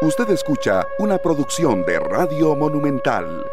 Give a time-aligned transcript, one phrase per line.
[0.00, 3.44] Usted escucha una producción de Radio Monumental.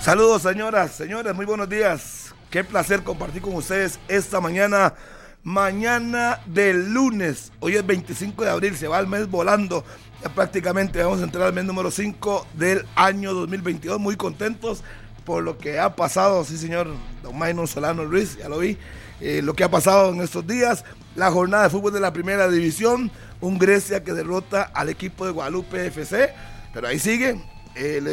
[0.00, 2.32] Saludos señoras, señores, muy buenos días.
[2.48, 4.94] Qué placer compartir con ustedes esta mañana,
[5.42, 7.50] mañana del lunes.
[7.58, 9.84] Hoy es 25 de abril, se va el mes volando.
[10.22, 13.98] Ya prácticamente vamos a entrar al mes número 5 del año 2022.
[13.98, 14.84] Muy contentos
[15.24, 16.86] por lo que ha pasado, sí señor,
[17.24, 18.78] don Maynor Solano Luis, ya lo vi,
[19.20, 20.84] eh, lo que ha pasado en estos días
[21.16, 23.10] la jornada de fútbol de la primera división.
[23.40, 26.32] Un Grecia que derrota al equipo de Guadalupe FC.
[26.72, 27.40] Pero ahí sigue.
[27.74, 28.06] El,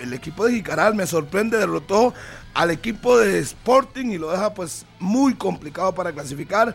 [0.00, 2.12] el equipo de Jicaral me sorprende, derrotó
[2.54, 6.74] al equipo de Sporting y lo deja pues muy complicado para clasificar.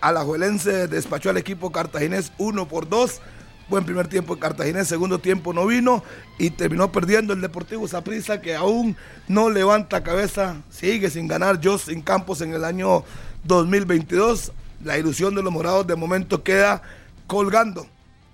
[0.00, 3.20] Alajuelense despachó al equipo cartaginés 1 por 2.
[3.68, 6.04] Buen primer tiempo en Cartaginés, segundo tiempo no vino
[6.38, 8.96] y terminó perdiendo el Deportivo Saprissa que aún
[9.26, 13.02] no levanta cabeza, sigue sin ganar Justin Campos en el año
[13.42, 14.52] 2022
[14.84, 16.82] la ilusión de los morados de momento queda
[17.26, 17.86] colgando.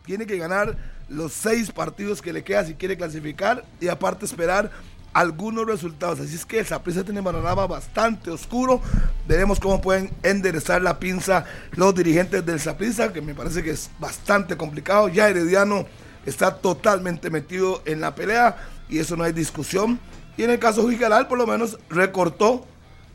[0.05, 0.77] Tiene que ganar
[1.09, 4.71] los seis partidos que le queda si quiere clasificar y aparte esperar
[5.13, 6.21] algunos resultados.
[6.21, 8.81] Así es que el Saprissa tiene panorama bastante oscuro.
[9.29, 13.91] Veremos cómo pueden enderezar la pinza los dirigentes del Saprissa, que me parece que es
[13.99, 15.09] bastante complicado.
[15.09, 15.87] Ya Herediano
[16.25, 18.57] está totalmente metido en la pelea
[18.89, 20.01] y eso no hay discusión.
[20.37, 22.67] Y en el caso Jicaral, por lo menos recortó,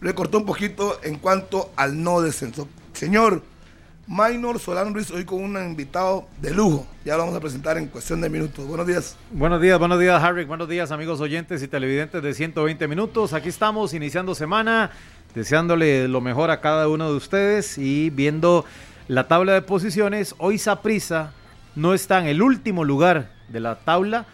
[0.02, 2.68] recortó un poquito en cuanto al no descenso.
[2.98, 3.44] Señor
[4.08, 6.88] Maynor Solano Ruiz, hoy con un invitado de lujo.
[7.06, 8.66] Ya lo vamos a presentar en cuestión de minutos.
[8.66, 9.16] Buenos días.
[9.30, 10.46] Buenos días, buenos días, Harry.
[10.46, 13.34] Buenos días, amigos oyentes y televidentes de 120 minutos.
[13.34, 14.90] Aquí estamos iniciando semana,
[15.36, 18.66] deseándole lo mejor a cada uno de ustedes y viendo
[19.08, 20.34] la tabla de posiciones.
[20.40, 21.34] Hoy Saprisa
[21.76, 24.26] no está en el último lugar de la tabla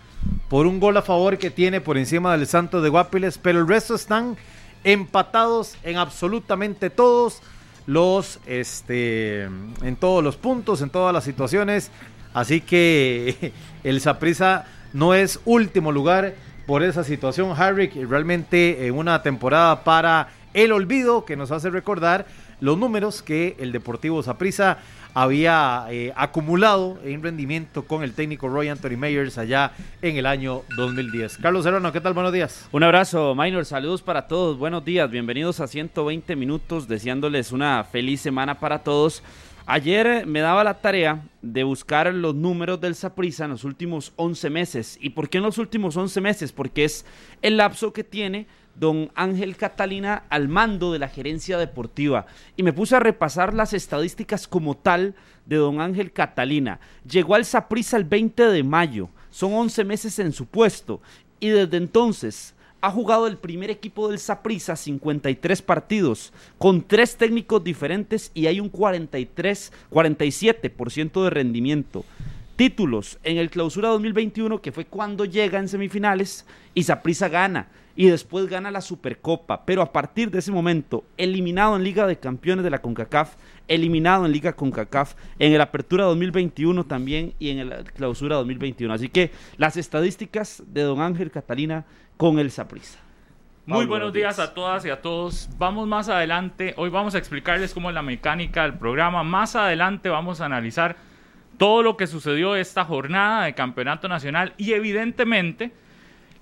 [0.47, 3.67] por un gol a favor que tiene por encima del Santos de Guapiles, pero el
[3.67, 4.37] resto están
[4.85, 7.41] empatados en absolutamente todos
[7.85, 11.91] los este en todos los puntos, en todas las situaciones.
[12.33, 13.53] Así que
[13.83, 16.35] el Saprisa no es último lugar
[16.65, 22.25] por esa situación, Harry, realmente en una temporada para el olvido que nos hace recordar
[22.61, 24.77] los números que el Deportivo Saprisa
[25.13, 30.63] había eh, acumulado en rendimiento con el técnico Roy Anthony Meyers allá en el año
[30.75, 31.37] 2010.
[31.37, 32.13] Carlos Serrano, ¿qué tal?
[32.13, 32.67] Buenos días.
[32.71, 33.65] Un abrazo, Minor.
[33.65, 34.57] Saludos para todos.
[34.57, 35.09] Buenos días.
[35.09, 39.23] Bienvenidos a 120 minutos, deseándoles una feliz semana para todos.
[39.65, 44.49] Ayer me daba la tarea de buscar los números del Saprissa en los últimos 11
[44.49, 44.97] meses.
[44.99, 46.51] ¿Y por qué en los últimos 11 meses?
[46.51, 47.05] Porque es
[47.41, 52.25] el lapso que tiene don Ángel Catalina al mando de la gerencia deportiva.
[52.57, 56.79] Y me puse a repasar las estadísticas como tal de don Ángel Catalina.
[57.09, 61.01] Llegó al Saprissa el 20 de mayo, son 11 meses en su puesto.
[61.39, 67.63] Y desde entonces ha jugado el primer equipo del Saprissa 53 partidos con tres técnicos
[67.63, 72.03] diferentes y hay un 43 47% de rendimiento.
[72.57, 76.45] Títulos en el Clausura 2021, que fue cuando llega en semifinales,
[76.75, 81.75] y Saprissa gana y después gana la Supercopa, pero a partir de ese momento, eliminado
[81.75, 83.35] en Liga de Campeones de la CONCACAF,
[83.67, 88.93] eliminado en Liga CONCACAF, en el Apertura 2021 también y en el Clausura 2021.
[88.93, 91.85] Así que las estadísticas de Don Ángel Catalina
[92.17, 92.99] con el Saprissa.
[93.65, 95.49] Muy buenos días a todas y a todos.
[95.57, 96.73] Vamos más adelante.
[96.75, 99.23] Hoy vamos a explicarles cómo es la mecánica del programa.
[99.23, 100.97] Más adelante vamos a analizar
[101.57, 105.71] todo lo que sucedió esta jornada de campeonato nacional y evidentemente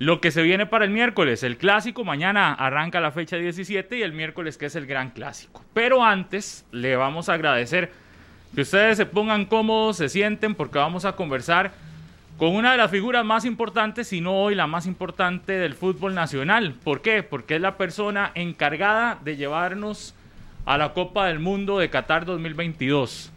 [0.01, 4.01] lo que se viene para el miércoles, el clásico, mañana arranca la fecha 17 y
[4.01, 5.63] el miércoles que es el gran clásico.
[5.75, 7.91] Pero antes le vamos a agradecer
[8.55, 11.73] que ustedes se pongan cómodos, se sienten, porque vamos a conversar
[12.39, 16.15] con una de las figuras más importantes, si no hoy la más importante del fútbol
[16.15, 16.73] nacional.
[16.83, 17.21] ¿Por qué?
[17.21, 20.15] Porque es la persona encargada de llevarnos
[20.65, 23.31] a la Copa del Mundo de Qatar 2022.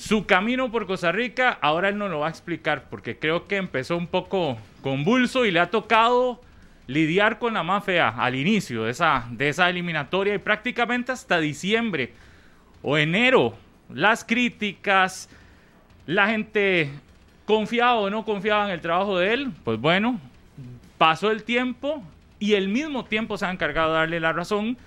[0.00, 3.56] Su camino por Costa Rica, ahora él nos lo va a explicar, porque creo que
[3.58, 6.40] empezó un poco convulso y le ha tocado
[6.86, 11.38] lidiar con la más fea al inicio de esa, de esa eliminatoria y prácticamente hasta
[11.38, 12.14] diciembre
[12.82, 13.54] o enero.
[13.92, 15.28] Las críticas,
[16.06, 16.88] la gente
[17.44, 20.18] confiaba o no confiaba en el trabajo de él, pues bueno,
[20.96, 22.02] pasó el tiempo
[22.38, 24.78] y el mismo tiempo se ha encargado de darle la razón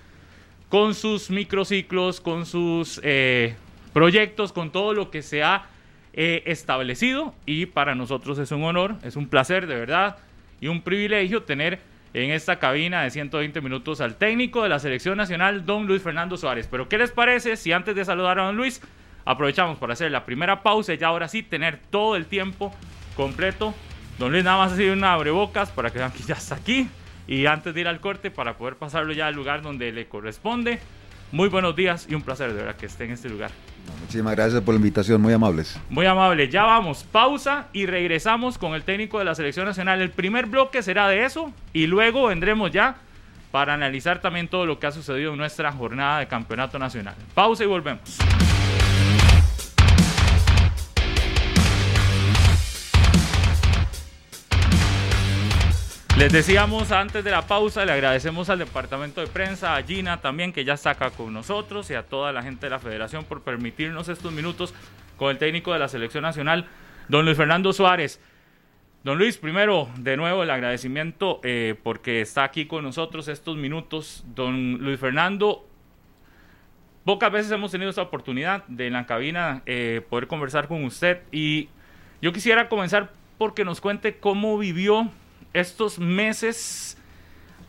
[0.68, 3.54] con sus microciclos, con sus eh,
[3.94, 5.68] proyectos, con todo lo que se ha
[6.12, 10.18] eh, establecido y para nosotros es un honor, es un placer de verdad
[10.60, 11.80] y un privilegio tener
[12.12, 16.36] en esta cabina de 120 minutos al técnico de la selección nacional, don Luis Fernando
[16.36, 16.68] Suárez.
[16.70, 18.80] Pero ¿qué les parece si antes de saludar a don Luis
[19.24, 22.72] aprovechamos para hacer la primera pausa y ahora sí tener todo el tiempo
[23.16, 23.74] completo?
[24.18, 26.88] Don Luis nada más ha sido una abrebocas para que vean que ya está aquí
[27.26, 30.78] y antes de ir al corte para poder pasarlo ya al lugar donde le corresponde.
[31.32, 33.50] Muy buenos días y un placer de verdad que esté en este lugar.
[34.00, 35.78] Muchísimas gracias por la invitación, muy amables.
[35.90, 36.48] Muy amable.
[36.48, 40.00] Ya vamos, pausa y regresamos con el técnico de la selección nacional.
[40.00, 42.96] El primer bloque será de eso y luego vendremos ya
[43.50, 47.14] para analizar también todo lo que ha sucedido en nuestra jornada de campeonato nacional.
[47.34, 48.18] Pausa y volvemos.
[56.16, 60.52] Les decíamos antes de la pausa, le agradecemos al departamento de prensa, a Gina también,
[60.52, 63.42] que ya está acá con nosotros, y a toda la gente de la federación por
[63.42, 64.74] permitirnos estos minutos
[65.16, 66.68] con el técnico de la selección nacional,
[67.08, 68.20] don Luis Fernando Suárez.
[69.02, 74.24] Don Luis, primero, de nuevo el agradecimiento eh, porque está aquí con nosotros estos minutos.
[74.36, 75.66] Don Luis Fernando,
[77.04, 81.22] pocas veces hemos tenido esta oportunidad de en la cabina eh, poder conversar con usted
[81.32, 81.68] y
[82.22, 85.10] yo quisiera comenzar porque nos cuente cómo vivió
[85.54, 86.98] estos meses,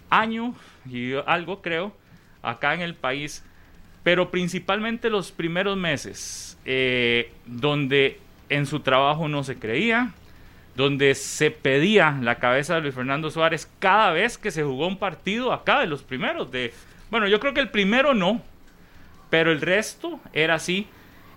[0.09, 0.53] año
[0.89, 1.95] y algo creo,
[2.41, 3.43] acá en el país,
[4.03, 10.13] pero principalmente los primeros meses, eh, donde en su trabajo no se creía,
[10.75, 14.97] donde se pedía la cabeza de Luis Fernando Suárez cada vez que se jugó un
[14.97, 16.51] partido acá de los primeros.
[16.51, 16.73] De,
[17.09, 18.41] bueno, yo creo que el primero no,
[19.29, 20.87] pero el resto era así.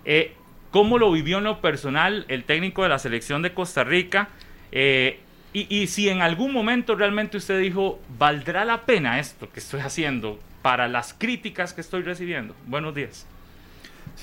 [0.05, 0.35] Eh,
[0.71, 4.29] ¿Cómo lo vivió en lo personal el técnico de la selección de Costa Rica?
[4.73, 5.21] Eh,
[5.69, 10.39] y, si en algún momento realmente usted dijo, ¿valdrá la pena esto que estoy haciendo
[10.63, 12.55] para las críticas que estoy recibiendo?
[12.67, 13.27] Buenos días.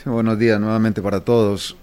[0.06, 1.76] buenos días nuevamente para todos.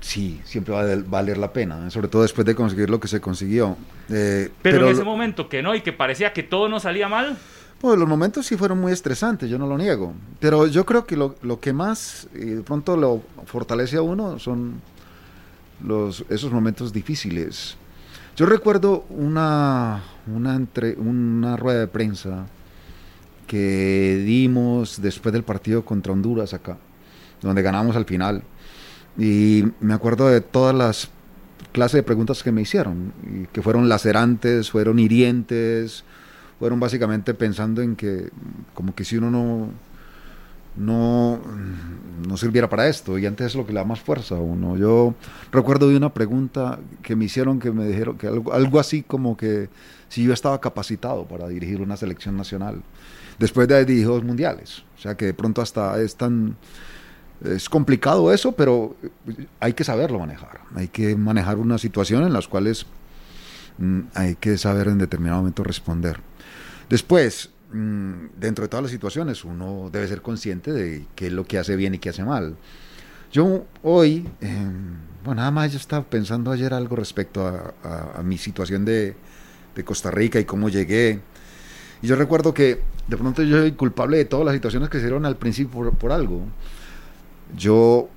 [0.00, 3.20] Sí, siempre va a valer la pena, sobre todo después de conseguir lo que se
[3.20, 3.76] consiguió.
[4.10, 7.38] Eh, pero, en ese momento que no y que parecía que todo no salía mal.
[7.80, 10.12] Pues los momentos sí fueron muy estresantes, yo no lo niego.
[10.40, 14.38] Pero yo creo que lo, lo que más y de pronto lo fortalece a uno
[14.38, 14.80] son
[15.82, 17.76] los, esos momentos difíciles.
[18.36, 22.46] Yo recuerdo una, una, entre, una rueda de prensa
[23.46, 26.76] que dimos después del partido contra Honduras acá,
[27.40, 28.42] donde ganamos al final.
[29.16, 31.10] Y me acuerdo de todas las
[31.72, 33.12] clases de preguntas que me hicieron,
[33.52, 36.04] que fueron lacerantes, fueron hirientes,
[36.58, 38.30] fueron básicamente pensando en que
[38.74, 39.68] como que si uno no
[40.76, 41.40] no,
[42.26, 43.18] no sirviera para esto.
[43.18, 44.76] Y antes es lo que le da más fuerza a uno.
[44.76, 45.14] Yo
[45.52, 49.36] recuerdo de una pregunta que me hicieron que me dijeron que algo, algo así como
[49.36, 49.68] que
[50.08, 52.82] si yo estaba capacitado para dirigir una selección nacional.
[53.38, 54.84] Después de dirigir dos mundiales.
[54.96, 56.56] O sea que de pronto hasta es tan...
[57.44, 58.96] Es complicado eso, pero
[59.60, 60.60] hay que saberlo manejar.
[60.76, 62.86] Hay que manejar una situación en las cuales
[63.78, 66.20] mm, hay que saber en determinado momento responder.
[66.88, 71.58] Después, dentro de todas las situaciones uno debe ser consciente de qué es lo que
[71.58, 72.56] hace bien y qué hace mal.
[73.32, 78.84] Yo hoy, em, bueno, nada más yo estaba pensando ayer algo respecto a, mi situación
[78.84, 79.16] de,
[79.84, 81.20] Costa Rica y cómo llegué.
[82.00, 85.04] Y yo recuerdo que de pronto yo soy culpable de todas las situaciones que se
[85.06, 86.42] dieron al principio por, algo.
[87.56, 88.08] Yo,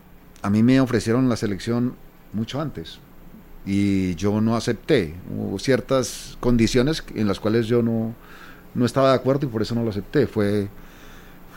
[0.44, 1.96] a mí me ofrecieron la selección
[2.32, 3.00] mucho antes
[3.66, 5.16] y yo no acepté.
[5.36, 8.14] Hubo ciertas condiciones en las cuales yo no,
[8.78, 10.28] no estaba de acuerdo y por eso no lo acepté.
[10.28, 10.68] Fue,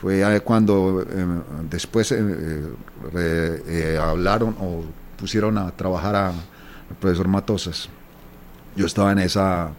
[0.01, 1.25] fue cuando eh,
[1.69, 2.19] después eh,
[3.13, 4.83] eh, hablaron o
[5.17, 7.89] pusieron a trabajar a, al profesor Matosas.
[8.75, 9.71] Yo estaba en esa,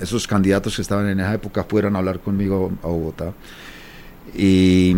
[0.00, 3.34] esos candidatos que estaban en esa época fueron a hablar conmigo a Bogotá.
[4.34, 4.96] Y,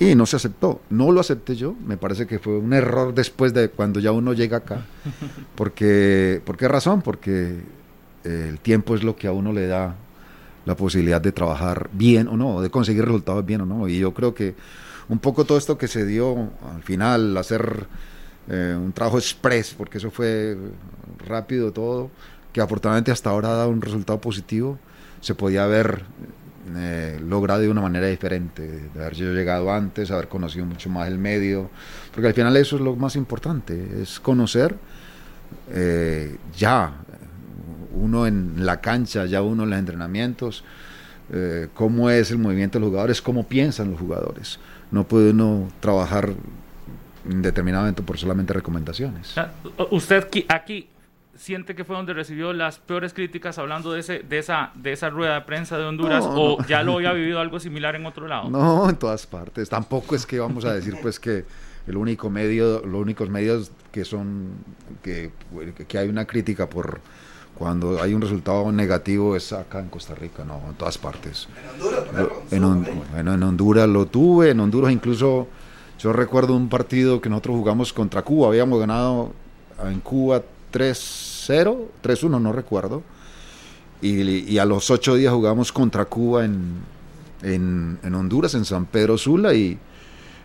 [0.00, 0.80] y no se aceptó.
[0.90, 1.76] No lo acepté yo.
[1.86, 4.86] Me parece que fue un error después de cuando ya uno llega acá.
[5.54, 7.00] Porque, ¿Por qué razón?
[7.00, 7.60] Porque
[8.24, 9.94] el tiempo es lo que a uno le da
[10.64, 13.88] la posibilidad de trabajar bien o no, de conseguir resultados bien o no.
[13.88, 14.54] Y yo creo que
[15.08, 17.86] un poco todo esto que se dio al final, hacer
[18.48, 20.56] eh, un trabajo express, porque eso fue
[21.26, 22.10] rápido todo,
[22.52, 24.78] que afortunadamente hasta ahora ha dado un resultado positivo,
[25.20, 26.04] se podía haber
[26.76, 31.18] eh, logrado de una manera diferente, de haber llegado antes, haber conocido mucho más el
[31.18, 31.70] medio,
[32.12, 34.76] porque al final eso es lo más importante, es conocer
[35.70, 37.03] eh, ya
[37.94, 40.64] uno en la cancha, ya uno en los entrenamientos,
[41.32, 44.58] eh, cómo es el movimiento de los jugadores, cómo piensan los jugadores.
[44.90, 46.32] No puede uno trabajar
[47.28, 49.34] indeterminadamente por solamente recomendaciones.
[49.90, 50.88] Usted aquí
[51.36, 55.10] siente que fue donde recibió las peores críticas hablando de ese de esa de esa
[55.10, 58.50] rueda de prensa de Honduras o ya lo había vivido algo similar en otro lado.
[58.50, 59.68] No, en todas partes.
[59.68, 61.44] Tampoco es que vamos a decir pues que
[61.86, 64.52] el único medio, los únicos medios que son
[65.02, 65.32] que,
[65.88, 67.00] que hay una crítica por
[67.58, 71.48] cuando hay un resultado negativo es acá en Costa Rica, no, en todas partes.
[72.50, 75.48] En Honduras, en, Honduras lo tuve, en Honduras incluso
[75.98, 79.32] yo recuerdo un partido que nosotros jugamos contra Cuba, habíamos ganado
[79.84, 80.42] en Cuba
[80.72, 83.02] 3-0, 3-1, no recuerdo,
[84.02, 86.74] y, a los ocho días jugamos contra Cuba en,
[87.42, 89.78] en, Honduras, en San Pedro Sula, y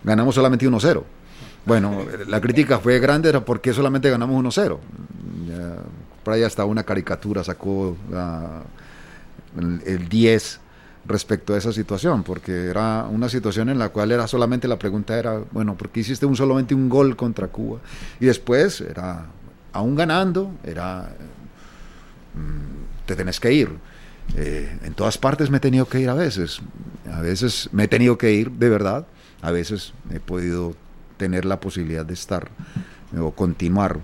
[0.03, 1.03] ganamos solamente 1-0.
[1.69, 4.77] Bueno, la crítica fue grande, era porque solamente ganamos 1-0.
[6.23, 8.61] Por ahí hasta una caricatura sacó ah,
[9.57, 10.59] el, el 10
[11.05, 15.17] respecto a esa situación, porque era una situación en la cual era solamente la pregunta
[15.17, 17.79] era, bueno, ¿por qué hiciste un solamente un gol contra Cuba?
[18.19, 19.27] Y después era,
[19.71, 21.09] aún ganando, era,
[22.35, 23.69] mm, te tenés que ir.
[24.35, 26.61] Eh, en todas partes me he tenido que ir a veces,
[27.11, 29.07] a veces me he tenido que ir de verdad,
[29.41, 30.75] a veces he podido
[31.19, 32.47] tener la posibilidad de estar
[33.19, 33.99] o continuar.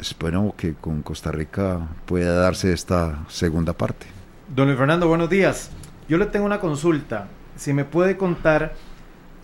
[0.00, 4.06] Espero que con Costa Rica pueda darse esta segunda parte.
[4.54, 5.70] Don Fernando, buenos días.
[6.08, 7.26] Yo le tengo una consulta.
[7.56, 8.74] Si me puede contar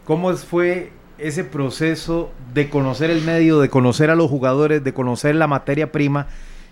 [0.04, 5.34] cómo fue ese proceso de conocer el medio, de conocer a los jugadores, de conocer
[5.34, 6.28] la materia prima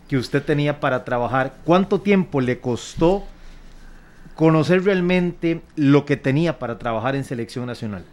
[0.08, 1.54] que usted tenía para trabajar.
[1.64, 3.24] ¿Cuánto tiempo le costó
[4.36, 8.04] conocer realmente lo que tenía para trabajar en selección nacional?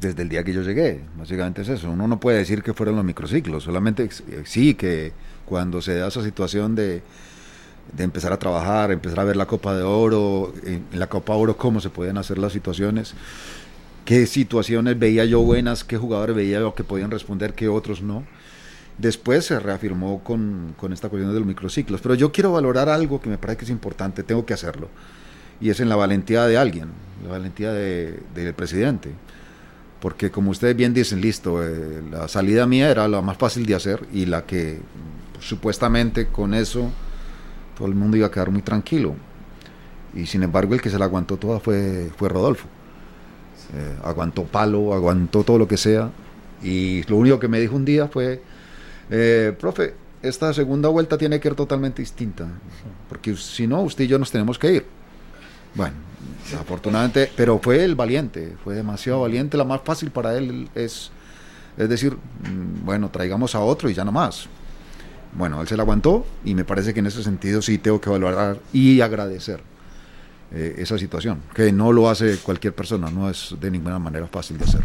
[0.00, 1.90] Desde el día que yo llegué, básicamente es eso.
[1.90, 4.08] Uno no puede decir que fueron los microciclos, solamente
[4.44, 5.12] sí que
[5.46, 7.02] cuando se da esa situación de,
[7.92, 11.40] de empezar a trabajar, empezar a ver la Copa de Oro, en, la Copa de
[11.40, 13.14] Oro cómo se pueden hacer las situaciones,
[14.04, 18.24] qué situaciones veía yo buenas, qué jugadores veía yo que podían responder, qué otros no.
[18.98, 23.20] Después se reafirmó con, con esta cuestión de los microciclos, pero yo quiero valorar algo
[23.20, 24.88] que me parece que es importante, tengo que hacerlo,
[25.60, 26.88] y es en la valentía de alguien,
[27.22, 29.10] la valentía de, del presidente
[30.00, 33.74] porque como ustedes bien dicen, listo, eh, la salida mía era la más fácil de
[33.74, 34.78] hacer y la que
[35.40, 36.90] supuestamente con eso
[37.76, 39.14] todo el mundo iba a quedar muy tranquilo.
[40.14, 42.66] Y sin embargo el que se la aguantó toda fue, fue Rodolfo.
[43.74, 46.10] Eh, aguantó palo, aguantó todo lo que sea.
[46.62, 48.42] Y lo único que me dijo un día fue,
[49.10, 52.48] eh, profe, esta segunda vuelta tiene que ser totalmente distinta,
[53.08, 54.86] porque si no, usted y yo nos tenemos que ir.
[55.74, 55.94] Bueno,
[56.58, 59.56] afortunadamente, pero fue el valiente, fue demasiado valiente.
[59.56, 61.10] La más fácil para él es,
[61.76, 64.48] es decir, mm, bueno, traigamos a otro y ya no más.
[65.32, 68.08] Bueno, él se la aguantó y me parece que en ese sentido sí tengo que
[68.08, 69.60] valorar y agradecer
[70.52, 74.56] eh, esa situación, que no lo hace cualquier persona, no es de ninguna manera fácil
[74.56, 74.80] de hacer.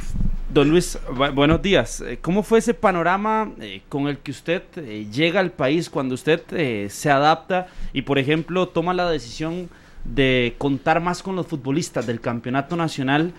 [0.51, 0.97] Don Luis,
[1.35, 2.01] buenos días.
[2.01, 4.63] Eh, ¿Cómo fue ese panorama eh, con el que usted
[5.11, 9.69] llega al país cuando usted se adapta y, por ejemplo, toma la decisión
[10.03, 13.33] de contar más con los futbolistas del campeonato nacional?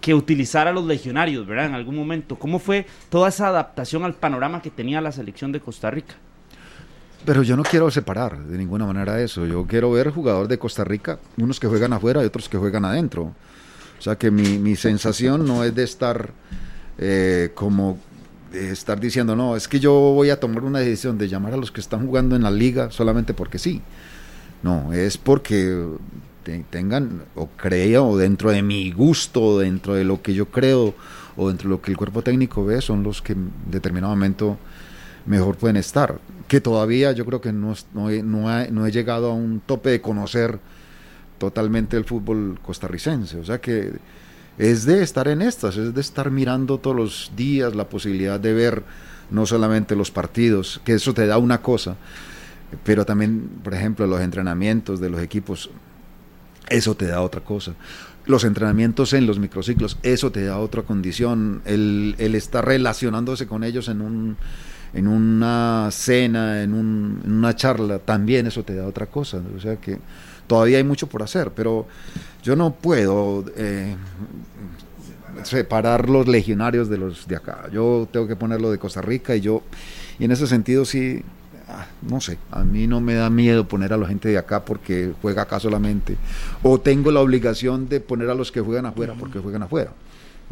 [0.00, 1.66] que utilizar a los legionarios, ¿verdad?
[1.66, 2.36] En algún momento.
[2.36, 6.14] ¿Cómo fue toda esa adaptación al panorama que tenía la selección de Costa Rica?
[7.24, 9.46] Pero yo no quiero separar de ninguna manera eso.
[9.46, 12.84] Yo quiero ver jugadores de Costa Rica, unos que juegan afuera y otros que juegan
[12.84, 13.34] adentro.
[13.98, 16.30] O sea que mi, mi sensación no es de estar
[16.98, 17.98] eh, como
[18.52, 21.72] estar diciendo, no, es que yo voy a tomar una decisión de llamar a los
[21.72, 23.82] que están jugando en la liga solamente porque sí.
[24.66, 25.86] No, es porque
[26.72, 30.92] tengan o crea o dentro de mi gusto, dentro de lo que yo creo
[31.36, 34.58] o dentro de lo que el cuerpo técnico ve, son los que en determinado momento
[35.24, 36.18] mejor pueden estar.
[36.48, 40.58] Que todavía yo creo que no, no, no, he llegado a un tope de conocer
[41.38, 43.38] totalmente el fútbol costarricense.
[43.38, 43.92] O sea que
[44.58, 48.52] es de estar en estas, es de estar mirando todos los días la posibilidad de
[48.52, 48.82] ver
[49.30, 51.94] no solamente los partidos, que eso te da una cosa,
[52.84, 55.70] pero también, por ejemplo, los entrenamientos de los equipos,
[56.68, 57.74] eso te da otra cosa.
[58.26, 61.62] Los entrenamientos en los microciclos, eso te da otra condición.
[61.64, 64.36] El, el estar relacionándose con ellos en un
[64.96, 69.42] en una cena, en, una charla, también eso te da otra cosa.
[69.54, 69.98] O sea que
[70.46, 71.86] todavía hay mucho por hacer, pero
[72.42, 73.94] yo no puedo eh,
[75.42, 77.68] separar los legionarios de los de acá.
[77.70, 79.62] Yo tengo que ponerlo de Costa Rica y yo,
[80.18, 81.22] y en ese sentido sí,
[81.68, 84.64] ah, no sé, a mí no me da miedo poner a la gente de acá
[84.64, 86.16] porque juega acá solamente,
[86.62, 89.92] o tengo la obligación de poner a los que juegan afuera porque juegan afuera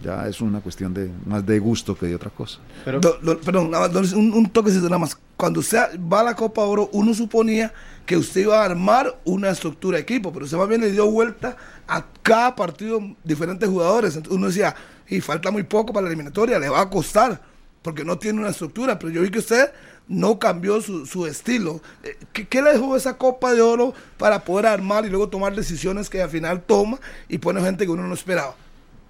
[0.03, 2.59] ya es una cuestión de más de gusto que de otra cosa.
[2.85, 3.73] Pero, perdón,
[4.17, 5.17] un, un toque nada más.
[5.37, 7.73] Cuando usted va a la Copa Oro, uno suponía
[8.07, 11.11] que usted iba a armar una estructura de equipo, pero usted más bien le dio
[11.11, 11.57] vuelta
[11.89, 14.17] a cada partido diferentes jugadores.
[14.17, 14.75] Entonces uno decía,
[15.09, 17.41] y falta muy poco para la eliminatoria, le va a costar,
[17.83, 18.99] porque no tiene una estructura.
[18.99, 19.71] Pero yo vi que usted
[20.09, 21.81] no cambió su, su estilo.
[22.03, 25.55] Eh, ¿Qué, ¿Qué, le dejó esa Copa de Oro para poder armar y luego tomar
[25.55, 28.55] decisiones que al final toma y pone gente que uno no esperaba?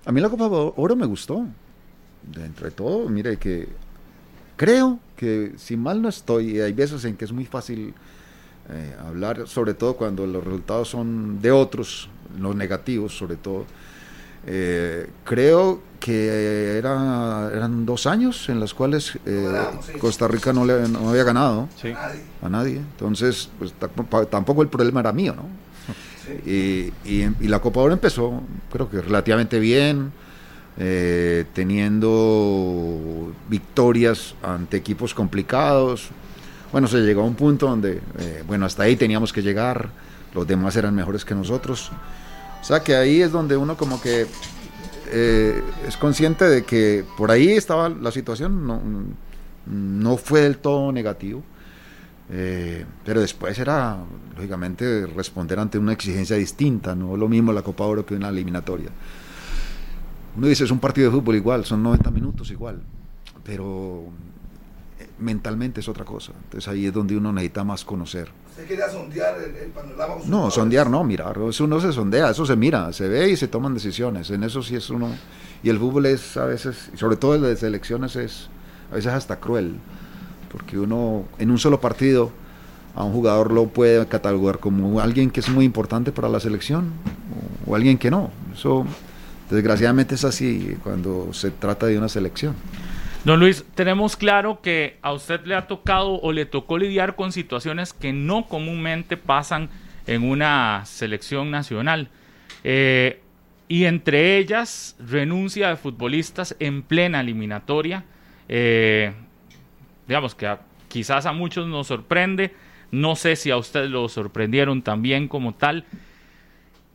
[0.05, 1.47] A mí la Copa de Oro me gustó.
[2.23, 3.69] Dentro de todo, mire que
[4.57, 7.93] creo que si mal no estoy, hay veces en que es muy fácil
[8.71, 12.09] eh, hablar, sobre todo cuando los resultados son de otros,
[12.39, 13.67] los negativos sobre todo.
[14.47, 19.49] Eh, creo que era, eran dos años en los cuales eh,
[19.99, 21.69] Costa Rica no, le, no había ganado
[22.43, 22.77] a nadie.
[22.77, 23.73] Entonces, pues,
[24.31, 25.65] tampoco el problema era mío, ¿no?
[26.47, 26.93] Y,
[27.41, 28.41] la Copa Oro empezó,
[28.73, 30.13] creo que relativamente bien.
[30.77, 36.09] eh, teniendo victorias ante equipos complicados.
[36.73, 39.91] Bueno, se llegó a un punto donde, eh, bueno, hasta ahí teníamos que llegar,
[40.35, 41.93] los demás eran mejores que nosotros.
[42.65, 44.27] O sea que ahí es donde uno como que
[45.13, 48.81] eh, es consciente de que por ahí estaba la situación, no,
[49.67, 51.43] no fue del todo negativo.
[53.05, 53.99] pero después era,
[54.35, 58.89] lógicamente, responder ante una exigencia distinta, no lo mismo la Copa Oro que una eliminatoria.
[60.35, 62.81] Uno dice, es un partido de fútbol igual, son 90 minutos igual,
[63.45, 64.05] pero
[64.99, 66.33] eh, mentalmente es otra cosa.
[66.45, 68.31] Entonces ahí es donde uno necesita más conocer.
[68.55, 70.15] ¿Usted quería sondear el, panorama?
[70.27, 73.49] No, sondear no, mirar, eso no se sondea, eso se mira, se ve y se
[73.49, 74.31] toman decisiones.
[74.31, 75.09] En eso sí es uno...
[75.65, 78.49] Y el fútbol es a veces, sobre todo el de selecciones, es
[78.93, 79.77] a veces hasta cruel,
[80.53, 82.31] porque uno en un solo partido
[82.95, 86.93] a un jugador lo puede catalogar como alguien que es muy importante para la selección
[87.67, 88.31] o, o alguien que no.
[88.55, 88.87] Eso
[89.51, 92.55] Desgraciadamente es así cuando se trata de una selección.
[93.25, 97.33] Don Luis, tenemos claro que a usted le ha tocado o le tocó lidiar con
[97.33, 99.71] situaciones que no comúnmente pasan
[100.07, 102.11] en una selección nacional.
[102.65, 103.23] Eh,
[103.67, 108.05] y entre ellas, renuncia de futbolistas en plena eliminatoria.
[108.47, 109.15] Eh,
[110.07, 110.55] digamos que
[110.89, 112.55] quizás a muchos nos sorprende.
[112.91, 115.87] No sé si a usted lo sorprendieron también como tal.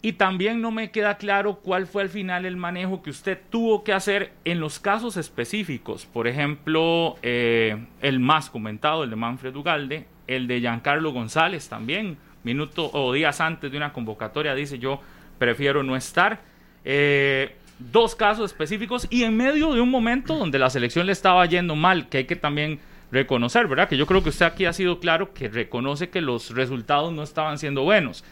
[0.01, 3.83] Y también no me queda claro cuál fue al final el manejo que usted tuvo
[3.83, 6.05] que hacer en los casos específicos.
[6.05, 12.17] Por ejemplo, eh, el más comentado, el de Manfred Ugalde, el de Giancarlo González también,
[12.43, 15.01] minuto o días antes de una convocatoria, dice yo
[15.37, 16.39] prefiero no estar.
[16.85, 21.45] Eh, dos casos específicos y en medio de un momento donde la selección le estaba
[21.45, 22.79] yendo mal, que hay que también
[23.11, 23.89] reconocer, ¿verdad?
[23.89, 27.23] Que yo creo que usted aquí ha sido claro que reconoce que los resultados no
[27.23, 28.23] estaban siendo buenos.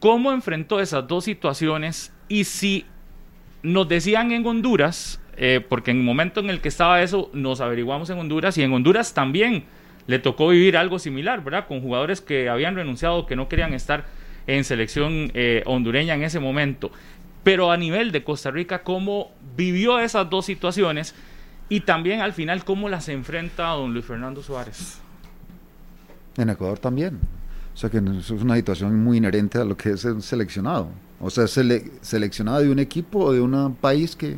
[0.00, 2.12] ¿Cómo enfrentó esas dos situaciones?
[2.28, 2.86] Y si
[3.62, 7.60] nos decían en Honduras, eh, porque en el momento en el que estaba eso, nos
[7.60, 9.64] averiguamos en Honduras y en Honduras también
[10.06, 11.66] le tocó vivir algo similar, ¿verdad?
[11.66, 14.04] Con jugadores que habían renunciado, que no querían estar
[14.46, 16.90] en selección eh, hondureña en ese momento.
[17.42, 21.14] Pero a nivel de Costa Rica, ¿cómo vivió esas dos situaciones?
[21.68, 25.00] Y también al final, ¿cómo las enfrenta don Luis Fernando Suárez?
[26.36, 27.20] En Ecuador también.
[27.78, 30.88] O sea que es una situación muy inherente a lo que es un seleccionado.
[31.20, 34.36] O sea, seleccionado de un equipo o de un país que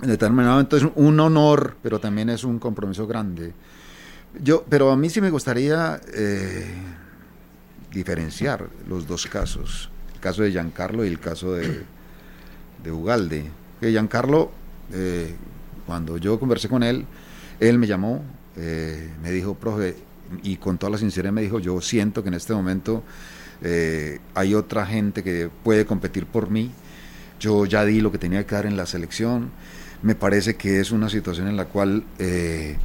[0.00, 3.52] en determinado momento es un honor, pero también es un compromiso grande.
[4.42, 6.72] Yo, pero a mí sí me gustaría eh,
[7.92, 11.82] diferenciar los dos casos, el caso de Giancarlo y el caso de,
[12.82, 13.50] de Ugalde.
[13.78, 14.50] Que Giancarlo,
[14.90, 15.34] eh,
[15.84, 17.04] cuando yo conversé con él,
[17.60, 18.24] él me llamó,
[18.56, 19.96] eh, me dijo, profe,
[20.42, 23.02] y con toda la sinceridad me dijo, yo siento que en este momento
[23.62, 26.70] eh, hay otra gente que puede competir por mí,
[27.38, 29.50] yo ya di lo que tenía que dar en la selección,
[30.02, 32.76] me parece que es una situación en la cual eh,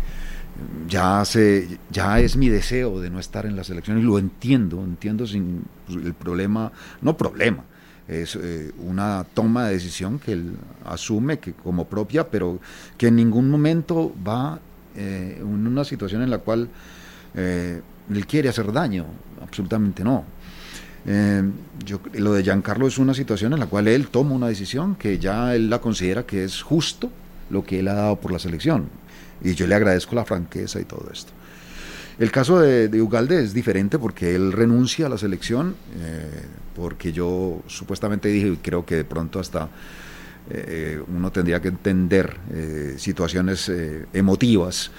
[0.88, 4.84] ya, se, ya es mi deseo de no estar en la selección y lo entiendo,
[4.84, 7.63] entiendo sin el problema, no problema,
[8.08, 12.60] es eh, una toma de decisión que él asume que como propia, pero
[12.97, 14.60] que en ningún momento va
[14.97, 16.69] en una situación en la cual
[17.36, 19.06] eh, él quiere hacer daño,
[19.41, 20.24] absolutamente no.
[21.08, 21.43] Eh,
[21.86, 25.19] yo, lo de Giancarlo es una situación en la cual él toma una decisión que
[25.19, 27.12] ya él la considera que es justo
[27.50, 28.88] lo que él ha dado por la selección.
[29.43, 31.32] Y yo le agradezco la franqueza y todo esto.
[32.17, 36.43] El caso de, Ugalde es diferente porque él renuncia a la selección, eh,
[36.74, 39.69] porque yo supuestamente dije, y creo que de pronto hasta
[41.08, 42.38] uno tendría que entender
[42.98, 43.71] situaciones
[44.13, 44.91] emotivas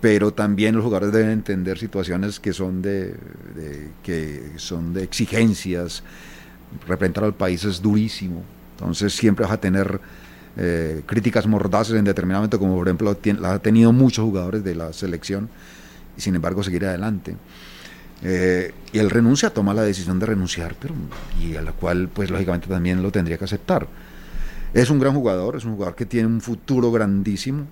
[0.00, 3.14] pero también los jugadores deben entender situaciones que son de,
[4.02, 6.02] que son de exigencias.
[6.86, 10.00] Representar al país es durísimo, entonces siempre vas a tener
[10.56, 14.74] eh, críticas mordaces en determinado momento, como por ejemplo las ha tenido muchos jugadores de
[14.74, 15.48] la selección,
[16.16, 17.36] y sin embargo seguir adelante.
[18.22, 20.94] Eh, y él renuncia, toma la decisión de renunciar, pero
[21.40, 23.88] y a la cual pues lógicamente también lo tendría que aceptar.
[24.74, 27.66] Es un gran jugador, es un jugador que tiene un futuro grandísimo,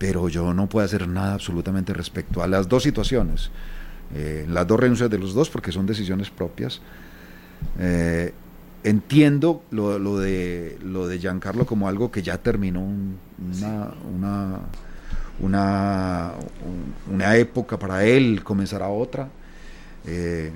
[0.00, 3.50] pero yo no puedo hacer nada absolutamente respecto a las dos situaciones,
[4.14, 6.80] eh, las dos renuncias de los dos, porque son decisiones propias.
[7.78, 8.32] Eh,
[8.82, 14.60] entiendo lo, lo, de, lo de Giancarlo como algo que ya terminó una, una,
[15.38, 16.32] una,
[17.12, 19.28] una, época para él, comenzará otra.
[20.06, 20.50] Eh,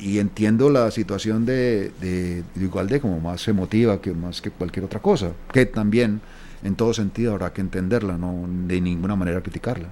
[0.00, 4.86] y entiendo la situación de, de, de Igualde como más emotiva que más que cualquier
[4.86, 6.20] otra cosa, que también
[6.64, 9.88] en todo sentido habrá que entenderla, no de ninguna manera criticarla.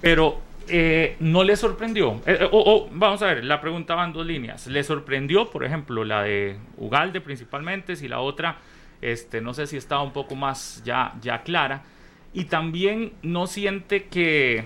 [0.00, 2.20] Pero eh, no le sorprendió.
[2.26, 4.66] Eh, eh, o, vamos a ver, la pregunta va en dos líneas.
[4.66, 8.58] ¿Le sorprendió, por ejemplo, la de Ugalde principalmente, si la otra
[9.00, 11.82] Este, no sé si estaba un poco más ya, ya clara.
[12.32, 14.64] Y también no siente que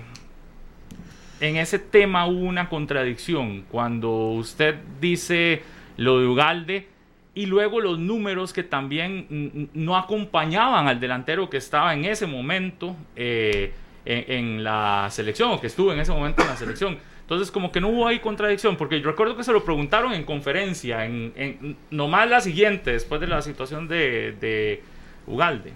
[1.39, 3.63] en ese tema hubo una contradicción.
[3.71, 5.63] Cuando usted dice
[5.97, 6.87] lo de Ugalde
[7.37, 12.95] y luego los números que también no acompañaban al delantero que estaba en ese momento
[13.15, 13.73] eh,
[14.05, 16.97] en, la selección o que estuvo en ese momento en la selección.
[17.21, 20.23] Entonces, como que no hubo ahí contradicción, porque yo recuerdo que se lo preguntaron en
[20.23, 24.81] conferencia, en, nomás la siguiente, después de la situación de, de
[25.27, 25.73] Ugalde.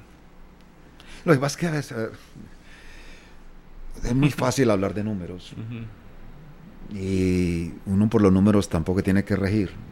[1.25, 2.09] Lo que pasa es que
[4.09, 5.53] es muy fácil hablar de números.
[6.91, 9.90] Y uno por los números tampoco tiene que regir.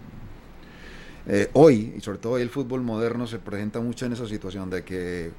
[1.32, 4.72] Eh, hoy, y sobre todo hoy el fútbol moderno se presenta mucho en esa situación
[4.72, 5.30] de que,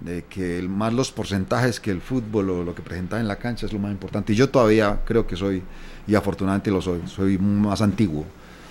[0.00, 3.66] de que más los porcentajes que el fútbol o lo que presenta en la cancha
[3.66, 4.32] es lo más importante.
[4.32, 5.62] Y yo todavía creo que soy,
[6.06, 8.24] y afortunadamente lo soy, soy más antiguo,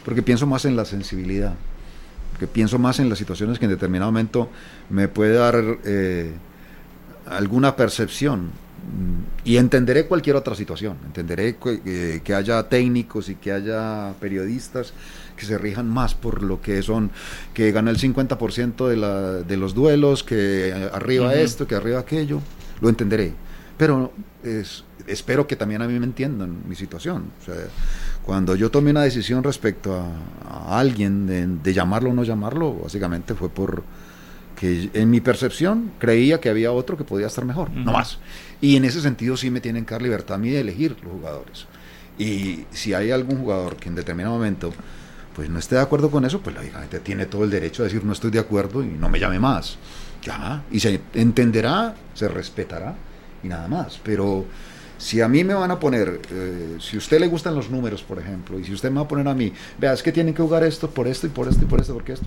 [0.04, 1.54] porque pienso más en la sensibilidad,
[2.32, 4.50] porque pienso más en las situaciones que en determinado momento
[4.90, 6.32] me puede dar eh,
[7.28, 8.50] alguna percepción
[9.44, 14.94] y entenderé cualquier otra situación, entenderé que, que, haya técnicos y que haya periodistas
[15.38, 17.12] que se rijan más por lo que son,
[17.54, 22.42] que gana el 50% de, la, de los duelos, que arriba esto, que arriba aquello,
[22.82, 23.34] lo entenderé.
[23.78, 24.12] Pero
[24.44, 27.32] es, espero que también a mí me entiendan mi situación.
[27.42, 27.56] O sea,
[28.26, 33.36] cuando yo tomé una decisión respecto a, alguien de, de, llamarlo o no llamarlo, básicamente
[33.36, 33.84] fue por
[34.58, 38.18] que en mi percepción creía que había otro que podía estar mejor, no más.
[38.60, 41.12] Y en ese sentido sí me tienen que dar libertad a mí de elegir los
[41.14, 41.68] jugadores.
[42.18, 44.74] Y si hay algún jugador que en determinado momento
[45.38, 48.04] pues no esté de acuerdo con eso, pues lógicamente tiene todo el derecho a decir
[48.04, 49.78] no estoy de acuerdo y no me llame más.
[50.24, 52.96] Ya, y se entenderá, se respetará
[53.44, 54.00] y nada más.
[54.04, 54.46] Pero
[54.98, 58.02] si a mí me van a poner, eh, si a usted le gustan los números,
[58.02, 60.34] por ejemplo, y si usted me va a poner a mí, vea, es que tienen
[60.34, 62.26] que jugar esto por esto y por esto y por esto, porque esto.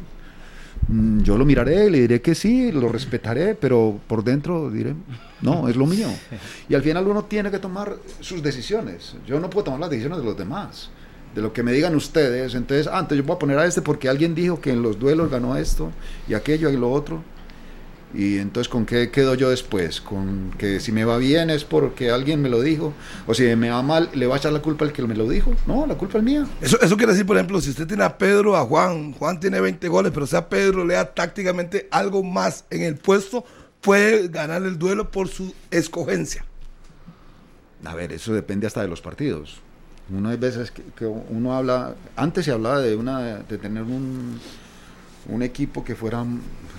[0.87, 4.95] Mm, yo lo miraré, le diré que sí, lo respetaré, pero por dentro diré,
[5.41, 6.07] no, es lo mío.
[6.69, 9.17] Y al final uno tiene que tomar sus decisiones.
[9.27, 10.91] Yo no puedo tomar las decisiones de los demás,
[11.35, 12.55] de lo que me digan ustedes.
[12.55, 15.31] Entonces, antes yo voy a poner a este porque alguien dijo que en los duelos
[15.31, 15.91] ganó esto
[16.29, 17.23] y aquello y lo otro.
[18.13, 20.01] Y entonces, ¿con qué quedo yo después?
[20.01, 22.93] ¿Con que si me va bien es porque alguien me lo dijo?
[23.29, 25.29] ¿O si me va mal, le va a echar la culpa al que me lo
[25.29, 25.55] dijo?
[25.67, 26.45] No, la culpa es mía.
[26.61, 29.61] Eso, eso quiere decir, por ejemplo, si usted tiene a Pedro, a Juan, Juan tiene
[29.61, 33.45] 20 goles, pero sea Pedro le da tácticamente algo más en el puesto,
[33.81, 36.45] puede ganar el duelo por su escogencia.
[37.85, 39.61] A ver, eso depende hasta de los partidos.
[40.13, 44.41] Uno hay veces que, que uno habla, antes se hablaba de, una, de tener un,
[45.29, 46.25] un equipo que fuera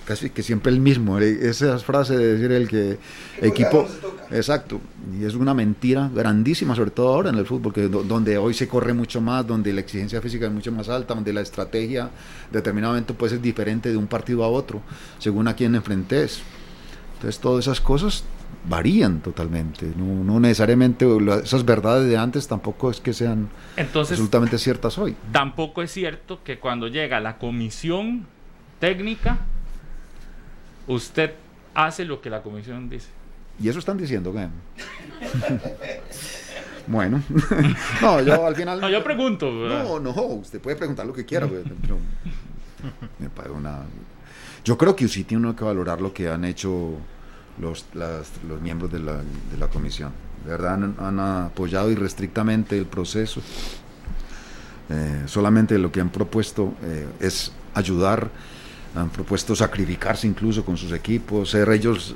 [0.05, 1.19] casi que siempre el mismo.
[1.19, 2.97] Eh, esa frase de decir el que
[3.41, 3.87] equipo...
[4.31, 4.79] Exacto.
[5.19, 8.67] Y es una mentira grandísima, sobre todo ahora en el fútbol, que donde hoy se
[8.67, 12.09] corre mucho más, donde la exigencia física es mucho más alta, donde la estrategia
[12.49, 14.81] determinadamente puede ser diferente de un partido a otro,
[15.19, 16.41] según a quién enfrentes.
[17.15, 18.23] Entonces todas esas cosas
[18.65, 19.91] varían totalmente.
[19.95, 21.05] No, no, necesariamente
[21.43, 25.15] esas verdades de antes tampoco es que sean Entonces, absolutamente ciertas hoy.
[25.31, 28.27] Tampoco es cierto que cuando llega la comisión
[28.79, 29.39] técnica
[30.87, 31.33] usted
[31.73, 33.09] hace lo que la comisión dice.
[33.59, 34.47] Y eso están diciendo, ¿qué?
[36.87, 37.21] bueno,
[38.01, 38.81] no, yo al final.
[38.81, 39.51] No, yo pregunto.
[39.51, 41.97] No, no, usted puede preguntar lo que quiera, pero,
[43.19, 43.83] me una.
[44.63, 46.97] Yo creo que sí tiene que valorar lo que han hecho
[47.59, 50.11] los, los miembros de la, de la comisión.
[50.45, 53.41] De verdad han, apoyado irrestrictamente el proceso.
[54.89, 58.29] Eh, solamente lo que han propuesto eh, es ayudar
[58.95, 62.13] han propuesto sacrificarse incluso con sus equipos, ser ellos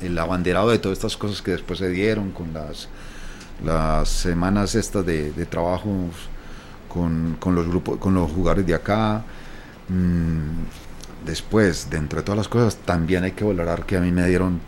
[0.00, 2.88] el abanderado de todas estas cosas que después se dieron con las,
[3.64, 5.90] las semanas estas de, trabajo
[6.88, 9.24] con, con, los grupos, con los jugadores de acá.
[9.88, 10.64] Mm,
[11.24, 14.60] después, dentro de todas las cosas, también hay que valorar que a mí me dieron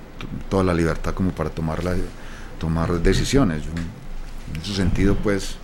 [0.48, 1.94] toda la libertad como para tomar, la,
[2.58, 3.62] tomar decisiones.
[3.64, 5.56] en ese sentido, pues,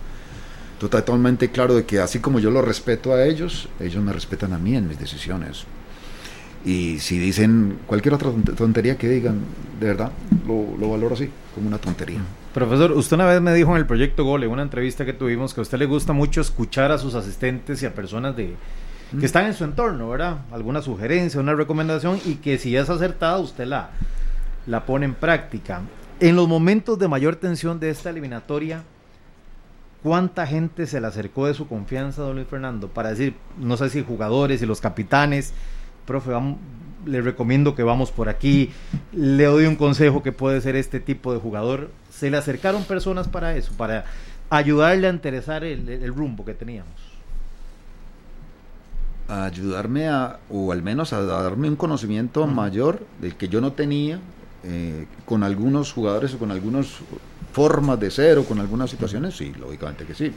[0.79, 4.57] totalmente claro de que así como yo lo respeto a ellos, ellos me respetan a
[4.57, 5.65] mí en mis decisiones.
[6.65, 9.41] Y si dicen cualquier otra tontería que digan,
[9.79, 10.11] de verdad,
[10.47, 12.21] lo, valoro así, como una tontería.
[12.53, 15.53] Profesor, usted una vez me dijo en el proyecto Gole, en una entrevista que tuvimos,
[15.53, 18.53] que a usted le gusta mucho escuchar a sus asistentes y a personas de,
[19.19, 20.37] que están en su entorno, ¿verdad?
[20.51, 23.91] Alguna sugerencia, una recomendación y que si es acertada usted la,
[24.65, 25.81] la pone en práctica.
[26.19, 28.83] En los momentos de mayor tensión de esta eliminatoria,
[30.03, 32.89] ¿Cuánta gente se le acercó de su confianza don Luis Fernando?
[32.89, 35.53] Para decir, no sé si jugadores y los capitanes,
[36.05, 36.31] profe,
[37.05, 38.71] le recomiendo que vamos por aquí,
[39.13, 41.89] le doy un consejo que puede ser este tipo de jugador.
[42.11, 44.03] Se le acercaron personas para eso, para
[44.49, 47.12] ayudarle a interesar el, rumbo que teníamos.
[49.27, 53.73] A ayudarme a, o al menos a darme un conocimiento mayor del que yo no
[53.73, 54.19] tenía
[54.63, 56.87] eh, con algunos jugadores o con algunas
[57.51, 60.31] formas de ser o con algunas situaciones, sí, lógicamente que sí.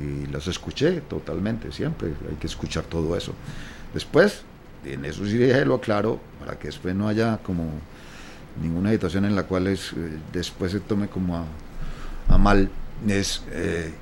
[0.00, 3.32] Y los escuché totalmente, siempre, hay que escuchar todo eso.
[3.92, 4.42] Después,
[4.84, 7.70] en eso sí lo aclaro, para que después no haya como
[8.60, 11.44] ninguna situación en la cual es, eh, después se tome como
[12.28, 12.70] a, mal,
[13.06, 13.92] es eh,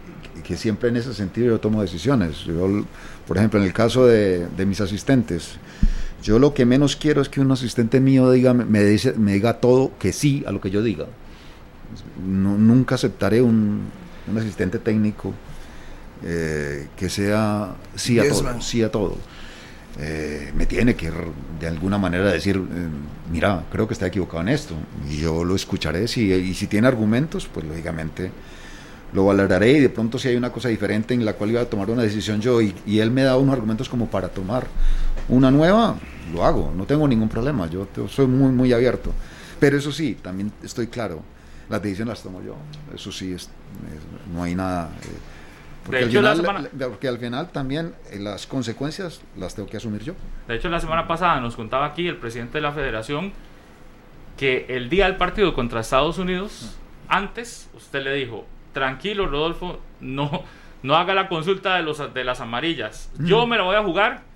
[0.42, 2.44] que siempre en ese sentido yo tomo decisiones.
[2.44, 2.84] Yo,
[3.26, 5.58] por ejemplo, en el caso de, de mis asistentes,
[6.22, 9.54] yo lo que menos quiero es que un asistente mío diga, me, dice, me diga
[9.54, 11.06] todo que sí a lo que yo diga.
[12.24, 13.88] nunca aceptaré un,
[14.30, 15.32] un asistente técnico
[16.22, 18.60] eh, que sea sí a todo.
[18.60, 19.16] Sí a todo.
[19.98, 21.10] Eh, me tiene que
[21.58, 22.88] de alguna manera decir, eh,
[23.32, 24.74] mira, creo que está equivocado en esto.
[25.10, 26.06] Y yo lo escucharé.
[26.06, 28.30] Si, y si tiene argumentos, pues lógicamente
[29.12, 31.66] lo valoraré y de pronto si hay una cosa diferente en la cual iba a
[31.66, 34.66] tomar una decisión yo y, y él me da unos argumentos como para tomar
[35.28, 35.96] una nueva,
[36.32, 39.12] lo hago, no tengo ningún problema, yo, soy muy, muy abierto.
[39.58, 41.22] Pero eso sí, también estoy claro,
[41.68, 42.56] las decisiones las tomo yo,
[42.94, 43.48] eso sí, es,
[44.32, 44.90] no hay nada...
[45.02, 45.08] Eh,
[45.84, 50.12] porque, al final, porque, al final, también eh, las consecuencias las tengo que asumir yo.
[50.46, 53.32] De hecho, la semana pasada nos contaba aquí el presidente de la federación
[54.36, 56.76] que el día del partido contra Estados Unidos,
[57.08, 60.44] antes usted le dijo, tranquilo Rodolfo, no,
[60.82, 64.30] no haga la consulta de, los, de las amarillas, yo me la voy a jugar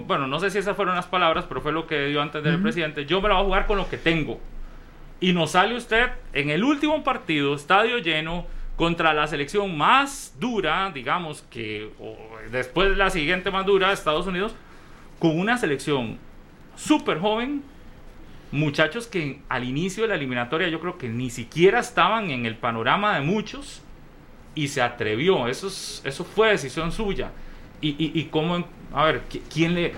[0.00, 2.60] bueno, no sé si esas fueron las palabras, pero fue lo que dio antes del
[2.62, 4.40] presidente, yo me la voy a jugar con lo que tengo.
[5.20, 8.46] Y nos sale usted en el último partido, estadio lleno,
[8.76, 11.90] contra la selección más dura, digamos que
[12.50, 14.54] después de la siguiente más dura, Estados Unidos,
[15.18, 16.18] con una selección
[16.74, 17.62] súper joven,
[18.52, 22.56] muchachos que al inicio de la eliminatoria yo creo que ni siquiera estaban en el
[22.56, 23.82] panorama de muchos
[24.54, 27.30] y se atrevió, eso, eso fue decisión suya.
[27.80, 29.94] Y, y, y cómo, a ver, ¿quién le,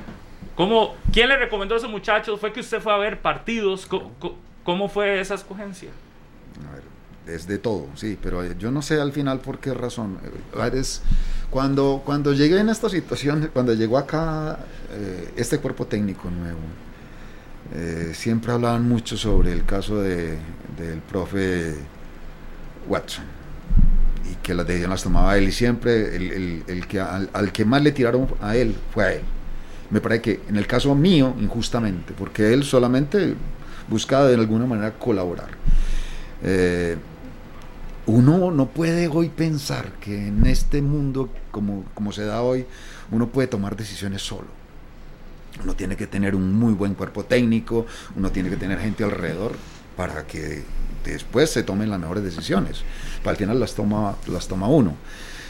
[0.55, 2.41] cómo, ¿quién le recomendó a esos muchachos?
[2.41, 3.87] ¿Fue que usted fue a ver partidos?
[4.63, 5.91] ¿Cómo, fue esa escogencia?
[6.73, 6.95] A
[7.31, 10.19] es de todo, sí, pero yo no sé al final por qué razón.
[10.73, 11.03] Es,
[11.51, 14.59] cuando, cuando llegué en esta situación, cuando llegó acá
[14.91, 16.61] eh, este cuerpo técnico nuevo,
[17.75, 20.39] eh, siempre hablaban mucho sobre el caso de,
[20.79, 21.75] del profe
[22.89, 23.25] Watson
[24.31, 27.83] y que las decisiones las tomaba él y siempre el, el, que, al, que más
[27.83, 29.23] le tiraron a él fue a él.
[29.91, 33.35] Me parece que en el caso mío, injustamente, porque él solamente
[33.89, 35.51] buscaba de alguna manera colaborar.
[36.43, 36.97] Eh,
[38.07, 42.67] uno no puede hoy pensar que en este mundo como, como se da hoy,
[43.11, 44.64] uno puede tomar decisiones solo.
[45.63, 47.87] Uno tiene que tener un muy buen cuerpo técnico,
[48.17, 49.53] uno tiene que tener gente alrededor
[49.97, 50.63] para que
[51.05, 52.83] después se tomen las mejores decisiones.
[53.23, 54.95] Para al final las toma, las toma uno.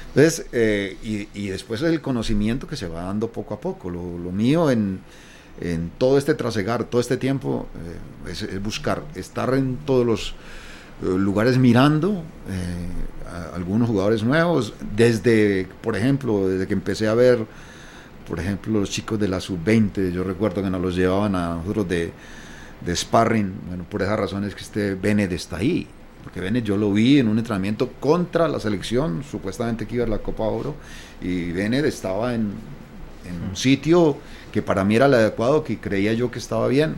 [0.08, 3.90] Entonces, eh, y, y, después el conocimiento que se va dando poco a poco.
[3.90, 5.00] Lo, mío en,
[5.60, 7.66] en, todo este trasegar, todo este tiempo,
[8.28, 10.34] eh, es, buscar, estar en todos los
[11.02, 12.22] eh, lugares mirando
[13.28, 17.44] a algunos jugadores nuevos, desde, por ejemplo, desde que empecé a ver,
[18.28, 21.88] por ejemplo, los chicos de la sub-20, yo recuerdo que nos los llevaban a nosotros
[21.88, 22.12] de
[22.84, 23.52] de sparring.
[23.68, 25.87] Bueno, por esa razón es que este Bennett está ahí.
[26.22, 30.08] Porque Bennett yo lo vi en un entrenamiento contra la selección, supuestamente que iba a
[30.08, 30.74] la Copa Oro,
[31.20, 32.52] y Bennett estaba en,
[33.26, 34.16] en un sitio
[34.50, 36.94] que para mí era el adecuado, que creía yo que estaba bien.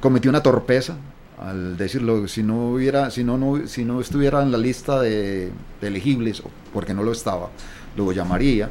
[0.00, 0.96] Cometí una torpeza
[1.38, 5.52] al decirlo, si no hubiera, si no, no si no estuviera en la lista de
[5.80, 7.50] elegibles, porque no lo estaba,
[7.96, 8.70] luego llamaría.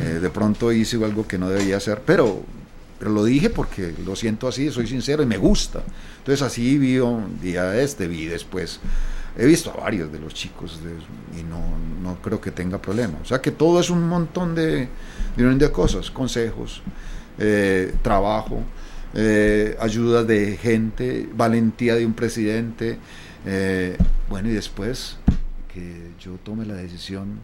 [0.00, 2.42] Eh, de pronto hice algo que no debía hacer, pero
[2.98, 5.82] pero lo dije porque lo siento así, soy sincero y me gusta.
[6.18, 8.80] Entonces así vi un día este, vi después.
[9.36, 10.78] He visto a varios de los chicos
[11.38, 11.60] y no,
[12.02, 13.18] no creo que tenga problema.
[13.20, 14.88] O sea que todo es un montón de,
[15.36, 16.82] de, cosas, consejos,
[17.38, 18.62] eh, trabajo,
[19.12, 22.98] eh, ayuda de gente, valentía de un presidente.
[24.30, 25.18] Bueno, y después
[25.74, 27.40] que yo tome la decisión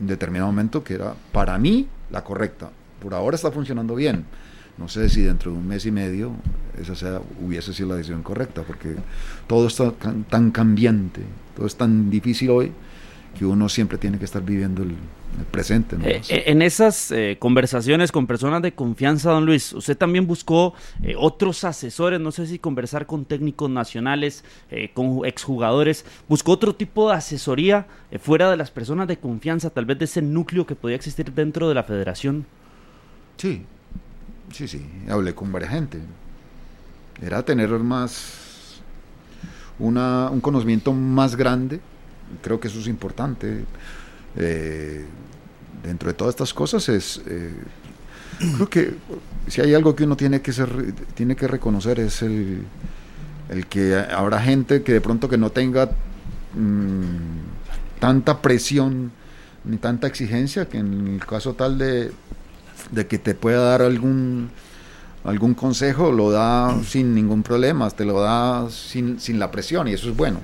[0.00, 2.70] en determinado momento que era para mí la correcta
[3.02, 4.24] por ahora está funcionando bien.
[4.78, 6.32] No sé si dentro de un mes y medio
[6.80, 8.96] esa sea, hubiese sido la decisión correcta, porque
[9.46, 9.92] todo está
[10.30, 11.20] tan cambiante,
[11.54, 12.72] todo es tan difícil hoy
[13.38, 14.94] que uno siempre tiene que estar viviendo el,
[15.50, 15.96] presente.
[16.02, 20.74] Eh, eh, en esas eh, conversaciones con personas de confianza, don Luis, usted también buscó
[21.16, 24.44] otros asesores, no sé si conversar con técnicos nacionales,
[24.94, 27.86] con exjugadores, buscó otro tipo de asesoría
[28.20, 31.68] fuera de las personas de confianza, tal vez de ese núcleo que podía existir dentro
[31.68, 32.46] de la federación.
[33.36, 33.64] Sí,
[34.52, 35.98] sí, sí, hablé con varias gente.
[37.20, 38.80] Era tener más,
[39.78, 41.80] una, un conocimiento más grande,
[42.42, 43.64] creo que eso es importante.
[44.36, 45.04] Eh,
[45.82, 47.52] dentro de todas estas cosas es, eh,
[48.38, 48.94] creo que
[49.48, 52.62] si hay algo que uno tiene que, ser, que reconocer es el,
[53.50, 55.86] el que habrá gente que de pronto que no tenga
[56.54, 59.12] mm, tanta presión
[59.64, 62.12] ni tanta exigencia, que en el caso tal de,
[62.90, 64.50] de que te pueda dar algún
[65.24, 69.92] algún consejo lo da sin ningún problema, te lo da sin, sin la presión y
[69.92, 70.40] eso es bueno.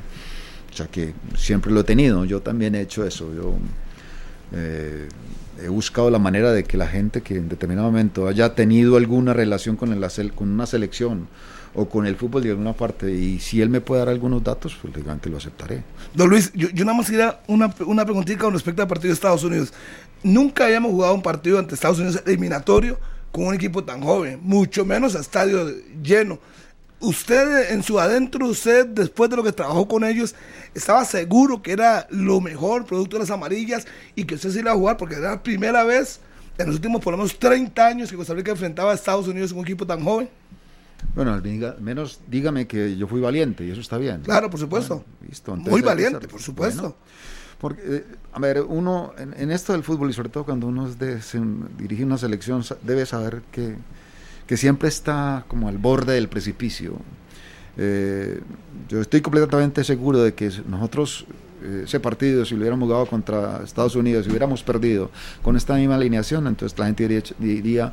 [0.71, 3.33] O sea que siempre lo he tenido, yo también he hecho eso.
[3.35, 3.55] Yo
[4.53, 5.09] eh,
[5.63, 9.33] he buscado la manera de que la gente que en determinado momento haya tenido alguna
[9.33, 11.29] relación con, el, con una selección
[11.75, 14.77] o con el fútbol de alguna parte y si él me puede dar algunos datos,
[14.81, 15.83] pues legalmente lo aceptaré.
[16.15, 19.45] Don Luis, yo, nada más quería una, una preguntita con respecto al partido de Estados
[19.45, 19.73] Unidos.
[20.23, 22.99] Nunca habíamos jugado un partido ante Estados Unidos eliminatorio
[23.31, 25.69] con un equipo tan joven, mucho menos a estadio
[26.03, 26.39] lleno.
[27.01, 30.35] Usted en su adentro, usted después de lo que trabajó con ellos,
[30.75, 34.73] estaba seguro que era lo mejor, producto de las amarillas, y que usted se iba
[34.73, 36.21] a jugar, porque era la primera vez
[36.59, 39.53] en los últimos por lo menos 30 años que Costa Rica enfrentaba a Estados Unidos
[39.53, 40.29] con un equipo tan joven.
[41.15, 41.43] Bueno, al
[41.81, 44.23] menos dígame que yo fui valiente y eso está bien.
[44.23, 45.05] Claro, por supuesto.
[45.57, 46.97] Muy valiente, por supuesto.
[47.61, 50.99] porque, eh, a ver, uno, en, esto del fútbol y sobre todo cuando uno es
[50.99, 51.21] de,
[51.79, 53.77] dirige una selección, debe saber que
[54.49, 56.97] que siempre está como al borde del precipicio.
[57.77, 58.41] Eh,
[58.89, 61.27] yo estoy completamente seguro de que nosotros
[61.63, 65.11] eh, ese partido, si lo hubiéramos jugado contra Estados Unidos, si hubiéramos perdido
[65.43, 67.93] con esta misma alineación, entonces la gente diría,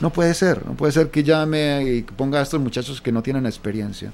[0.00, 3.22] no puede ser, no puede ser que llame y ponga a estos muchachos que no
[3.22, 4.12] tienen experiencia.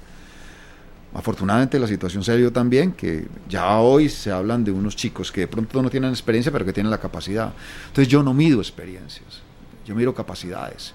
[1.14, 5.42] Afortunadamente la situación se dio también, que ya hoy se hablan de unos chicos que
[5.42, 7.52] de pronto no tienen experiencia, pero que tienen la capacidad.
[7.88, 9.42] Entonces yo no mido experiencias,
[9.84, 10.94] yo miro capacidades.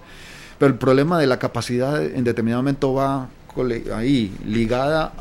[0.58, 3.28] Pero el problema de la capacidad en determinado momento va
[3.94, 5.12] ahí, ligada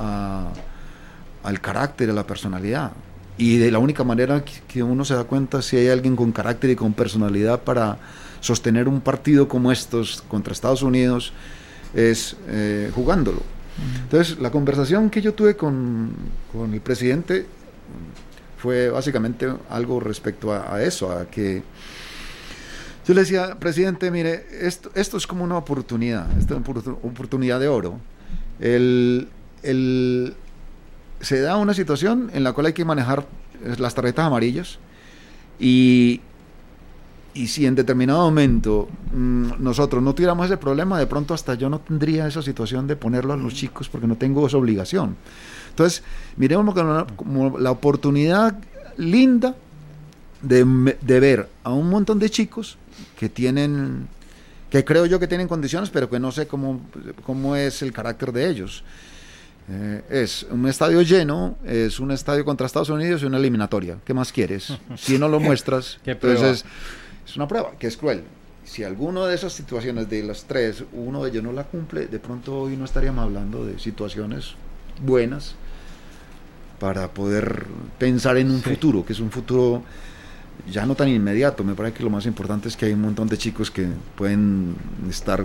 [1.43, 2.91] al carácter, a la personalidad.
[3.37, 6.71] Y de la única manera que uno se da cuenta si hay alguien con carácter
[6.71, 7.97] y con personalidad para
[8.41, 11.33] sostener un partido como estos contra Estados Unidos
[11.93, 13.41] es eh, jugándolo.
[14.03, 16.15] Entonces, la conversación que yo tuve con,
[16.73, 17.45] el presidente
[18.57, 21.61] fue básicamente algo respecto a eso, a que
[23.07, 27.57] yo le decía, presidente, mire, esto, esto es como una oportunidad, esta es una oportunidad
[27.57, 27.99] de oro.
[28.59, 29.29] El,
[29.63, 30.35] el,
[31.21, 33.25] se da una situación en la cual hay que manejar
[33.77, 34.79] las tarjetas amarillas
[35.57, 36.19] y,
[37.33, 41.69] y si en determinado momento mm, nosotros no tuviéramos ese problema, de pronto hasta yo
[41.69, 45.15] no tendría esa situación de ponerlo a los chicos porque no tengo esa obligación.
[45.69, 46.03] Entonces,
[46.35, 48.59] miremos como, como la oportunidad
[48.97, 49.55] linda
[50.41, 52.77] de, de ver a un montón de chicos
[53.19, 54.07] que tienen,
[54.69, 56.81] que creo yo que tienen condiciones, pero que no sé cómo,
[57.25, 58.83] cómo es el carácter de ellos.
[59.69, 63.97] Eh, es un estadio lleno, es un estadio contra Estados Unidos y una eliminatoria.
[64.05, 64.73] ¿Qué más quieres?
[64.95, 66.63] Si no lo muestras, entonces
[67.25, 68.23] es una prueba que es cruel.
[68.63, 72.19] Si alguno de esas situaciones de las tres, uno de ellos no la cumple, de
[72.19, 74.55] pronto hoy no estaríamos hablando de situaciones
[75.01, 75.55] buenas
[76.79, 77.65] para poder
[77.97, 79.83] pensar en un futuro, que es un futuro
[80.71, 81.63] ya no tan inmediato.
[81.63, 84.75] Me parece que lo más importante es que hay un montón de chicos que pueden
[85.09, 85.43] estar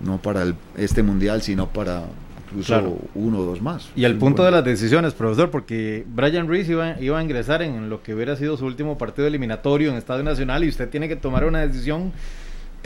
[0.00, 0.44] no para
[0.76, 2.04] este mundial, sino para
[2.50, 3.88] incluso uno o dos más.
[3.96, 7.88] Y al punto de las decisiones, profesor, porque Brian Reese iba, iba, a ingresar en
[7.90, 11.16] lo que hubiera sido su último partido eliminatorio en Estadio Nacional y usted tiene que
[11.16, 12.12] tomar una decisión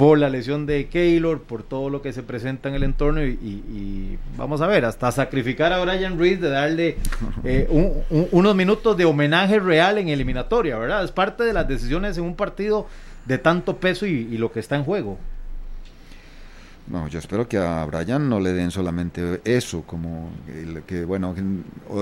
[0.00, 4.18] por la lesión de Keylor, por todo lo que se presenta en el entorno y,
[4.34, 6.96] vamos a ver, hasta sacrificar a Brian Reed de darle
[7.44, 7.68] eh,
[8.32, 11.04] unos minutos de homenaje real en eliminatoria, ¿verdad?
[11.04, 12.86] Es parte de las decisiones en un partido
[13.26, 15.18] de tanto peso y, lo que está en juego.
[16.86, 20.30] No, yo espero que a Brian no le den solamente eso, como
[20.86, 21.34] que, bueno,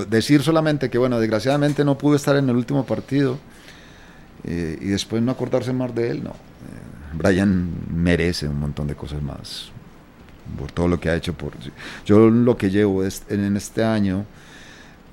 [0.08, 3.38] decir solamente que, bueno, desgraciadamente no pudo estar en el último partido
[4.44, 6.34] eh, y después no acordarse más de él, no.
[7.12, 9.70] Brian merece un montón de cosas más
[10.58, 11.34] por todo lo que ha hecho.
[11.34, 11.52] Por,
[12.06, 14.24] yo lo que llevo en este año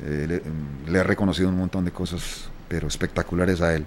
[0.04, 0.42] eh,
[0.88, 3.86] le, he reconocido un montón de cosas, pero espectaculares a él.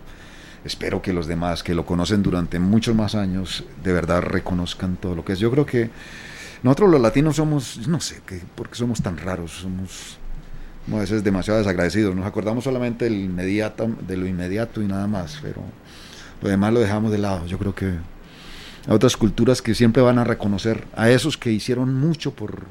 [0.65, 5.15] Espero que los demás que lo conocen durante muchos más años de verdad reconozcan todo
[5.15, 5.39] lo que es.
[5.39, 5.91] Yo creo que
[6.63, 10.19] nosotros los latinos somos, no sé, que, porque somos tan raros, somos
[10.93, 12.15] a veces demasiado desagradecidos.
[12.15, 15.63] Nos acordamos solamente del inmediato, de lo inmediato y nada más, pero
[16.43, 17.47] lo demás lo dejamos de lado.
[17.47, 21.95] Yo creo que hay otras culturas que siempre van a reconocer a esos que hicieron
[21.95, 22.63] mucho por,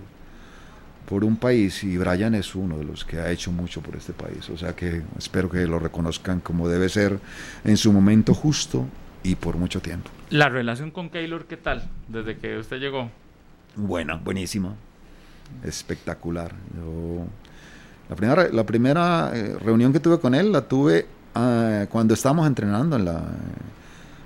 [1.08, 4.14] por un país y Brian es uno de los que ha hecho mucho por este
[4.14, 4.50] país.
[4.50, 7.20] O sea que espero que lo reconozcan como debe ser
[7.64, 8.86] en su momento justo
[9.24, 10.10] y por mucho tiempo.
[10.30, 13.10] La relación con Keylor, ¿qué tal desde que usted llegó?
[13.76, 14.76] Buena, buenísima,
[15.64, 16.54] espectacular.
[18.10, 21.06] la primera, la primera eh, reunión que tuve con él la tuve
[21.40, 23.22] Ah, cuando estábamos entrenando en la,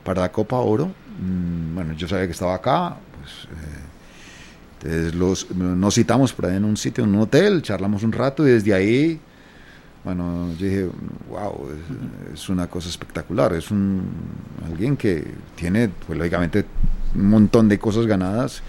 [0.06, 0.86] para la Copa Oro.
[1.20, 6.56] Mm, bueno, yo sabía que estaba acá, pues, eh, entonces los, nos citamos por ahí
[6.56, 9.20] en un sitio, en un hotel, charlamos un rato y desde ahí,
[10.06, 10.90] bueno, yo dije,
[11.30, 11.68] wow,
[12.32, 14.04] es, es una cosa espectacular, es un,
[14.66, 16.66] alguien que tiene, pues lógicamente,
[17.14, 18.64] un montón de cosas ganadas,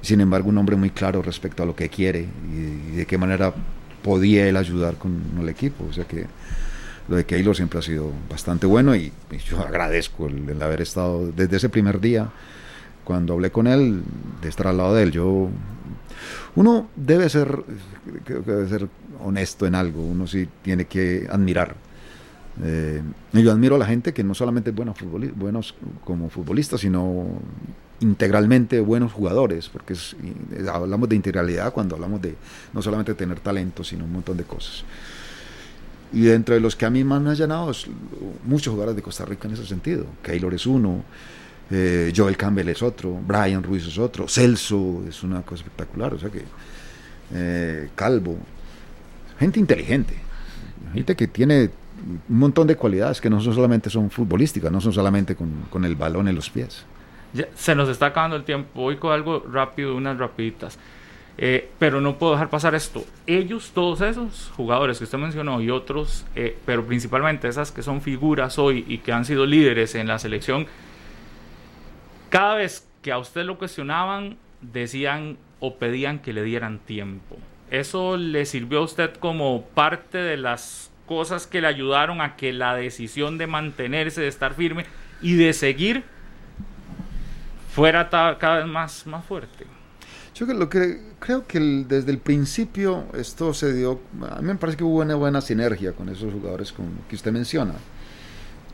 [0.00, 3.16] sin embargo un hombre muy claro respecto a lo que quiere y, y de qué
[3.18, 3.54] manera
[4.02, 6.26] podía él ayudar con el equipo, o sea que
[7.08, 9.12] lo de Keylor siempre ha sido bastante bueno y,
[9.46, 12.30] yo agradezco el, haber estado desde ese primer día.
[13.04, 14.02] Cuando hablé con él
[14.40, 15.50] de estar al lado de él yo
[16.56, 17.62] uno debe ser
[18.26, 18.88] debe ser
[19.22, 21.76] honesto en algo uno sí tiene que admirar.
[22.62, 23.02] Eh,
[23.32, 24.76] yo admiro a la gente que no solamente es
[25.36, 25.74] buenos
[26.04, 27.26] como futbolistas sino
[28.00, 30.16] integralmente buenos jugadores porque es,
[30.72, 32.36] hablamos de integralidad cuando hablamos de
[32.72, 34.84] no solamente tener talento sino un montón de cosas
[36.14, 37.86] y dentro de los que a mí más me han llenado, es
[38.44, 40.06] muchos jugadores de Costa Rica en ese sentido.
[40.22, 41.02] Keylor es uno,
[41.70, 46.18] eh, Joel Campbell es otro, Brian Ruiz es otro, Celso es una cosa espectacular, o
[46.18, 46.44] sea que
[47.32, 48.36] eh, Calvo,
[49.38, 50.14] gente inteligente,
[50.92, 51.70] gente que tiene
[52.28, 55.96] un montón de cualidades que no son solamente son futbolísticas, no son solamente con, el
[55.96, 56.84] balón en los pies.
[57.56, 60.78] Se nos está acabando el tiempo, voy con algo rápido, unas rapiditas.
[61.36, 63.04] Eh, pero no puedo dejar pasar esto.
[63.26, 68.02] Ellos, todos esos jugadores que usted mencionó y otros, eh, pero principalmente esas que son
[68.02, 70.66] figuras hoy y que han sido líderes en la selección,
[72.30, 77.36] cada vez que a usted lo cuestionaban, decían o pedían que le dieran tiempo.
[77.70, 82.52] ¿Eso le sirvió a usted como parte de las cosas que le ayudaron a que
[82.52, 84.86] la decisión de mantenerse, de estar firme
[85.20, 86.04] y de seguir
[87.74, 89.66] fuera cada vez más, más fuerte?
[90.34, 94.56] Yo lo que, creo que el, desde el principio esto se dio, a mí me
[94.56, 97.74] parece que hubo una buena sinergia con esos jugadores con, que usted menciona.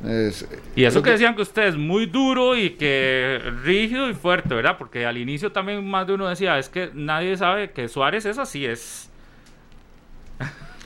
[0.07, 4.55] Es, y eso que decían que usted es muy duro y que rígido y fuerte,
[4.55, 4.79] ¿verdad?
[4.79, 8.39] Porque al inicio también más de uno decía, es que nadie sabe que Suárez es
[8.39, 9.11] así, es...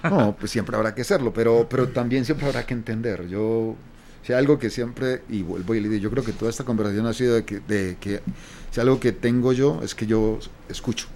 [0.02, 3.26] No, pues siempre habrá que serlo, pero, pero también siempre habrá que entender.
[3.28, 3.76] Yo,
[4.24, 6.64] si hay algo que siempre, y vuelvo y le digo, yo creo que toda esta
[6.64, 8.22] conversación ha sido de que, de que
[8.70, 11.08] si algo que tengo yo es que yo escucho,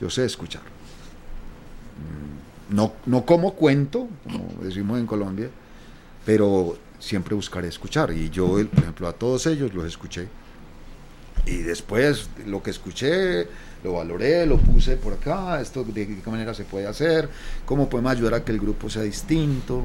[0.00, 0.62] yo sé escuchar.
[2.68, 5.50] No, no como cuento, como decimos en Colombia,
[6.24, 8.12] pero siempre buscaré escuchar.
[8.12, 10.26] Y yo, por ejemplo, a todos ellos los escuché.
[11.46, 13.46] Y después lo que escuché,
[13.84, 17.28] lo valoré, lo puse por acá, esto de qué manera se puede hacer,
[17.66, 19.82] cómo podemos ayudar a que el grupo sea distinto.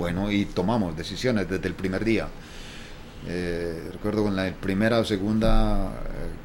[0.00, 2.26] Bueno, y tomamos decisiones desde el primer día.
[3.28, 5.88] Eh, recuerdo con la primera o segunda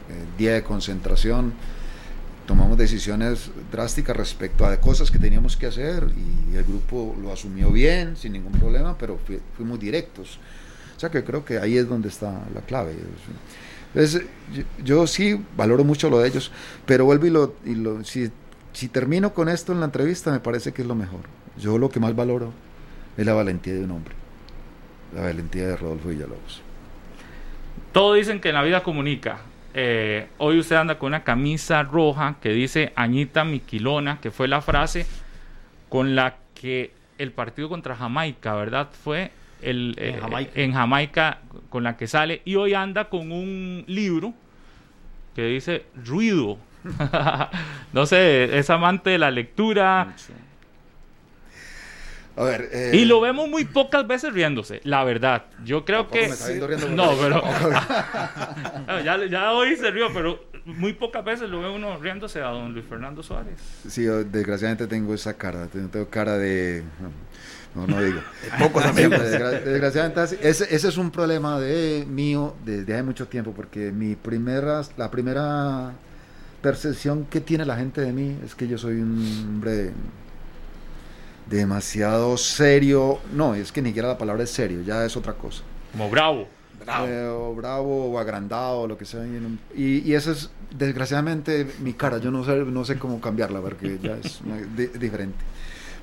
[0.09, 1.53] eh, día de concentración,
[2.47, 7.71] tomamos decisiones drásticas respecto a cosas que teníamos que hacer y el grupo lo asumió
[7.71, 9.17] bien, sin ningún problema, pero
[9.55, 10.37] fuimos directos.
[10.97, 12.93] O sea que creo que ahí es donde está la clave.
[13.93, 16.51] Entonces, yo, yo sí valoro mucho lo de ellos,
[16.85, 18.29] pero vuelvo y lo, y lo si,
[18.73, 21.21] si termino con esto en la entrevista, me parece que es lo mejor.
[21.57, 22.64] Yo lo que más valoro
[23.17, 24.13] es la valentía de un hombre,
[25.13, 26.61] la valentía de Rodolfo Villalobos.
[27.91, 29.39] Todos dicen que en la vida comunica.
[29.73, 34.61] Eh, hoy usted anda con una camisa roja que dice Añita Miquilona, que fue la
[34.61, 35.05] frase
[35.89, 38.89] con la que el partido contra Jamaica, ¿verdad?
[39.03, 40.51] Fue el, En eh, Jamaica.
[40.55, 41.39] en Jamaica
[41.69, 42.41] con la que sale.
[42.45, 44.33] Y hoy anda con un libro
[45.35, 46.57] que dice Ruido.
[47.93, 50.15] no sé, es amante de la lectura.
[52.37, 55.45] A ver, eh, Y lo vemos muy pocas veces riéndose, la verdad.
[55.63, 56.21] Yo creo que.
[56.21, 57.41] me está viendo riendo no, pero.
[59.03, 62.73] ya, ya hoy se rió, pero muy pocas veces lo ve uno riéndose a don
[62.73, 63.55] Luis Fernando Suárez.
[63.87, 66.83] Sí, yo desgraciadamente tengo esa cara, tengo cara de...
[67.73, 68.19] No, no digo.
[68.59, 69.19] Pocos amigos.
[69.19, 74.15] Desgra- Desgraciadamente, ese, ese es un problema de mío desde hace mucho tiempo, porque mi
[74.15, 75.91] primera, la primera
[76.61, 79.91] percepción que tiene la gente de mí es que yo soy un hombre
[81.49, 83.19] demasiado serio.
[83.33, 85.63] No, es que ni siquiera la palabra es serio, ya es otra cosa.
[85.91, 86.47] Como bravo.
[87.07, 89.25] Eh, o bravo o agrandado, lo que sea.
[89.25, 92.17] Y, en un- y, y esa es, desgraciadamente, mi cara.
[92.19, 95.37] Yo no sé, no sé cómo cambiarla porque ya es una- di- diferente.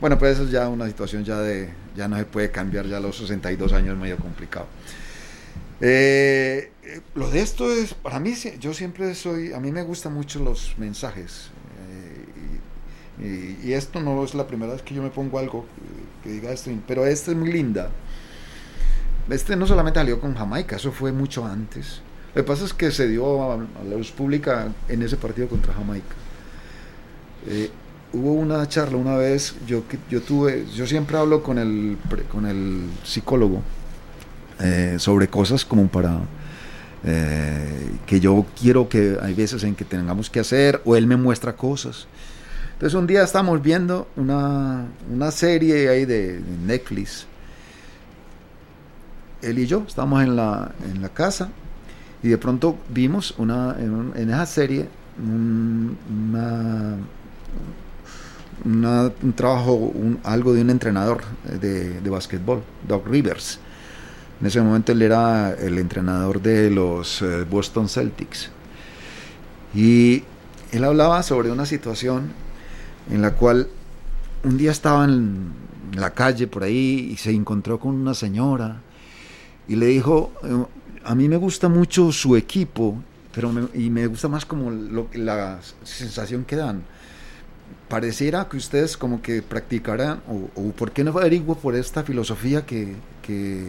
[0.01, 2.97] Bueno, pues eso es ya una situación ya de, ya no se puede cambiar, ya
[2.97, 4.66] a los 62 años es medio complicado.
[5.80, 9.82] Eh, eh, lo de esto es, para mí, sí, yo siempre soy, a mí me
[9.82, 11.51] gustan mucho los mensajes.
[13.20, 16.50] Y, esto no es la primera vez que yo me pongo algo eh, que diga
[16.52, 17.90] esto, pero esta es muy linda.
[19.28, 22.00] Este no solamente salió con Jamaica, eso fue mucho antes.
[22.34, 25.74] Lo que pasa es que se dio a, la luz pública en ese partido contra
[25.74, 26.14] Jamaica.
[27.46, 27.70] Eh,
[28.12, 31.98] hubo una charla una vez, yo, yo tuve, yo siempre hablo con el,
[32.30, 33.62] con el psicólogo
[34.60, 36.20] eh, sobre cosas como para
[38.06, 41.56] que yo quiero que hay veces en que tengamos que hacer o él me muestra
[41.56, 42.06] cosas.
[42.83, 47.26] Entonces un día estamos viendo una, una serie ahí de, de Netflix.
[49.41, 51.51] Él y yo estamos en la, en la casa
[52.24, 55.97] y de pronto vimos una, en, esa serie un,
[58.64, 59.93] un trabajo,
[60.24, 61.20] algo de un entrenador
[61.61, 63.61] de, de básquetbol, Doc Rivers.
[64.41, 68.51] En ese momento él era el entrenador de los eh, Boston Celtics.
[69.72, 70.24] Y
[70.72, 72.43] él hablaba sobre una situación
[73.11, 73.68] en la cual
[74.44, 75.53] un día estaba en
[75.96, 78.80] la calle por ahí y se encontró con una señora
[79.68, 80.64] y le dijo, eh,
[81.05, 82.96] a mí me gusta mucho su equipo,
[83.34, 84.70] pero me- y me gusta más como
[85.14, 86.82] la sensación que dan.
[87.88, 92.64] Pareciera que ustedes como que practicaran, o, o por qué no averiguo por esta filosofía
[92.64, 93.68] que, que,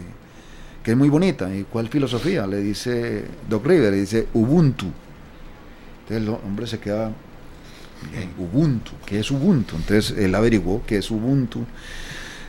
[0.81, 1.53] que es muy bonita.
[1.53, 2.47] ¿Y cuál filosofía?
[2.47, 4.85] Le dice Doc River, le dice Ubuntu.
[6.03, 7.11] Entonces el hombre se queda,
[8.11, 9.75] "Bien, Ubuntu, ¿qué es Ubuntu?
[9.75, 11.65] Entonces él averiguó qué es Ubuntu.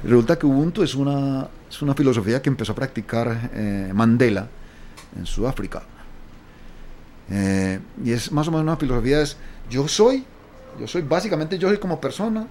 [0.02, 4.48] Resulta que Ubuntu es una, es una filosofía que empezó a practicar eh, Mandela
[5.16, 5.82] en Sudáfrica.
[7.30, 9.36] Eh, y es más o menos una filosofía, es
[9.70, 10.24] yo soy,
[10.78, 12.46] yo soy, básicamente yo soy como persona,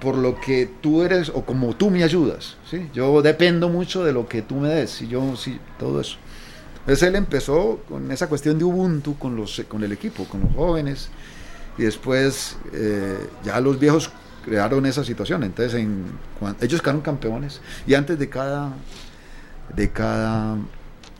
[0.00, 2.56] por lo que tú eres o como tú me ayudas.
[2.70, 2.90] ¿sí?
[2.92, 6.16] Yo dependo mucho de lo que tú me des, y yo, sí, todo eso.
[6.80, 10.52] Entonces él empezó con esa cuestión de Ubuntu con, los, con el equipo, con los
[10.52, 11.08] jóvenes,
[11.78, 14.10] y después eh, ya los viejos
[14.44, 15.42] crearon esa situación.
[15.44, 15.86] Entonces
[16.60, 18.72] ellos quedaron campeones y antes de cada,
[19.74, 20.56] de cada,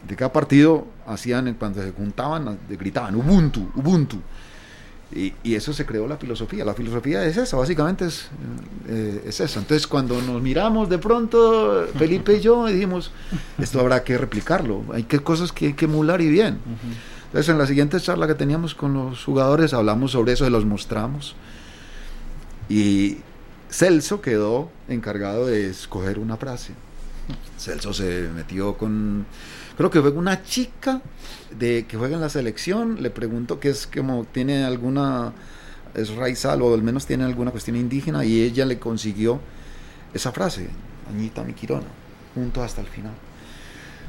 [0.06, 4.18] de cada partido hacían, cuando se juntaban, gritaban Ubuntu, Ubuntu.
[5.14, 6.64] Y, eso se creó la filosofía.
[6.64, 8.28] La filosofía es esa, básicamente es,
[8.88, 9.60] eh, es esa.
[9.60, 13.10] Entonces, cuando nos miramos de pronto, Felipe y yo, dijimos,
[13.58, 14.84] esto habrá que replicarlo.
[14.92, 16.58] Hay que cosas que hay que emular y bien.
[17.32, 20.66] Entonces, en la siguiente charla que teníamos con los jugadores, hablamos sobre eso, y los
[20.66, 21.34] mostramos.
[22.68, 23.20] Y
[23.70, 26.74] Celso quedó encargado de escoger una frase.
[27.58, 29.24] Celso se metió con,
[29.78, 31.00] creo que fue una chica
[31.58, 35.32] de que juega en la selección, le preguntó que es como tiene alguna,
[35.94, 39.40] es raizal o al menos tiene alguna cuestión indígena y ella le consiguió
[40.12, 40.68] esa frase,
[41.08, 41.86] Añita mi Quirona,
[42.34, 43.14] junto hasta el final.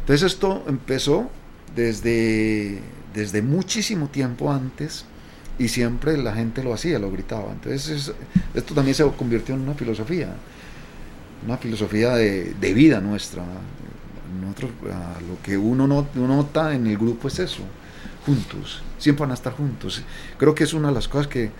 [0.01, 1.29] Entonces esto empezó
[1.73, 2.81] desde,
[3.13, 5.05] desde muchísimo tiempo antes
[5.59, 7.51] y siempre la gente lo hacía, lo gritaba.
[7.51, 8.13] Entonces es-
[8.53, 10.33] esto también se convirtió en una filosofía,
[11.45, 13.43] una filosofía de, vida nuestra.
[14.41, 17.61] Nosotros, ah, lo que uno no- nota en el grupo es eso,
[18.25, 20.01] juntos, siempre van a estar juntos.
[20.37, 21.51] Creo que es una de las cosas que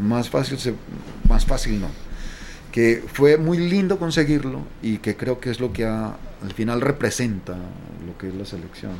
[0.00, 0.74] más fácil, se,
[1.28, 1.88] más fácil no,
[2.70, 7.54] que fue muy lindo conseguirlo y que creo que es lo que al final representa
[8.06, 8.92] lo que es la selección.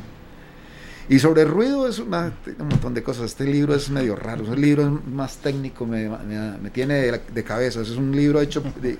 [1.09, 3.25] Y sobre ruido es una- un montón de cosas.
[3.25, 7.43] Este libro es medio raro, es libro más técnico, me, me- tiene de, la- de
[7.43, 7.81] cabeza.
[7.81, 8.97] Es un libro hecho, de-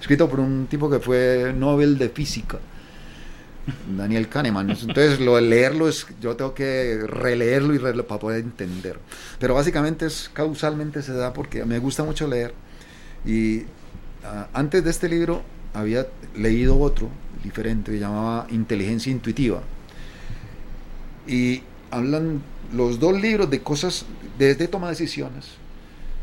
[0.00, 2.58] escrito por un tipo que fue Nobel de Física,
[3.96, 4.70] Daniel Kahneman.
[4.70, 8.98] Entonces, lo de leerlo es, yo tengo que releerlo y releerlo para poder entender.
[9.38, 12.54] Pero básicamente es causalmente se da porque me gusta mucho leer.
[13.24, 13.62] Y
[14.24, 15.42] ah, antes de este libro
[15.74, 17.08] había leído otro
[17.42, 19.62] diferente que llamaba Inteligencia Intuitiva
[21.26, 22.42] y hablan
[22.74, 24.04] los dos libros de cosas
[24.38, 25.46] desde toma de decisiones,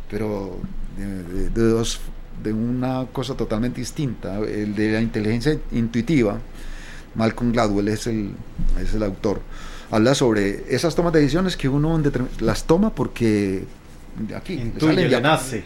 [0.09, 0.57] pero
[0.97, 1.99] de, de- de dos
[2.43, 4.39] de una cosa totalmente distinta.
[4.39, 6.39] El de la inteligencia intuitiva,
[7.15, 8.31] Malcolm Gladwell es el,
[8.81, 9.41] es el autor.
[9.91, 12.01] Habla sobre esas tomas de decisiones que uno
[12.39, 13.63] las toma porque
[14.35, 15.63] aquí Intuye, le nace.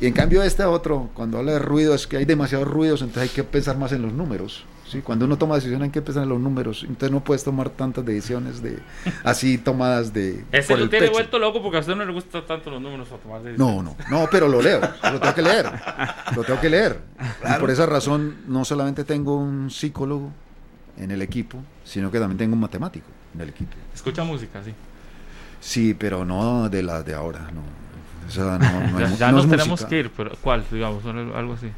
[0.00, 3.30] Y en cambio este otro, cuando habla de ruido, es que hay demasiados ruidos, entonces
[3.30, 4.64] hay que pensar más en los números.
[4.94, 5.02] ¿Sí?
[5.02, 8.04] Cuando uno toma decisiones hay que pensar en los números, entonces no puedes tomar tantas
[8.04, 8.78] decisiones de
[9.24, 10.44] así tomadas de...
[10.52, 11.12] Ese por lo el tiene pecho.
[11.12, 13.58] vuelto loco porque a usted no le gustan tanto los números para tomar decisiones.
[13.76, 15.70] No, no, no, pero lo leo, lo tengo que leer,
[16.36, 17.00] lo tengo que leer.
[17.54, 20.30] Y por esa razón no solamente tengo un psicólogo
[20.96, 23.72] en el equipo, sino que también tengo un matemático en el equipo.
[23.94, 24.72] Escucha música, sí.
[25.60, 27.62] Sí, pero no de las de ahora, no.
[28.26, 29.88] O sea, no, no ya es- ya no nos tenemos música.
[29.88, 30.64] que ir, pero ¿cuál?
[30.70, 31.70] Digamos, algo algo así.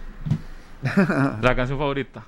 [1.43, 2.23] La canción favorita.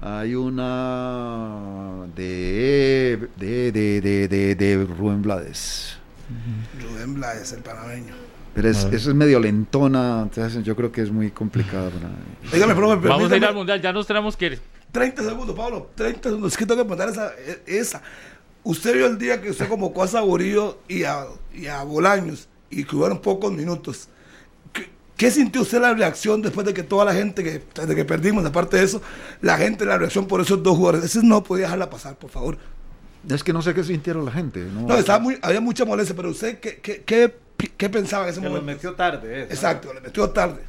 [0.00, 5.96] Hay una de de, de, de, de, de Rubén Blades.
[6.82, 8.14] Rubén Blades, el panameño.
[8.54, 11.90] Pero es, esa es medio lentona, entonces yo creo que es muy complicada.
[11.90, 12.10] para-
[12.52, 14.60] Dígame, profe, Vamos a ir al mundial, ya nos tenemos que ir.
[14.92, 15.90] 30 segundos, Pablo.
[15.94, 16.52] 30 segundos.
[16.52, 17.32] Es que tengo que mandar esa.
[17.66, 18.02] esa.
[18.64, 22.84] Usted vio el día que usted convocó a Saborío y a, y a Bolaños y
[22.84, 24.08] que hubieron pocos minutos.
[25.16, 28.04] ¿Qué, ¿Qué sintió usted la reacción después de que toda la gente, que, desde que
[28.04, 29.00] perdimos, aparte de eso,
[29.42, 31.04] la gente, la reacción por esos dos jugadores?
[31.04, 32.58] Ese no podía dejarla pasar, por favor.
[33.28, 34.64] Es que no sé qué sintieron la gente.
[34.72, 37.34] No, No, estaba muy, había mucha molestia, pero usted, ¿qué, qué, qué,
[37.76, 38.72] qué pensaba en ese Que lo momento?
[38.72, 39.42] metió tarde.
[39.44, 39.52] eso.
[39.52, 40.60] Exacto, le metió tarde.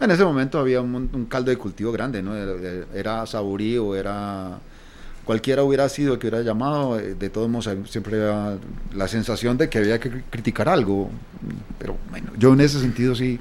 [0.00, 2.34] En ese momento había un, un caldo de cultivo grande, ¿no?
[2.36, 4.58] Era, era Saburí o era...
[5.24, 8.56] Cualquiera hubiera sido el que hubiera llamado, eh, de todos modos siempre había
[8.94, 11.10] la sensación de que había que cri- criticar algo.
[11.78, 13.38] Pero bueno, yo en ese sentido sí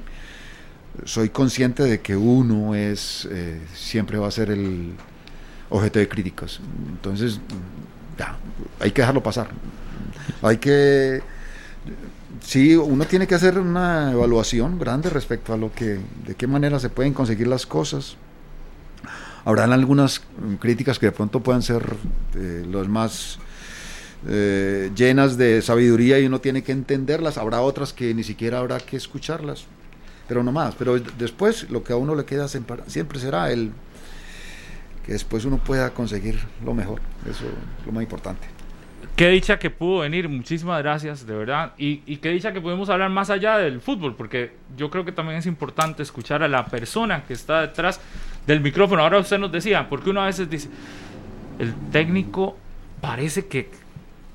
[1.05, 4.93] soy consciente de que uno es, eh, siempre va a ser el
[5.69, 6.59] objeto de críticas.
[6.89, 7.39] Entonces,
[8.17, 8.37] ya,
[8.79, 9.49] hay que dejarlo pasar.
[10.41, 11.21] Hay que
[12.41, 16.79] sí, uno tiene que hacer una evaluación grande respecto a lo que, de qué manera
[16.79, 18.15] se pueden conseguir las cosas.
[19.45, 20.21] Habrán algunas
[20.59, 21.83] críticas que de pronto puedan ser
[22.35, 23.39] eh, los más
[24.27, 27.37] eh, llenas de sabiduría y uno tiene que entenderlas.
[27.37, 29.65] Habrá otras que ni siquiera habrá que escucharlas,
[30.28, 30.75] pero no más.
[30.75, 33.71] Pero después lo que a uno le queda siempre, será el
[35.05, 37.01] que después uno pueda conseguir lo mejor.
[37.23, 38.47] Eso es lo más importante.
[39.15, 41.73] Qué dicha que pudo venir, muchísimas gracias, de verdad.
[41.78, 45.11] Y, y qué dicha que podemos hablar más allá del fútbol, porque yo creo que
[45.11, 47.99] también es importante escuchar a la persona que está detrás
[48.45, 49.01] del micrófono.
[49.01, 50.69] Ahora usted nos decía, porque uno a veces dice,
[51.57, 52.57] el técnico
[53.01, 53.71] parece que,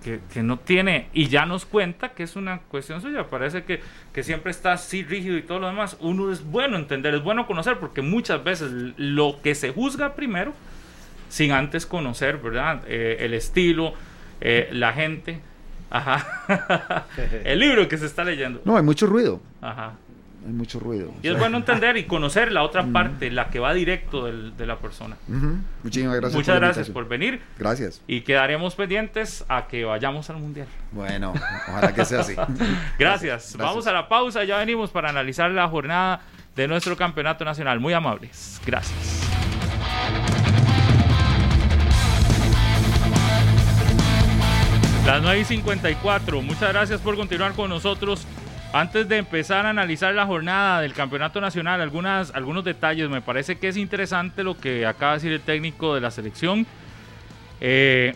[0.03, 3.81] que, que no tiene, y ya nos cuenta que es una cuestión suya, parece que,
[4.13, 5.97] que siempre está así rígido y todo lo demás.
[6.01, 10.53] Uno es bueno entender, es bueno conocer, porque muchas veces lo que se juzga primero,
[11.29, 12.83] sin antes conocer, ¿verdad?
[12.87, 13.95] Eh, el estilo,
[14.41, 15.41] eh, la gente.
[15.91, 17.07] Ajá.
[17.45, 18.61] el libro que se está leyendo.
[18.65, 19.41] No, hay mucho ruido.
[19.61, 19.95] Ajá.
[20.45, 21.13] Hay mucho ruido.
[21.23, 24.67] Y es bueno entender y conocer la otra parte, la que va directo del- de
[24.67, 25.17] la persona.
[25.85, 26.35] Muchísimas gracias.
[26.35, 28.01] Muchas gracias por venir Gracias.
[28.09, 30.67] y quedaremos pendientes a que vayamos al mundial.
[30.91, 31.33] Bueno,
[31.69, 32.35] ojalá que sea así.
[32.99, 32.99] Gracias.
[32.99, 33.57] Gracias.
[33.57, 36.23] Vamos a la pausa, ya venimos para analizar la jornada
[36.57, 37.79] de nuestro campeonato nacional.
[37.81, 38.61] Muy amables.
[38.67, 39.21] Gracias.
[45.07, 46.43] Las 9 y 54.
[46.43, 48.25] Muchas gracias por continuar con nosotros.
[48.73, 53.11] Antes de empezar a analizar la jornada del campeonato nacional, algunas, algunos detalles.
[53.11, 56.67] Me parece que es interesante lo que acaba de decir el técnico de la selección.
[57.61, 58.15] Eh,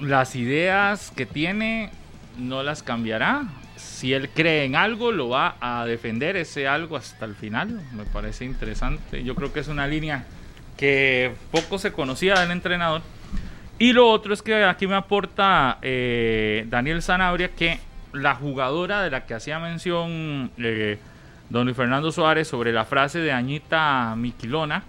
[0.00, 1.90] las ideas que tiene
[2.36, 3.44] no las cambiará.
[3.76, 7.80] Si él cree en algo, lo va a defender ese algo hasta el final.
[7.92, 9.22] Me parece interesante.
[9.22, 10.24] Yo creo que es una línea
[10.76, 13.02] que poco se conocía del entrenador.
[13.78, 17.78] Y lo otro es que aquí me aporta eh, Daniel Zanabria que
[18.12, 20.98] la jugadora de la que hacía mención eh,
[21.50, 24.84] don Luis Fernando Suárez sobre la frase de Añita Miquilona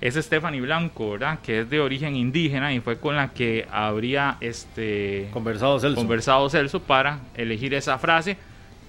[0.00, 1.38] es Stephanie Blanco, ¿verdad?
[1.42, 5.96] Que es de origen indígena y fue con la que habría este Conversado Celso.
[5.96, 8.36] conversado Celso para elegir esa frase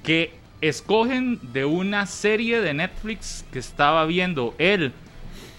[0.03, 4.91] que escogen de una serie de Netflix que estaba viendo él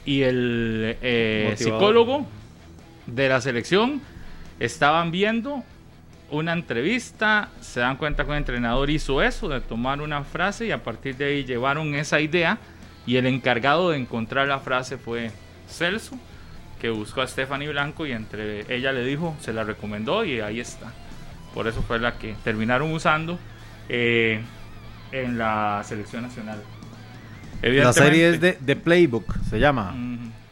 [0.04, 2.26] y el eh, psicólogo
[3.06, 4.02] de la selección
[4.61, 5.62] estaban viendo
[6.31, 10.72] una entrevista, se dan cuenta que un entrenador hizo eso, de tomar una frase y
[10.72, 12.59] a partir de ahí llevaron esa idea
[13.07, 15.31] y el encargado de encontrar la frase fue
[15.68, 16.18] Celso,
[16.81, 20.61] que buscó a Stephanie Blanco y entre ella le dijo, se la recomendó y ahí
[20.61, 20.93] está.
[21.55, 23.39] Por eso fue la que terminaron usando
[23.89, 24.43] eh,
[25.12, 26.62] en la selección nacional.
[27.62, 29.95] La serie es de Playbook, se llama,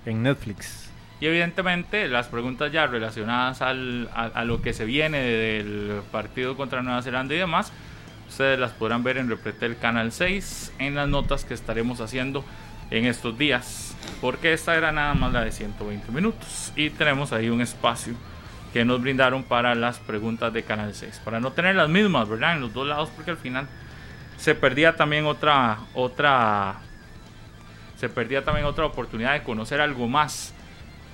[0.07, 0.86] en Netflix.
[1.21, 6.83] Y evidentemente las preguntas ya relacionadas al, a, lo que se viene del partido contra
[6.83, 7.73] Nueva Zelanda y demás,
[8.29, 12.45] ustedes las podrán ver en Repretel Canal 6 en las notas que estaremos haciendo
[12.91, 13.97] en estos días.
[14.21, 16.73] Porque esta era nada más la de 120 minutos.
[16.77, 18.15] Y tenemos ahí un espacio
[18.73, 21.23] que nos brindaron para las preguntas de Canal 6.
[21.25, 22.55] Para no tener las mismas, ¿verdad?
[22.57, 23.67] En los dos lados, porque al final
[24.37, 26.77] se perdía también otra, otra,
[27.97, 30.53] se perdía también otra oportunidad de conocer algo más.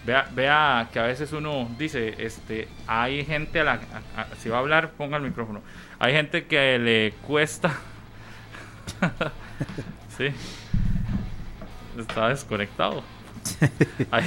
[0.05, 3.72] Vea, vea que a veces uno dice, este, hay gente a la,
[4.16, 5.62] a- a- si va a hablar, ponga el micrófono.
[6.00, 7.72] Hay gente que le cuesta,
[10.16, 10.26] sí,
[11.98, 13.03] está desconectado.
[14.11, 14.24] Hay,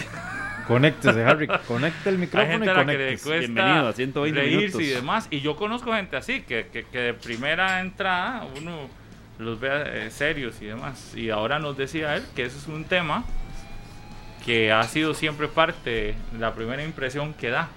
[0.68, 1.48] Conéctese, Harry.
[1.68, 4.84] Conecte el hay micrófono gente y a la que le cuesta Bienvenido a 120 reírse
[4.84, 5.28] y demás.
[5.30, 8.90] Y yo conozco gente así, que, que, que de primera entrada uno
[9.38, 9.70] los ve
[10.08, 11.14] eh, serios y demás.
[11.16, 13.24] Y ahora nos decía él que ese es un tema
[14.46, 15.90] que ha sido siempre parte
[16.32, 17.70] de la primera impresión que da.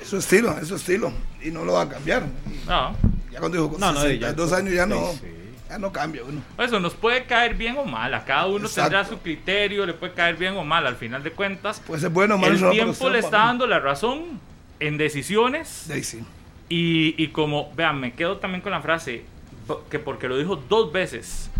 [0.00, 1.12] Es su estilo, es su estilo.
[1.42, 2.24] Y no lo va a cambiar.
[2.66, 2.96] No,
[3.32, 5.26] Ya cuando dijo con No, no, 62 ya- años ya no, Sí, sí.
[5.68, 6.42] ya no cambia uno.
[6.58, 8.12] eso nos puede caer bien o mal.
[8.14, 8.82] A cada uno Exacto.
[8.90, 10.86] tendrá su criterio, le puede caer bien o mal.
[10.86, 12.54] Al final de cuentas, Puede ser bueno o malo.
[12.54, 14.38] el no, tiempo le está dando la razón
[14.80, 16.24] en decisiones Sí, sí.
[16.68, 19.24] Y, y como, vean, me quedo también con la frase,
[19.90, 21.50] que porque lo dijo dos veces,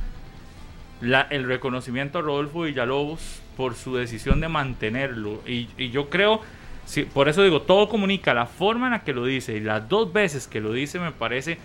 [1.01, 3.21] la, el reconocimiento a Rodolfo Villalobos
[3.57, 5.43] por su decisión de mantenerlo.
[5.47, 6.41] Y, y yo creo,
[6.87, 9.89] sí, por eso digo, todo comunica, la forma en la que lo dice y las
[9.89, 11.59] dos veces que lo dice me parece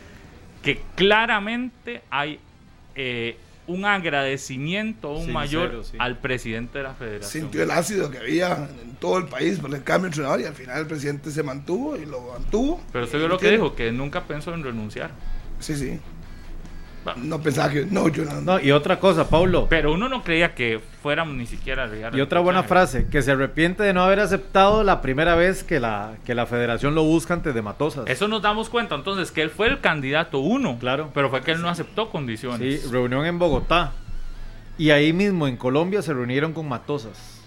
[0.64, 2.40] que claramente hay
[2.96, 3.38] eh,
[3.68, 5.98] un agradecimiento aún Sincero, mayor sí.
[6.00, 7.44] al presidente de la federación.
[7.44, 10.46] Sintió el ácido que había en todo el país por el cambio de entrenador y
[10.46, 12.82] al final el presidente se mantuvo y lo mantuvo.
[12.92, 15.12] Pero usted vio lo que dijo, que nunca pensó en renunciar.
[15.60, 16.00] Sí, sí.
[17.18, 17.86] No pensaba que.
[17.86, 18.42] No, yo no.
[18.42, 19.68] No, y otra cosa, Paulo.
[19.70, 23.22] Pero uno no creía que fuéramos ni siquiera a llegar Y otra buena frase, que
[23.22, 27.04] se arrepiente de no haber aceptado la primera vez que la, que la federación lo
[27.04, 28.06] busca antes de Matosas.
[28.08, 30.78] Eso nos damos cuenta entonces que él fue el candidato uno.
[30.80, 31.12] Claro.
[31.14, 32.82] Pero fue que él no aceptó condiciones.
[32.82, 33.94] Sí, reunión en Bogotá.
[34.78, 37.42] Y ahí mismo en Colombia se reunieron con Matosas.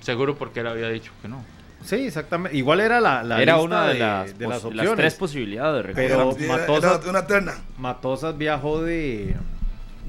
[0.00, 1.42] Seguro porque él había dicho que no.
[1.84, 2.56] Sí, exactamente.
[2.56, 3.98] Igual era la, la Era lista una de, de,
[4.48, 5.86] las, de tres posibilidades.
[5.94, 6.38] Pero- recordamos.
[6.40, 7.54] Era- Matosas- era una terna.
[7.78, 9.34] Matosas viajó de,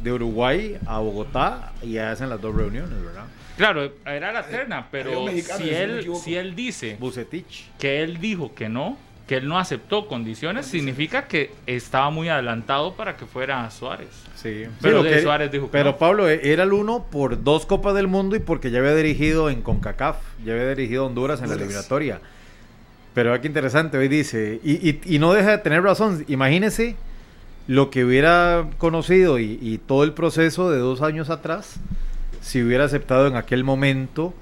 [0.03, 3.25] de Uruguay a Bogotá y ya hacen las dos reuniones, ¿verdad?
[3.57, 7.65] Claro, era la terna, hay pero mexicano, si él, si él dice Bucetich.
[7.77, 8.97] que él dijo que no,
[9.29, 14.07] que él no aceptó condiciones, significa que estaba muy adelantado para que fuera Suárez.
[14.33, 14.63] Sí.
[14.81, 15.97] Pero Sí, Suárez dijo que Pero no.
[15.99, 19.51] Pablo e- era el uno por dos Copas del Mundo y porque ya había dirigido
[19.51, 22.19] en CONCACAF, ya había dirigido a Honduras en la eliminatoria.
[23.13, 26.95] Pero vea qué interesante, hoy dice, y, y- y no deja de tener razón, imagínese
[27.67, 31.75] lo que hubiera conocido y, y todo el proceso de dos años atrás,
[32.41, 34.33] si hubiera aceptado en aquel momento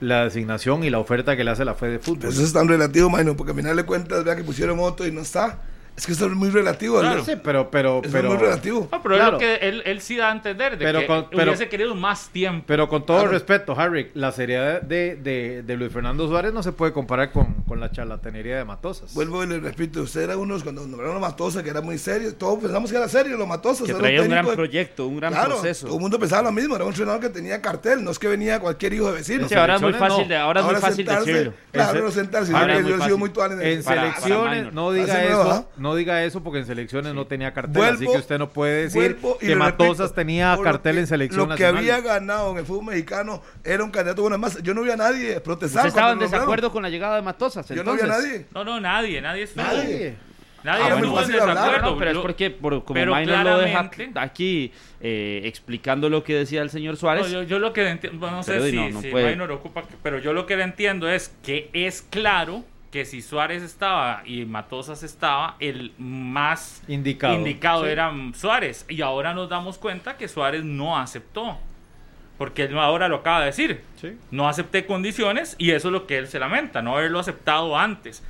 [0.00, 2.30] la designación y la oferta que le hace la Fede de Fútbol.
[2.30, 5.12] Eso es tan relativo, Maino, porque al final de cuentas, vea que pusieron otro y
[5.12, 5.58] no está.
[5.96, 7.16] Es que eso es muy relativo, Claro.
[7.20, 7.24] ¿no?
[7.24, 8.88] Sí, pero, pero, Eso pero, es muy relativo.
[8.92, 9.26] No, pero Claro.
[9.28, 11.68] es lo que él, él sí da a entender de Pero que con- pero- hubiese
[11.70, 12.64] querido más tiempo.
[12.66, 13.32] Pero con todo Claro.
[13.32, 17.54] respeto, Harry, la seriedad de, de, de Luis Fernando Suárez no se puede comparar con,
[17.66, 19.14] con la charlatanería de Matosas.
[19.14, 22.34] Vuelvo y le repito, usted era uno cuando nombraron a Matosa, que era muy serio.
[22.34, 23.84] Todos pensamos que era serio, los Matosas.
[23.86, 25.86] Que era traía un gran de- proyecto, un gran Claro, proceso.
[25.86, 28.28] todo el mundo pensaba lo mismo, era un entrenador que tenía cartel, no es que
[28.28, 29.48] venía cualquier hijo de vecino.
[29.48, 30.28] Sí, ahora es muy fácil, no.
[30.28, 31.52] de, ahora es muy fácil sentarse, decirlo.
[31.72, 35.64] Claro, sentarse, ahora yo, he sido muy tuan en, En selecciones, no diga eso, nueva.
[35.86, 38.82] No diga eso porque en selecciones no tenía cartel, Vuelvo- así que usted no puede
[38.82, 41.76] decir que Matosas repito, tenía cartel que- en selección Lo que nacional.
[41.76, 44.36] había ganado en el fútbol mexicano era un candidato bueno.
[44.38, 45.86] Más, yo no vi a nadie protestar.
[45.86, 47.68] ¿Usted estaba en desacuerdo con la llegada de Matosas?
[47.68, 48.46] Yo no vi a nadie.
[48.52, 49.64] No, no, nadie, nadie estuvo.
[49.64, 50.14] Nadie.
[50.64, 51.80] Nadie Ah, estuvo en desacuerdo.
[51.92, 53.14] No, pero es porque por, como pero
[53.44, 57.30] lo deja aquí eh, explicando lo que decía el señor No, Suárez.
[57.30, 59.12] yo, yo lo que entiendo, bueno, no sé si, no, no si.
[59.14, 63.62] Minor ocupa, pero yo lo que le entiendo es que es claro que si Suárez
[63.62, 67.34] estaba y Matosas estaba, el más Indicado.
[67.34, 67.90] indicado Sí.
[67.90, 68.86] era Suárez.
[68.88, 71.58] Y ahora nos damos cuenta que Suárez no aceptó.
[72.38, 73.82] Porque él ahora lo acaba de decir.
[74.00, 74.16] Sí.
[74.30, 78.22] No acepté condiciones y eso es lo que él se lamenta, no haberlo aceptado antes.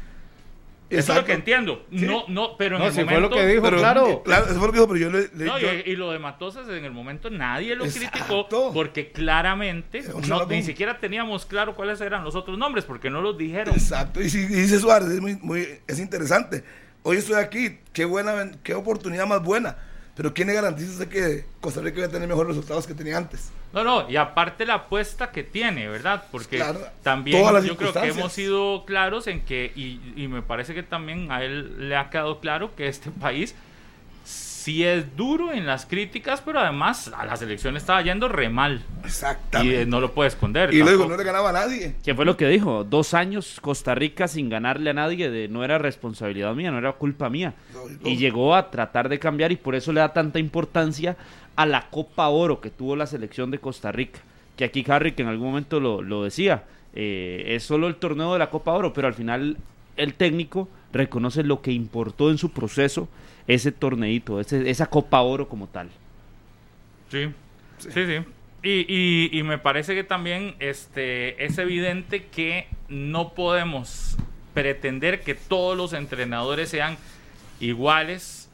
[0.88, 1.84] Eso es lo que entiendo.
[1.90, 2.06] Sí.
[2.06, 3.28] No, no, pero en No, el si fue momento...
[3.28, 4.22] lo que dijo, Pero, claro.
[4.24, 5.20] Claro, eso fue lo que dijo, pero yo le.
[5.34, 8.10] le- No, yo- y, y lo de Matosas en el momento nadie lo Exacto.
[8.48, 13.20] criticó porque claramente no, ni siquiera teníamos claro cuáles eran los otros nombres porque no
[13.20, 13.74] los dijeron.
[13.74, 16.62] Exacto, y, si, y dice Suárez, es, muy, muy, es interesante.
[17.02, 19.76] Hoy estoy aquí, qué buena, qué oportunidad más buena.
[20.14, 23.50] Pero ¿quién le garantiza que Costa Rica va a tener mejores resultados que tenía antes?
[23.72, 26.24] No, no, y aparte la apuesta que tiene, ¿verdad?
[26.30, 30.74] Porque Claro, también yo creo que hemos sido claros en que, y, y me parece
[30.74, 33.54] que también a él le ha quedado claro que este país
[34.66, 38.82] sí es duro en las críticas, pero además a la selección estaba yendo re mal.
[39.04, 39.82] Y Exactamente.
[39.82, 40.74] eh, no lo puede esconder.
[40.74, 41.94] Y, luego no le ganaba a nadie.
[42.02, 42.82] ¿Qué fue lo que dijo?
[42.82, 46.94] Dos años Costa Rica sin ganarle a nadie, de, no era responsabilidad mía, no era
[46.94, 47.54] culpa mía.
[48.02, 51.16] Y llegó a tratar de cambiar y por eso le da tanta importancia
[51.56, 54.20] a la Copa Oro que tuvo la selección de Costa Rica.
[54.56, 58.32] Que aquí Harry, que en algún momento lo, lo decía, eh, es solo el torneo
[58.32, 59.56] de la Copa Oro, pero al final
[59.96, 63.08] el técnico reconoce lo que importó en su proceso
[63.46, 65.88] ese torneito, ese- esa Copa Oro como tal.
[67.10, 67.26] Sí,
[67.78, 68.18] sí, sí.
[68.62, 74.16] Y, y- y me parece que también este, es evidente que no podemos
[74.54, 76.96] pretender que todos los entrenadores sean
[77.60, 78.45] iguales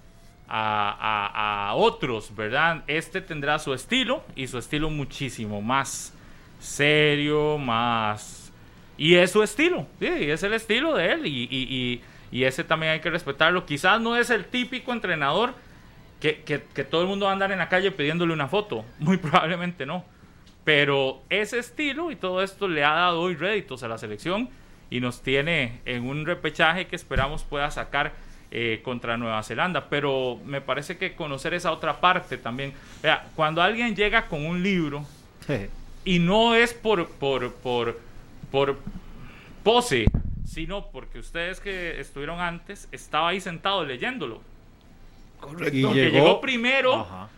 [0.54, 2.82] a, otros, ¿verdad?
[2.86, 6.12] Este tendrá su estilo y su estilo muchísimo más
[6.60, 8.52] serio, más...
[8.98, 12.00] Y es su estilo, sí, es el estilo de él y, y- y-
[12.30, 13.66] y ese también hay que respetarlo.
[13.66, 15.54] Quizás no es el típico entrenador
[16.20, 18.84] que, que- que todo el mundo va a andar en la calle pidiéndole una foto.
[19.00, 20.04] Muy probablemente no.
[20.64, 24.48] Pero ese estilo y todo esto le ha dado hoy réditos a la selección
[24.90, 28.12] y nos tiene en un repechaje que esperamos pueda sacar
[28.54, 29.88] eh, contra Nueva Zelanda.
[29.88, 32.72] Pero me parece que conocer esa otra parte también.
[33.02, 35.04] Vea, cuando alguien llega con un libro
[36.04, 37.98] y no es por, por, por,
[38.50, 38.78] por
[39.64, 40.04] pose,
[40.44, 44.42] sino porque ustedes que estuvieron antes, estaba ahí sentado leyéndolo.
[45.40, 45.74] Correcto.
[45.76, 47.28] Y llegó- llegó, primero Ajá,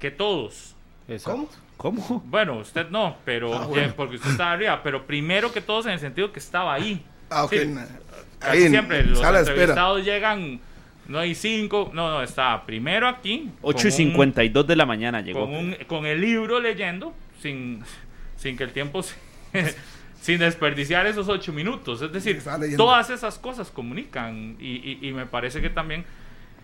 [0.00, 0.74] que todos.
[1.06, 1.48] exacto.
[1.76, 2.22] ¿Cómo?
[2.26, 3.92] Bueno, usted no, pero Ah, bueno.
[3.96, 7.04] porque usted estaba arriba, pero primero que todos en el sentido que estaba ahí.
[7.28, 7.50] Ah, ok.
[7.52, 7.74] Sí,
[8.42, 9.60] Casi Ahí, en- siempre en los sala de espera.
[9.62, 10.60] entrevistados llegan,
[11.08, 13.48] no hay cinco, no, no, estaba primero aquí.
[13.62, 15.40] 8 y con un- 52 de la mañana llegó.
[15.46, 17.82] Con, un- con el libro leyendo, sin,
[18.36, 19.14] sin que el tiempo se-
[20.20, 22.00] sin desperdiciar esos ocho minutos.
[22.02, 22.40] Es decir,
[22.76, 26.04] todas esas cosas comunican y, y- y me parece que también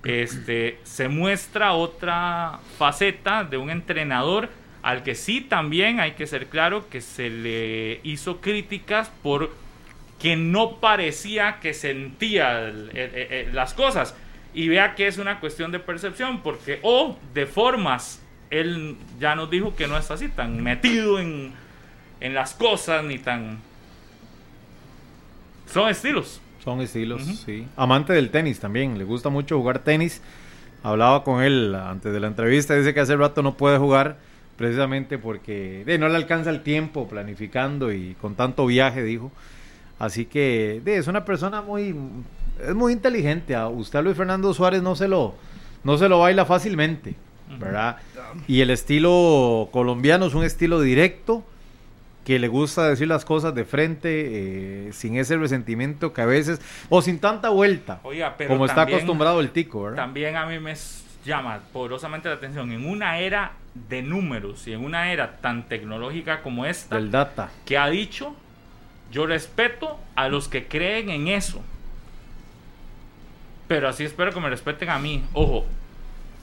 [0.05, 4.49] este, se muestra otra faceta de un entrenador
[4.83, 9.51] al que sí también hay que ser claro que se le hizo críticas por
[10.19, 14.14] que no parecía que sentía el- el- el- el- las cosas.
[14.55, 19.51] Y vea que es una cuestión de percepción, porque o de formas, él ya nos
[19.51, 21.53] dijo que no es así, tan metido en,
[22.21, 23.59] en las cosas, ni tan...
[25.73, 26.41] Son estilos.
[26.64, 27.66] Son estilos, sí.
[27.77, 30.23] Amante del tenis también, le gusta mucho jugar tenis.
[30.83, 34.16] Hablaba con él antes de la entrevista, dice que hace rato no puede jugar
[34.57, 39.31] precisamente porque de, no le alcanza el tiempo planificando y con tanto viaje, dijo.
[39.99, 41.94] Así que de, es una persona muy
[42.66, 43.55] es muy inteligente.
[43.55, 45.34] A usted Luis Fernando Suárez no se lo
[45.84, 47.14] no se lo baila fácilmente,
[47.59, 47.96] ¿verdad?
[48.46, 51.44] Y el estilo colombiano es un estilo directo
[52.24, 56.61] que le gusta decir las cosas de frente, eh, sin ese resentimiento que a veces,
[56.90, 59.96] o sin tanta vuelta, Oiga, pero como está acostumbrado el tico, ¿verdad?
[59.96, 60.74] También a mí me
[61.24, 63.53] llama poderosamente la atención, en una era
[63.88, 67.51] de números y en una era tan tecnológica como esta, Del data.
[67.64, 68.36] que ha dicho,
[69.11, 71.63] yo respeto a los que creen en eso.
[73.67, 75.25] Pero así espero que me respeten a mí.
[75.33, 75.67] Ojo,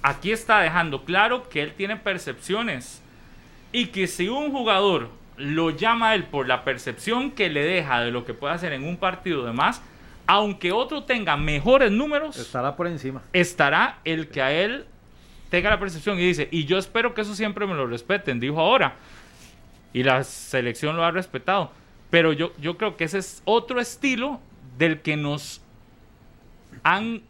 [0.02, 3.02] aquí está dejando claro que él tiene percepciones
[3.72, 8.02] y que si un jugador lo llama a él por la percepción que le deja
[8.02, 9.82] de lo que puede hacer en un partido de más,
[10.28, 13.22] aunque otro tenga mejores números, Estará por encima.
[13.34, 14.86] estará el que a él
[15.50, 18.60] tenga la percepción y dice, y yo espero que eso siempre me lo respeten, dijo
[18.60, 18.96] ahora.
[19.94, 21.72] Y la selección lo ha respetado.
[22.16, 24.40] Pero yo, yo creo que ese es otro estilo
[24.78, 25.60] del que nos
[26.82, 27.24] han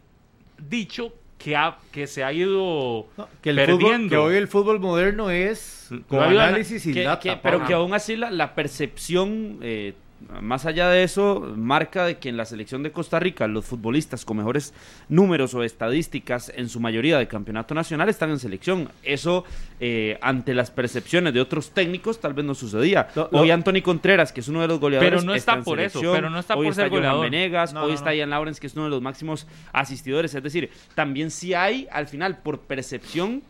[0.58, 4.08] dicho que, ha, que se ha ido No, que, el fútbol, perdiendo.
[4.10, 7.20] que hoy el fútbol moderno es con No análisis y Que- data.
[7.20, 9.94] que- pero que aún así la, la percepción, eh,
[10.40, 14.24] más allá de eso, marca de que en la selección de Costa Rica los futbolistas
[14.24, 14.72] con mejores
[15.08, 18.88] números o estadísticas, en su mayoría de campeonato nacional, están en selección.
[19.02, 19.44] Eso,
[19.78, 23.08] eh, ante las percepciones de otros técnicos, tal vez no sucedía.
[23.14, 25.80] Lo- hoy Anthony Contreras, que es uno de los goleadores, Pero no está en por
[25.80, 27.30] eso, pero no está hoy por está ser Johan goleador.
[27.30, 28.14] Venegas, No, hoy no, está no.
[28.16, 30.34] Ian Lawrence, que es uno de los máximos asistidores.
[30.34, 33.42] Es decir, también sí hay, al final, por percepción,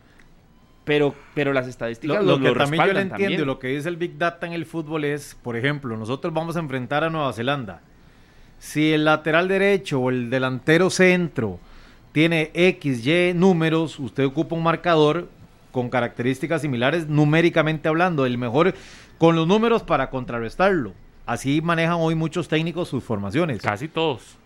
[0.86, 3.46] pero, pero las estadísticas Lo, lo, lo que también yo le entiendo también.
[3.46, 6.60] lo que dice el Big Data en el fútbol es, por ejemplo, nosotros vamos a
[6.60, 7.80] enfrentar a Nueva Zelanda.
[8.60, 11.58] Si el lateral derecho o el delantero centro
[12.12, 15.28] tiene X, Y números, usted ocupa un marcador
[15.72, 18.74] con características similares numéricamente hablando, el mejor
[19.18, 20.94] con los números para contrarrestarlo.
[21.26, 23.60] Así manejan hoy muchos técnicos sus formaciones.
[23.60, 24.38] casi todos.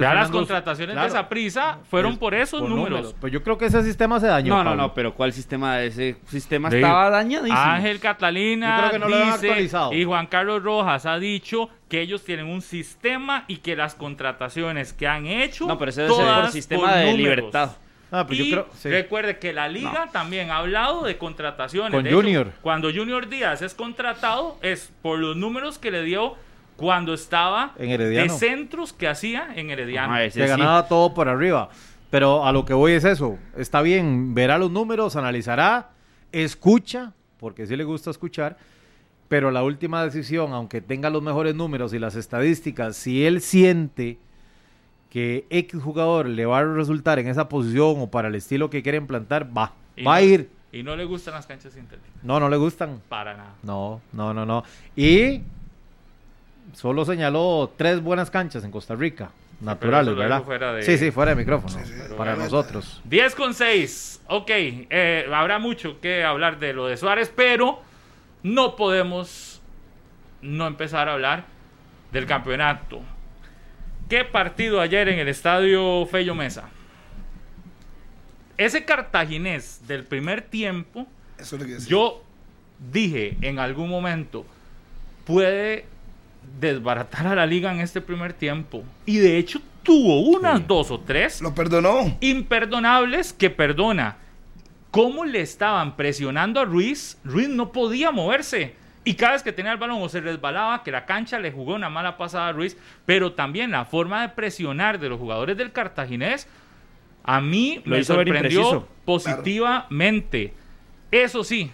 [0.00, 3.14] Ya las contrataciones claro, de esa prisa fueron es por esos por números.
[3.20, 4.54] Pues yo creo que ese sistema se dañó.
[4.54, 4.82] No, no, Pablo.
[4.82, 5.80] no, pero ¿cuál sistema?
[5.82, 7.58] Ese sistema estaba dañadísimo.
[7.58, 11.68] Ángel Yo Catalina creo que no lo han dice, y Juan Carlos Rojas ha dicho
[11.88, 16.02] que ellos tienen un sistema y que las contrataciones que han hecho No, pero ese
[16.02, 17.18] debe ser todas por sistema por de números.
[17.18, 17.70] libertad.
[18.10, 18.88] Ah, pues y yo creo, sí.
[18.88, 21.92] recuerde que la liga también ha hablado de contrataciones.
[21.92, 22.52] Con De hecho, Junior.
[22.62, 26.34] cuando Junior Díaz es contratado es por los números que le dio
[26.78, 28.32] cuando estaba En Herediano.
[28.32, 30.14] de centros que hacía en Herediano.
[30.14, 30.40] Ah, se sí.
[30.40, 31.68] ganaba todo por arriba.
[32.08, 33.36] Pero a lo que voy es eso.
[33.56, 35.90] Está bien, verá los números, analizará,
[36.32, 38.56] escucha, porque sí le gusta escuchar,
[39.28, 44.18] pero la última decisión, aunque tenga los mejores números y las estadísticas, si él siente
[45.10, 48.82] que X jugador le va a resultar en esa posición o para el estilo que
[48.82, 50.48] quiere implantar, va, Y va a ir.
[50.70, 52.22] Y no le gustan las canchas sintéticas.
[52.22, 53.00] No, no le gustan.
[53.08, 53.54] Para nada.
[53.62, 54.62] No, no, no, no.
[54.96, 55.40] Y
[56.78, 60.36] solo señaló tres buenas canchas en Costa Rica, naturales, ¿verdad?
[60.36, 61.76] dijo fuera de- Sí, sí, fuera de micrófono,
[62.16, 63.00] para nosotros.
[63.04, 64.20] 10 con 6.
[64.28, 67.82] Ok, eh, habrá mucho que hablar de lo de Suárez, pero
[68.44, 69.60] no podemos
[70.40, 71.44] no empezar a hablar
[72.12, 73.00] del campeonato.
[74.08, 76.68] ¿Qué partido ayer en el estadio Fello Mesa?
[78.56, 81.06] Ese cartaginés del primer tiempo,
[81.38, 81.88] Eso es lo que decía.
[81.90, 82.22] yo
[82.92, 84.46] dije en algún momento,
[85.24, 85.84] puede
[86.60, 88.84] desbaratar a la liga en este primer tiempo.
[89.06, 92.16] Y de hecho tuvo unas dos o tres Lo perdonó.
[92.20, 94.16] imperdonables que perdona.
[94.90, 97.18] ¿Cómo le estaban presionando a Ruiz?
[97.24, 98.74] Ruiz no podía moverse.
[99.04, 101.74] Y cada vez que tenía el balón o se resbalaba, que la cancha le jugó
[101.74, 102.76] una mala pasada a Ruiz,
[103.06, 106.46] pero también la forma de presionar de los jugadores del cartaginés
[107.24, 110.52] A mí Lo me sorprendió positivamente.
[111.10, 111.70] Eso sí,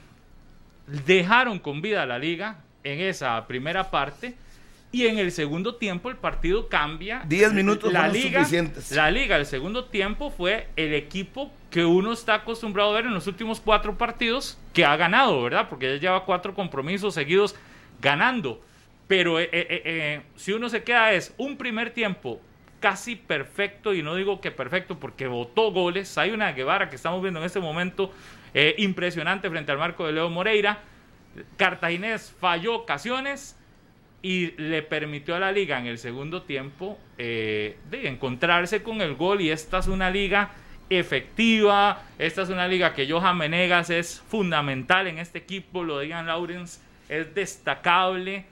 [1.06, 4.34] dejaron con vida a la liga en esa primera parte
[4.94, 7.24] y en el segundo tiempo el partido cambia.
[7.26, 8.92] Diez minutos la liga, suficientes.
[8.92, 13.12] La liga, el segundo tiempo fue el equipo que uno está acostumbrado a ver en
[13.12, 15.68] los últimos cuatro partidos que ha ganado, ¿verdad?
[15.68, 17.56] Porque ya lleva cuatro compromisos seguidos
[18.00, 18.62] ganando.
[19.08, 22.40] Pero eh, eh, eh, si uno se queda es un primer tiempo
[22.78, 26.16] casi perfecto, y no digo que perfecto porque votó goles.
[26.18, 28.12] Hay una Guevara que estamos viendo en este momento
[28.76, 30.78] impresionante frente al marco de Leo Moreira.
[31.56, 33.56] Cartaginés falló ocasiones
[34.24, 39.16] y le permitió a la liga en el segundo tiempo eh, de encontrarse con el
[39.16, 40.52] gol y esta es una liga
[40.88, 46.08] efectiva, esta es una liga que Johan Menegas es fundamental en este equipo, lo de
[46.08, 48.46] Ian Lawrence es destacable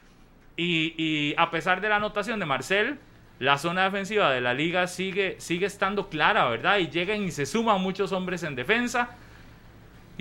[0.58, 2.98] y, y a pesar de la anotación de Marcel,
[3.38, 6.80] la zona defensiva de la liga sigue, sigue estando clara, ¿verdad?
[6.80, 9.16] Y llegan y se suman muchos hombres en defensa.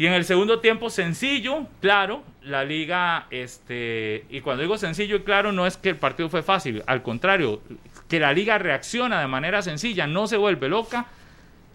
[0.01, 5.19] Y en el segundo tiempo, sencillo, claro, la liga, este, y cuando digo sencillo y
[5.19, 7.61] claro, no es que el partido fue fácil, al contrario,
[8.07, 11.05] que la liga reacciona de manera sencilla, no se vuelve loca,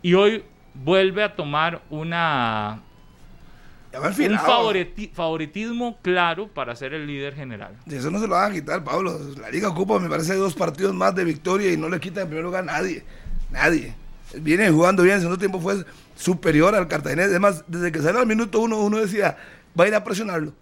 [0.02, 0.42] y hoy
[0.74, 2.80] vuelve a tomar una,
[3.94, 7.74] un favoriti- favoritismo claro para ser el líder general.
[7.88, 9.20] Eso no se lo van a quitar, Pablo.
[9.40, 12.26] La liga ocupa, me parece, dos partidos más de victoria y no le quita en
[12.26, 13.04] primer lugar a nadie.
[13.52, 13.94] Nadie.
[14.34, 15.76] Viene jugando bien, el segundo tiempo fue
[16.16, 17.26] superior al Cartaginés.
[17.26, 19.36] Además, desde que salió al minuto uno, uno decía,
[19.78, 20.52] va a ir a presionarlo.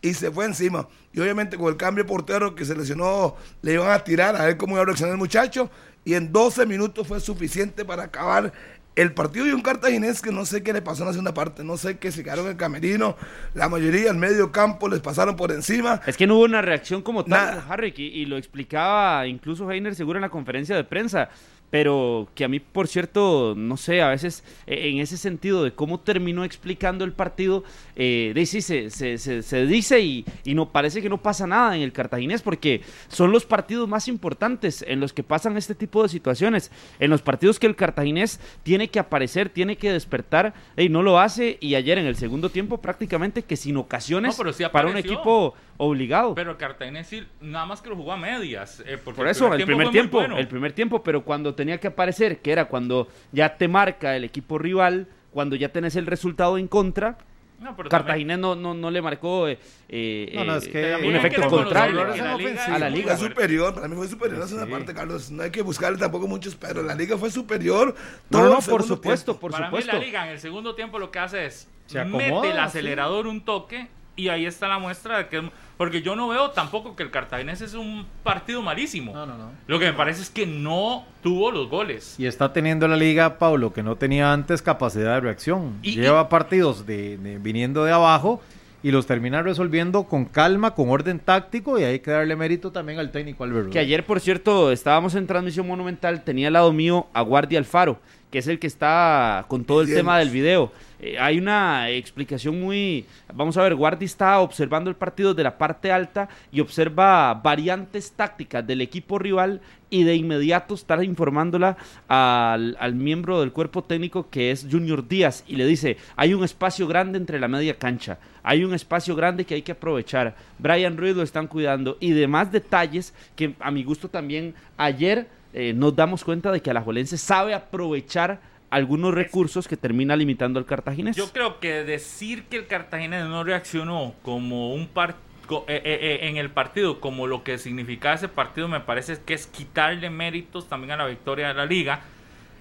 [0.00, 0.88] Y se fue encima.
[1.12, 4.46] Y obviamente con el cambio de portero que se lesionó, le iban a tirar a
[4.46, 5.70] ver cómo iba a reaccionar el muchacho.
[6.04, 8.52] Y en 12 minutos fue suficiente para acabar
[8.96, 11.62] el partido y un cartaginés que no sé qué le pasó en la segunda parte,
[11.62, 13.16] no sé qué se quedaron en el camerino,
[13.54, 16.00] la mayoría en medio campo les pasaron por encima.
[16.06, 17.62] Es que no hubo una reacción como tal.
[17.68, 21.28] Harry, y, y lo explicaba incluso Heiner seguro en la conferencia de prensa.
[21.70, 25.72] Pero que a mí, por cierto, no sé, a veces eh, en ese sentido de
[25.72, 27.62] cómo terminó explicando el partido,
[27.94, 31.46] eh, de, sí, se, se- se- se dice y, y no parece que no pasa
[31.46, 35.74] nada en el cartaginés, porque son los partidos más importantes en los que pasan este
[35.76, 40.54] tipo de situaciones, en los partidos que el cartaginés tiene que aparecer, tiene que despertar,
[40.76, 44.38] y no lo hace, y ayer en el segundo tiempo prácticamente que sin ocasiones No,
[44.42, 46.34] pero sí para un equipo obligado.
[46.34, 46.56] Pero
[47.04, 48.82] sí, nada más que lo jugó a medias.
[48.86, 50.36] eh, porque Por eso, el primer tiempo, bueno.
[50.38, 54.24] el primer tiempo, pero cuando tenía que aparecer, que era cuando ya te marca el
[54.24, 57.16] equipo rival, cuando ya tenés el resultado en contra,
[57.60, 59.58] No, también- Cartaginés no, no, no le marcó eh,
[59.88, 63.16] eh, No, no, es que- un efecto contrario a la liga- a la liga.
[63.16, 64.56] Fue superior, para mí fue superior Sí.
[64.70, 65.30] parte, Carlos.
[65.30, 67.94] No hay que buscarle tampoco muchos, pero la liga fue superior.
[68.28, 69.40] No, todo no, por supuesto, tiempo.
[69.40, 69.92] por Para supuesto.
[69.92, 72.58] mí la liga en el segundo tiempo lo que hace es acomoda, mete el sí.
[72.58, 75.50] acelerador un toque y ahí está la muestra de que
[75.80, 79.14] porque yo no veo tampoco que el Cartaginés es un partido malísimo.
[79.14, 79.50] No, no, no.
[79.66, 82.16] Lo que me parece es que no tuvo los goles.
[82.18, 85.78] Y está teniendo la liga, Pablo, que no tenía antes capacidad de reacción.
[85.80, 88.42] Y- Lleva partidos de, de- viniendo de abajo
[88.82, 92.98] y los termina resolviendo con calma, con orden táctico y hay que darle mérito también
[92.98, 93.70] al técnico Álvaro.
[93.70, 97.98] Que ayer, por cierto, estábamos en transmisión monumental, tenía al lado mío a Guardia Alfaro,
[98.30, 100.72] que es el que está con todo el tema del video.
[101.02, 103.06] Eh, hay una explicación muy...
[103.32, 108.12] Vamos a ver, Guardia está observando el partido de la parte alta y observa variantes
[108.12, 111.76] tácticas del equipo rival y de inmediato está informándola
[112.06, 116.44] al, al miembro del cuerpo técnico que es Junior Díaz y le dice, hay un
[116.44, 120.36] espacio grande entre la media cancha, hay un espacio grande que hay que aprovechar.
[120.58, 125.72] Brian Ruiz lo están cuidando y demás detalles que a mi gusto también ayer eh,
[125.72, 131.16] nos damos cuenta de que Alajuelense sabe aprovechar algunos recursos que termina limitando al cartaginés.
[131.16, 135.16] Yo creo que decir que el Cartaginés no reaccionó como un par-
[135.46, 139.18] co- eh, eh, eh, en el partido, como lo que significaba ese partido, me parece
[139.26, 142.02] que es quitarle méritos también a la victoria de la liga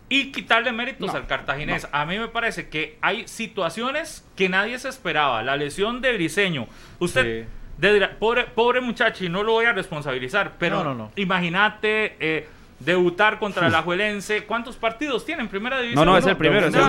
[0.10, 1.88] y quitarle méritos No, al Cartaginés.
[1.91, 5.43] A mí me parece que hay situaciones que nadie se esperaba.
[5.43, 6.68] La lesión de Briseño.
[6.97, 7.47] Usted Sí.
[7.78, 11.12] de- pobre, pobre muchacho, y no lo voy a responsabilizar, pero No, no, no.
[11.16, 12.47] imagínate eh,
[12.80, 14.46] debutar contra el Ajuelense.
[14.46, 16.06] ¿Cuántos partidos tiene en primera división?
[16.06, 16.82] no, es el primero, es el.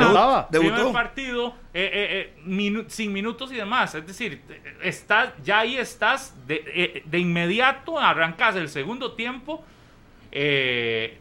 [0.51, 0.75] Debutó.
[0.77, 3.95] Primer partido, eh, eh, eh, minu- sin minutos y demás.
[3.95, 4.41] Es decir,
[4.83, 9.65] estás, ya ahí estás, de, eh, de inmediato arrancas el segundo tiempo.
[10.33, 11.19] eh,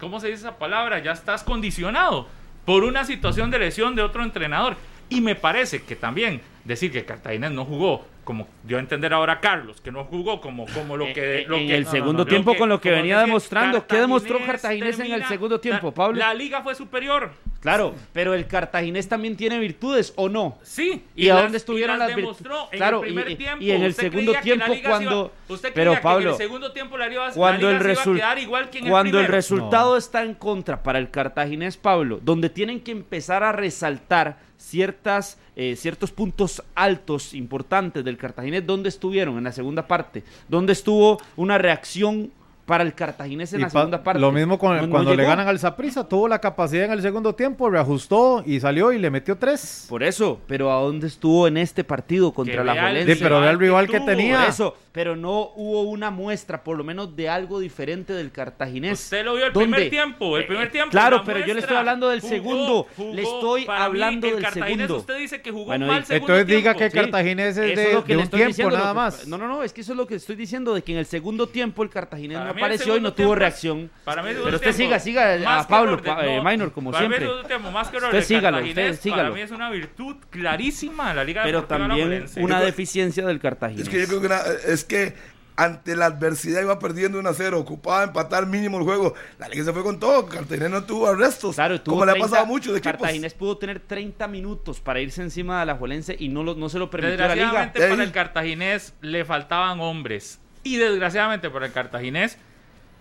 [0.00, 1.00] ¿Cómo se dice esa palabra?
[1.00, 2.28] Ya estás condicionado
[2.64, 4.76] por una situación de lesión de otro entrenador.
[5.10, 9.40] Y me parece que también decir que Cartaginés no jugó, como dio a entender ahora
[9.40, 11.40] Carlos, que no jugó como, como lo que...
[11.40, 13.86] Eh, lo en que- el no, segundo no, no, tiempo con lo que venía demostrando.
[13.86, 16.18] ¿Qué demostró Cartaginés en el segundo tiempo, la- Pablo?
[16.18, 17.30] La liga fue superior.
[17.60, 20.58] Claro, pero el cartaginés también tiene virtudes, ¿o no?
[20.62, 21.02] Sí.
[21.16, 22.72] ¿Y, a las- dónde estuvieron y las demostró virtudes?
[22.72, 23.64] en Claro, el primer y, tiempo.
[23.64, 25.32] y en el ¿Usted segundo creía que la tiempo liga iba- cuando...
[25.48, 27.94] usted pero creía que en Pablo, el segundo tiempo la liga, cuando la el, liga
[27.94, 30.82] se iba a resul- quedar igual que en cuando el el resultado está en contra
[30.82, 34.36] para el cartaginés, Pablo, donde tienen que empezar a resaltar
[34.68, 40.22] ciertas, eh, ciertos puntos altos importantes del cartaginés, ¿dónde estuvieron en la segunda parte?
[40.48, 42.30] ¿Dónde estuvo una reacción
[42.66, 44.20] para el cartaginés en Y la pa- segunda parte?
[44.20, 46.92] Lo mismo con el- No- no cuando le ganan al Saprissa, tuvo la capacidad en
[46.92, 49.86] el segundo tiempo, reajustó y salió y le metió tres.
[49.88, 52.74] Por eso, pero ¿a dónde estuvo en este partido contra la?
[53.06, 54.40] Sí, pero ve el rival que tuvo, tenía.
[54.40, 58.98] Por eso, pero no hubo una muestra, por lo menos, de algo diferente del cartaginés.
[59.04, 59.68] Usted lo vio el ¿Dónde?
[59.76, 60.90] primer tiempo, el primer eh, tiempo.
[60.90, 62.86] Claro, la pero yo le estoy hablando del Jugó, segundo.
[62.96, 63.14] jugó.
[63.14, 64.96] le estoy mí, hablando el del Cartaginés, segundo.
[64.96, 66.78] Usted dice que jugó Bueno, mal y- segundo Entonces diga tiempo.
[66.80, 66.96] que Sí.
[66.96, 69.28] Cartaginés es de, lo que de le un tiempo diciendo, nada más.
[69.28, 71.06] No, no, no, es que eso es lo que estoy diciendo, de que en el
[71.06, 73.90] segundo tiempo el cartaginés Para no mí el apareció y no tuvo tiempo es- reacción.
[74.02, 76.90] Para mí el Pero usted tiempo, siga, siga a Pablo, pa- eh, no, Minor, como
[76.90, 77.28] para mí el siempre.
[77.28, 79.22] segundo tiempo, más que error Usted sígalo, usted sígalo.
[79.22, 83.82] Para mí es una virtud clarísima la Liga Pero también una deficiencia del cartaginés.
[83.84, 85.14] Es que yo creo que es que
[85.56, 89.14] ante la adversidad iba perdiendo 1 a 0, ocupaba empatar mínimo el juego.
[89.40, 91.56] La liga se fue con todo, Cartagena no tuvo arrestos.
[91.56, 92.92] Claro, tuvo como le ha 30 pasado a muchos equipos.
[93.00, 96.68] Cartaginés pudo tener 30 minutos para irse encima de la Juelense y no, lo, no
[96.68, 97.46] se lo permitió la liga.
[97.46, 100.38] Desgraciadamente para el Cartaginés le faltaban hombres.
[100.62, 102.38] Y desgraciadamente para el Cartaginés,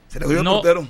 [0.07, 0.88] Se le cogió no- el portero.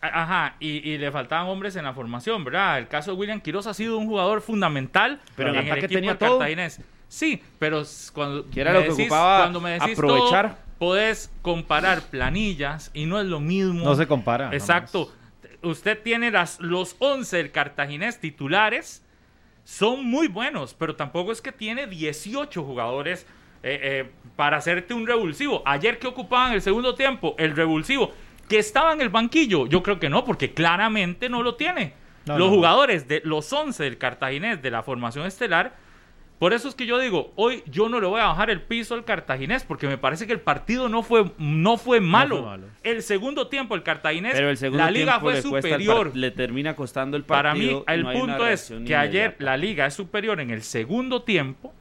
[0.00, 2.78] ajá, y, y le faltaban hombres en la formación, ¿verdad?
[2.78, 5.94] El caso de William Quiroz ha sido un jugador fundamental Pero en el ataque equipo
[5.98, 6.38] tenía todo.
[6.38, 6.80] Cartaginés.
[7.08, 7.82] Sí, pero
[8.12, 10.48] cuando me lo que decís- ocupaba cuando me decís aprovechar.
[10.54, 13.84] todo, podés comparar planillas y no es lo mismo.
[13.84, 14.50] No se compara.
[14.52, 15.10] Exacto.
[15.62, 19.02] Usted tiene las, los 11 del Cartaginés titulares,
[19.64, 23.26] son muy buenos, pero tampoco es que tiene 18 jugadores
[23.62, 25.62] eh, eh, para hacerte un revulsivo.
[25.66, 28.12] Ayer que ocupaban el segundo tiempo, el revulsivo,
[28.48, 31.92] que estaba en el banquillo, yo creo que no, porque claramente no lo tiene.
[32.24, 32.54] No, los no.
[32.56, 35.74] jugadores de los 11 del Cartaginés de la formación estelar
[36.38, 38.94] por eso es que yo digo, hoy yo no le voy a bajar el piso
[38.94, 42.42] al cartaginés, porque me parece que el partido no fue, no fue malo.
[42.42, 42.66] malo.
[42.84, 46.12] El segundo tiempo, el cartaginés, Pero el segundo la liga fue le superior.
[46.14, 47.78] le termina costando el Para partido.
[47.80, 51.22] mí, y el no punto es que ayer la liga es superior en el segundo
[51.22, 51.74] tiempo,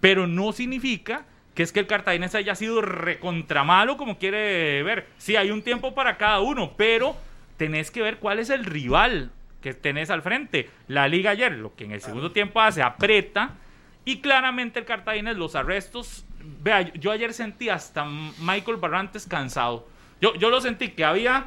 [0.00, 5.06] pero no significa que es que el cartaginés haya sido recontramalo como quiere ver.
[5.18, 7.16] Sí, hay un tiempo para cada uno, pero
[7.56, 9.30] tenés que ver cuál es el rival
[9.62, 10.68] que tenés al frente.
[10.88, 13.52] La liga ayer, lo que en el segundo tiempo hace, aprieta
[14.04, 16.26] y claramente el cartaginés, los arrestos.
[16.62, 19.88] Vea, yo ayer sentí hasta Michael Barrantes cansado.
[20.20, 21.46] Yo, yo lo sentí que había.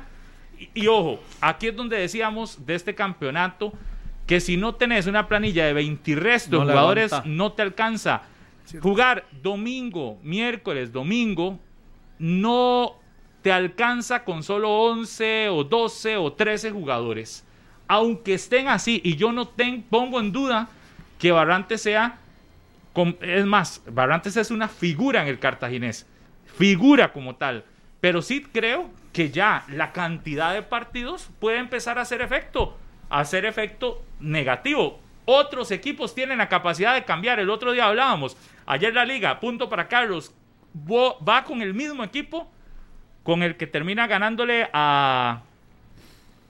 [0.58, 3.74] Y, y ojo, aquí es donde decíamos de este campeonato
[4.26, 7.62] que si no tenés una planilla de 20 y resto de No jugadores, no te
[7.62, 8.24] alcanza.
[8.82, 11.60] Jugar domingo, miércoles, domingo,
[12.18, 12.96] no
[13.44, 17.45] te alcanza con solo 11 o 12 o 13 jugadores.
[17.88, 20.68] Aunque estén así, y yo no ten- pongo en duda
[21.20, 22.18] que Barrantes sea,
[23.22, 26.08] es más, Barrantes es una figura en el cartaginés,
[26.58, 27.64] figura como tal,
[28.02, 32.78] pero sí creo que ya la cantidad de partidos puede empezar a hacer efecto,
[33.10, 35.00] a hacer efecto negativo.
[35.26, 37.40] Otros equipos tienen la capacidad de cambiar.
[37.40, 40.34] El otro día hablábamos, ayer la liga, punto para Carlos,
[40.88, 42.52] va con el mismo equipo
[43.24, 45.42] con el que termina ganándole a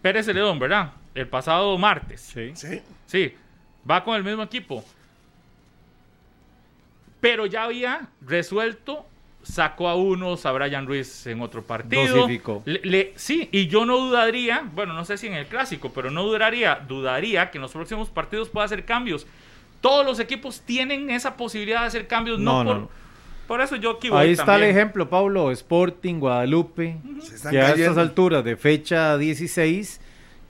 [0.02, 0.92] Pérez Celedón, ¿verdad?
[1.16, 2.22] El pasado martes.
[2.22, 2.52] Sí.
[2.56, 2.82] Sí.
[3.08, 3.34] Sí,
[3.90, 4.84] va con el mismo equipo.
[7.22, 9.06] Pero ya había resuelto,
[9.42, 12.06] sacó a unos, a Brian Ruiz en otro partido.
[12.18, 12.62] Dosificó.
[12.66, 16.12] Le- le- sí, y yo no dudaría, bueno, no sé si en el clásico, pero
[16.12, 19.26] no dudaría, dudaría que en los próximos partidos pueda hacer cambios.
[19.82, 22.90] Todos los equipos tienen esa posibilidad de hacer cambios, no, No, por, no.
[23.48, 24.70] por eso yo aquí voy Ahí está también.
[24.72, 25.52] el ejemplo, Pablo.
[25.52, 30.02] Sporting, Guadalupe, Se están que a estas alturas de fecha 16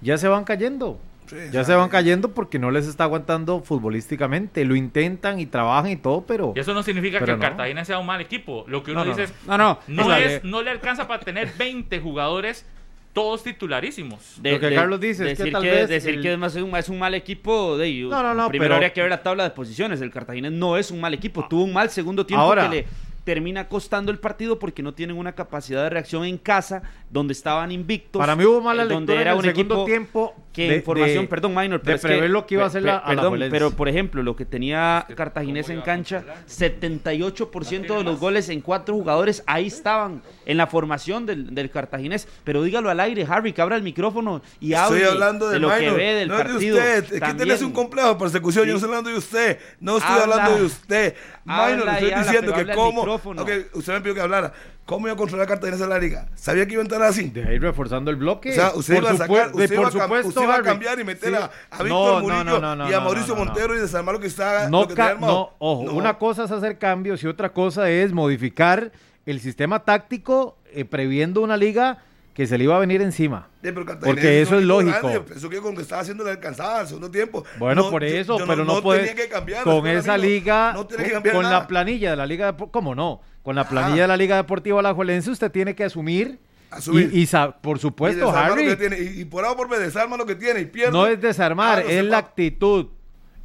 [0.06, 1.00] ya se van cayendo.
[1.28, 4.64] Sí, Ya se van cayendo porque no les está aguantando futbolísticamente.
[4.64, 6.54] Lo intentan y trabajan y todo, pero...
[6.56, 7.42] Y eso no significa que el no.
[7.42, 8.64] Cartagena sea un mal equipo.
[8.68, 9.80] Lo que uno No, no, dice es, No, no.
[9.88, 12.66] no, es, le- no le alcanza para tener 20 jugadores,
[13.14, 14.38] todos titularísimos.
[14.44, 16.90] Lo que Carlos dice es que decir vez decir el- que es, más un, es
[16.90, 17.76] un mal equipo.
[17.78, 20.02] De, No, no, no, Primero pero- habría que ver la tabla de posiciones.
[20.02, 21.48] El Cartaginés no es un mal equipo.
[21.48, 22.86] Tuvo un mal segundo tiempo Ahora- que le
[23.26, 27.72] termina costando el partido porque no tienen una capacidad de reacción en casa donde estaban
[27.72, 28.20] invictos.
[28.20, 30.70] Para mí hubo mala eh, lectura donde en era el un segundo equipo tiempo que
[30.70, 32.84] de- información, de- perdón, Minor, de pero es que- prever lo que iba a hacer
[32.84, 38.04] la- a la Perdón, pero por ejemplo, lo que tenía Cartaginés en cancha, 78% de
[38.04, 42.28] los goles en cuatro jugadores ahí estaban en la formación del, del Cartaginés.
[42.44, 45.70] Pero dígalo al aire, Harry, que abra el micrófono y hable Estoy hablando de, lo
[45.70, 46.76] que ve del no es partido.
[46.78, 47.14] de usted.
[47.16, 48.64] Es que tenés un complejo de persecución.
[48.66, 48.68] Sí.
[48.70, 49.60] Yo no estoy hablando de usted.
[49.80, 50.36] No estoy Habla.
[50.36, 51.16] hablando de usted.
[51.46, 53.02] Habla Minor, le y estoy habla, diciendo que habla al cómo.
[53.02, 53.42] micrófono.
[53.42, 54.54] Ok, usted me pidió que hablara.
[54.86, 56.28] ¿Cómo iba a controlar Cartagena en la liga?
[56.36, 57.30] ¿Sabía que iba a entrar así?
[57.30, 58.52] De ahí reforzando el bloque.
[58.52, 60.56] O sea, usted iba a sacar, de- usted iba a, por cam- supuesto, usted iba
[60.56, 61.36] a cambiar y meter Sí.
[61.36, 63.36] a, a Víctor no, Murillo no, no, no, y a Mauricio.
[63.36, 66.52] Montero y desarmar lo que está No, lo que tenía no, ojo, una cosa es
[66.52, 68.92] hacer cambios y otra cosa es modificar
[69.26, 72.04] el sistema táctico eh, previendo una liga
[72.36, 73.48] que se le iba a venir encima.
[73.64, 75.24] Sí, pero Porque eso es lógico.
[75.26, 77.44] Pensó que con lo que estaba haciendo le alcanzaba al segundo tiempo.
[77.58, 80.86] Bueno, No, por eso, yo pero no, puede que cambiar, con esa amigo, liga, No
[80.86, 81.60] tenía que con, cambiar con nada.
[81.60, 83.22] la planilla de la liga, Depo- ¿cómo no?
[83.42, 83.70] Con la Ah.
[83.70, 86.38] planilla de la Liga Deportiva Alajuelense usted tiene que asumir,
[86.72, 87.10] Asumir.
[87.14, 87.28] y, y
[87.62, 89.00] por Y supuesto, lo Harry, que tiene.
[89.00, 90.92] Y, y por A por B desarma lo que tiene y pierde.
[90.92, 92.04] no es desarmar, Ah, es sepa.
[92.10, 92.88] la actitud,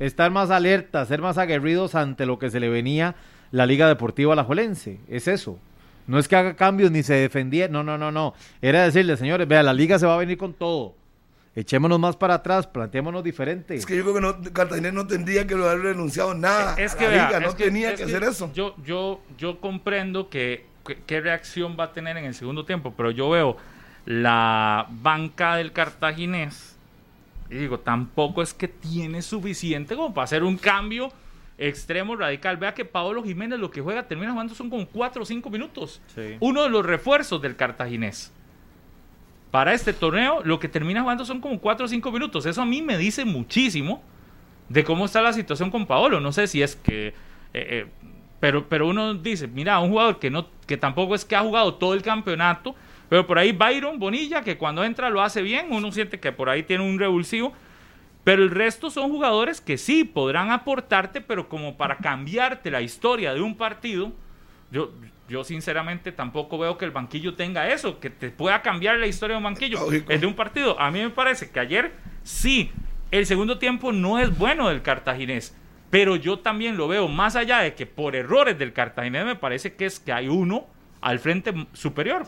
[0.01, 3.15] estar más alerta, ser más aguerridos ante lo que se le venía
[3.53, 5.59] la Liga Deportiva Alajuelense, es eso.
[6.11, 8.35] No es que haga cambios ni se defendiera, no, no, no, no.
[8.61, 10.95] Era decirle, señores, vea, la liga se va a venir con todo.
[11.55, 13.75] Echémonos más para atrás, planteémomonos diferente.
[13.75, 16.75] Es que yo creo que no, Cartagena no tendría que haber renunciado nada.
[16.79, 18.51] Es a que, la vea, liga, no es que- tenía es que, hacer eso.
[18.55, 22.93] Yo, yo, yo comprendo que, que- qué reacción va a tener en el segundo tiempo,
[22.97, 23.57] pero yo veo
[24.07, 26.77] la banca del cartaginés
[27.51, 31.11] y digo, tampoco es que tiene suficiente como para hacer un cambio
[31.61, 32.57] extremo radical.
[32.57, 36.01] Vea que Paolo Jiménez lo que juega termina jugando son como 4 o 5 minutos.
[36.15, 36.37] Sí.
[36.41, 38.33] Uno de los refuerzos del cartaginés.
[39.51, 42.47] Para este torneo, lo que termina jugando son como 4 o 5 minutos.
[42.47, 44.03] Eso a mí me dice muchísimo
[44.69, 46.21] de cómo está la situación con Paolo.
[46.21, 47.09] No sé si es que.
[47.09, 47.15] eh,
[47.55, 47.87] eh,
[48.41, 51.75] pero, pero uno dice, mira, un jugador que, no, que tampoco es que ha jugado
[51.75, 52.75] todo el campeonato,
[53.11, 56.49] pero por ahí Byron Bonilla, que cuando entra lo hace bien, uno siente que por
[56.49, 57.53] ahí tiene un revulsivo.
[58.25, 63.33] Pero el resto son jugadores que sí podrán aportarte, pero como para cambiarte la historia
[63.33, 64.13] de un partido,
[64.71, 64.93] yo,
[65.29, 69.35] yo sinceramente tampoco veo que el banquillo tenga eso, que te pueda cambiar la historia
[69.35, 70.13] de un banquillo, Lógico.
[70.13, 70.79] el de un partido.
[70.79, 71.93] A mí me parece que ayer
[72.23, 72.71] sí,
[73.11, 75.57] el segundo tiempo no es bueno del cartaginés,
[75.89, 79.75] pero yo también lo veo más allá de que por errores del cartaginés me parece
[79.75, 80.67] que es que hay uno
[81.01, 82.27] al frente superior.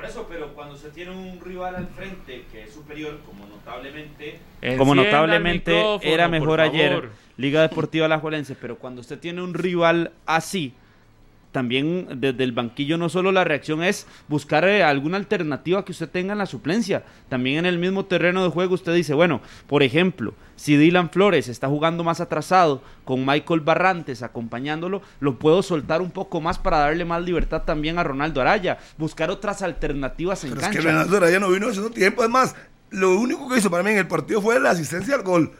[0.00, 4.38] Por eso, pero cuando se tiene un rival al frente que es superior, como notablemente,
[4.62, 7.10] Encienda como notablemente era mejor ayer.
[7.36, 10.72] Liga Deportiva Alajuelense, pero cuando usted tiene un rival así,
[11.52, 16.08] también desde el banquillo no solo la reacción es buscar eh, alguna alternativa que usted
[16.08, 19.82] tenga en la suplencia, también en el mismo terreno de juego usted dice, bueno, por
[19.82, 26.02] ejemplo, si Dylan Flores está jugando más atrasado con Michael Barrantes acompañándolo, lo puedo soltar
[26.02, 30.50] un poco más para darle más libertad también a Ronaldo Araya, buscar otras alternativas en
[30.50, 30.82] Pero es que.
[30.82, 32.22] Leonardo Araya no vino haciendo tiempo.
[32.22, 32.54] Es más,
[32.90, 35.52] lo único que hizo para mí en el partido fue la asistencia al gol.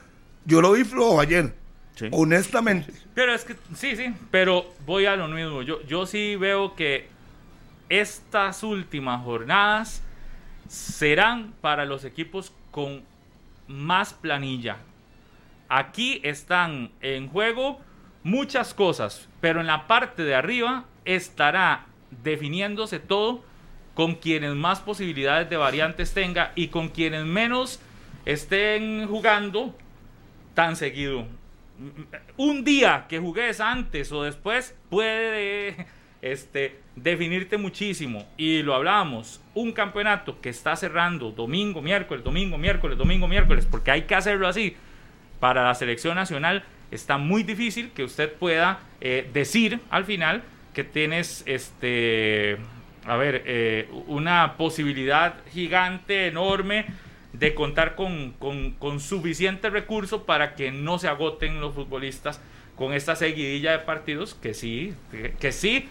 [0.44, 1.54] Yo lo vi flojo ayer.
[2.00, 2.08] Sí.
[2.12, 2.94] Honestamente.
[3.14, 5.60] Pero es que, sí, sí, pero voy a lo mismo.
[5.60, 7.08] Yo, yo sí veo que
[7.90, 10.02] estas últimas jornadas
[10.66, 13.02] serán para los equipos con
[13.68, 14.78] más planilla.
[15.68, 17.80] Aquí están en juego
[18.22, 21.84] muchas cosas, pero en la parte de arriba estará
[22.22, 23.44] definiéndose todo
[23.94, 27.78] con quienes más posibilidades de variantes tenga y con quienes menos
[28.24, 29.76] estén jugando
[30.54, 31.26] tan seguido.
[32.36, 35.86] Un día que jugues antes o después puede
[36.22, 38.26] este, definirte muchísimo.
[38.36, 43.90] Y lo hablábamos, un campeonato que está cerrando domingo, miércoles, domingo, miércoles, domingo, miércoles, porque
[43.90, 44.76] hay que hacerlo así.
[45.38, 50.42] Para la selección nacional está muy difícil que usted pueda eh, decir al final
[50.74, 52.58] que tienes este
[53.06, 56.84] a ver eh, una posibilidad gigante enorme
[57.32, 62.40] de contar con, con, con suficiente recurso para que no se agoten los futbolistas
[62.76, 65.88] con esta seguidilla de partidos que sí que, que sí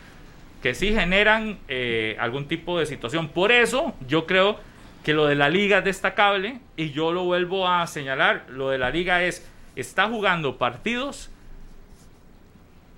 [0.62, 3.30] que sí generan eh, algún tipo de situación.
[3.30, 4.60] Por eso yo creo
[5.04, 8.78] que lo de la liga es destacable y yo lo vuelvo a señalar lo de
[8.78, 11.30] la liga es está jugando partidos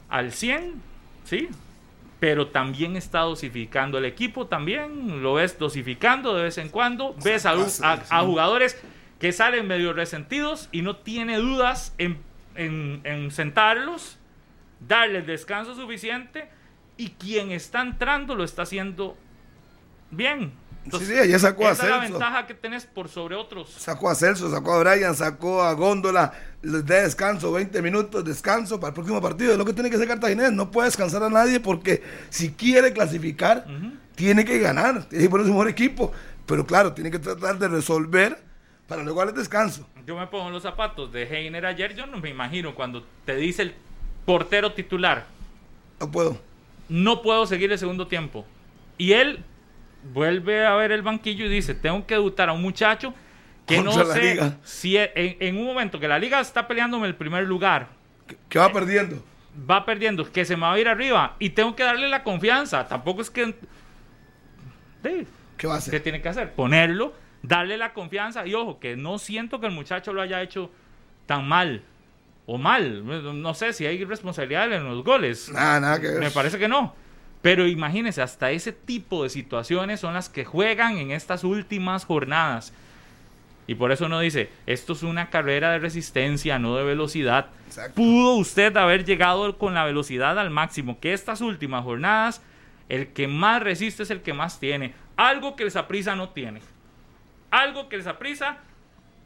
[0.09, 0.73] al 100
[1.25, 1.47] sí
[2.21, 7.45] pero también está dosificando el equipo también lo ves dosificando de vez en cuando ves
[7.47, 7.51] a,
[7.83, 8.81] a- a jugadores
[9.19, 12.19] que salen medio resentidos y no tiene dudas en,
[12.55, 14.17] en- en sentarlos
[14.87, 16.47] darles descanso suficiente
[16.95, 19.17] y quien está entrando lo está haciendo
[20.11, 20.51] bien
[20.83, 22.13] Entonces, sí, sí, ya sacó a esa es la Celso.
[22.13, 26.33] ventaja que tenés por sobre otros Sacó a Celso, sacó a Brian, sacó a Góndola,
[26.63, 29.51] les da descanso, 20 minutos, descanso para el próximo partido.
[29.51, 30.51] Es lo que tiene que hacer Cartaginés.
[30.51, 33.65] No puede descansar a nadie porque si quiere clasificar,
[34.15, 35.03] tiene que ganar.
[35.05, 36.11] Tiene que poner su mejor equipo.
[36.47, 38.39] Pero claro, tiene que tratar de resolver
[38.87, 39.87] para luego darle descanso.
[40.07, 43.35] Yo me pongo en los zapatos de Heiner ayer, yo no me imagino cuando te
[43.35, 43.75] dice el
[44.25, 45.27] portero titular,
[45.99, 46.37] No puedo.
[46.89, 48.45] no puedo seguir el segundo tiempo.
[48.97, 49.45] Y él
[50.13, 53.13] vuelve a ver el banquillo y dice, tengo que debutar a un muchacho
[53.65, 54.57] que Contra no sé liga.
[54.63, 57.89] si e- en, en un momento que la liga está peleándome el primer lugar,
[58.49, 59.23] Que, va perdiendo.
[59.69, 62.87] va perdiendo, que se me va a ir arriba y tengo que darle la confianza.
[62.87, 63.53] Tampoco es que...
[65.03, 65.99] Sí, ¿Qué va a ¿Qué hacer?
[66.03, 66.53] tiene que hacer?
[66.53, 67.13] Ponerlo,
[67.43, 70.71] darle la confianza y ojo, que no siento que el muchacho lo haya hecho
[71.25, 71.83] tan mal
[72.45, 73.41] o mal.
[73.41, 75.49] No sé si hay responsabilidad en los goles.
[75.53, 76.19] Nada, nada que ver.
[76.19, 76.95] Me parece que no.
[77.41, 82.73] Pero imagínense, hasta ese tipo de situaciones son las que juegan en estas últimas jornadas.
[83.67, 87.47] Y por eso uno dice, esto es una carrera de resistencia, no de velocidad.
[87.67, 87.95] Exacto.
[87.95, 92.41] Pudo usted haber llegado con la velocidad al máximo, que estas últimas jornadas,
[92.89, 94.93] el que más resiste es el que más tiene.
[95.15, 96.61] Algo que el Saprisa no tiene.
[97.49, 98.57] Algo que el Saprisa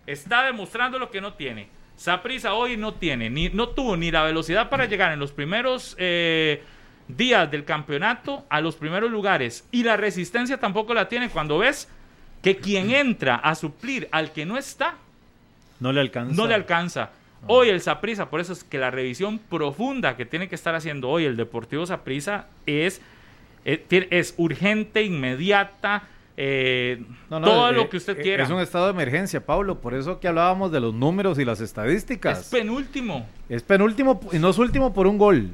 [0.05, 1.69] está demostrando lo que no tiene.
[1.95, 5.95] Saprisa hoy no tiene, ni, no tuvo ni la velocidad para llegar en los primeros
[5.97, 6.61] eh,
[7.07, 9.67] días del campeonato a los primeros lugares.
[9.71, 11.87] Y la resistencia tampoco la tiene cuando ves
[12.41, 14.95] que quien entra a suplir al que no está,
[15.79, 16.35] No le alcanza.
[16.35, 17.11] no le alcanza.
[17.47, 21.09] Hoy el Saprisa, por eso es que la revisión profunda que tiene que estar haciendo
[21.09, 23.01] hoy el Deportivo Saprisa es,
[23.65, 26.03] es, es urgente, inmediata,
[26.37, 28.43] eh, No, no, todo eh, lo que usted eh, quiera.
[28.43, 29.79] Es un estado de emergencia, Pablo.
[29.79, 32.39] Por eso que hablábamos de los números y las estadísticas.
[32.41, 33.25] Es penúltimo.
[33.49, 35.49] Es penúltimo y no es último por un gol.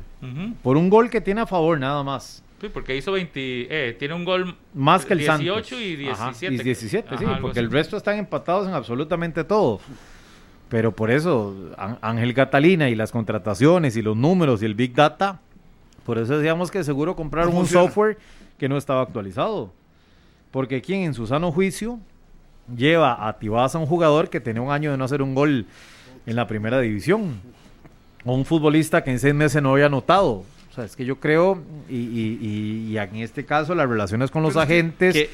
[0.64, 2.44] Por un gol que tiene a favor, nada más.
[2.62, 5.82] Sí, porque hizo 20, eh, tiene un gol Más que el 18 Santos.
[5.82, 6.12] y 17.
[6.12, 7.66] Ajá, y 17, sí, Ajá, algo porque así.
[7.66, 9.80] el resto están empatados en absolutamente todo.
[10.70, 11.56] Pero por eso,
[12.02, 15.42] Ángel Catalina y las contrataciones y los números y el Big Data,
[16.06, 18.18] por eso decíamos que seguro compraron No un software
[18.60, 19.74] que no estaba actualizado.
[20.52, 22.00] Porque quien en su sano juicio
[22.76, 25.66] lleva a Tibás a un jugador que tenía un año de no hacer un gol
[26.26, 27.40] en la primera división.
[28.26, 30.44] O un futbolista que en seis meses no había anotado.
[30.70, 34.30] O sea, es que yo creo, y, y- y- y en este caso las relaciones
[34.32, 35.30] con los Pero que- agentes, que-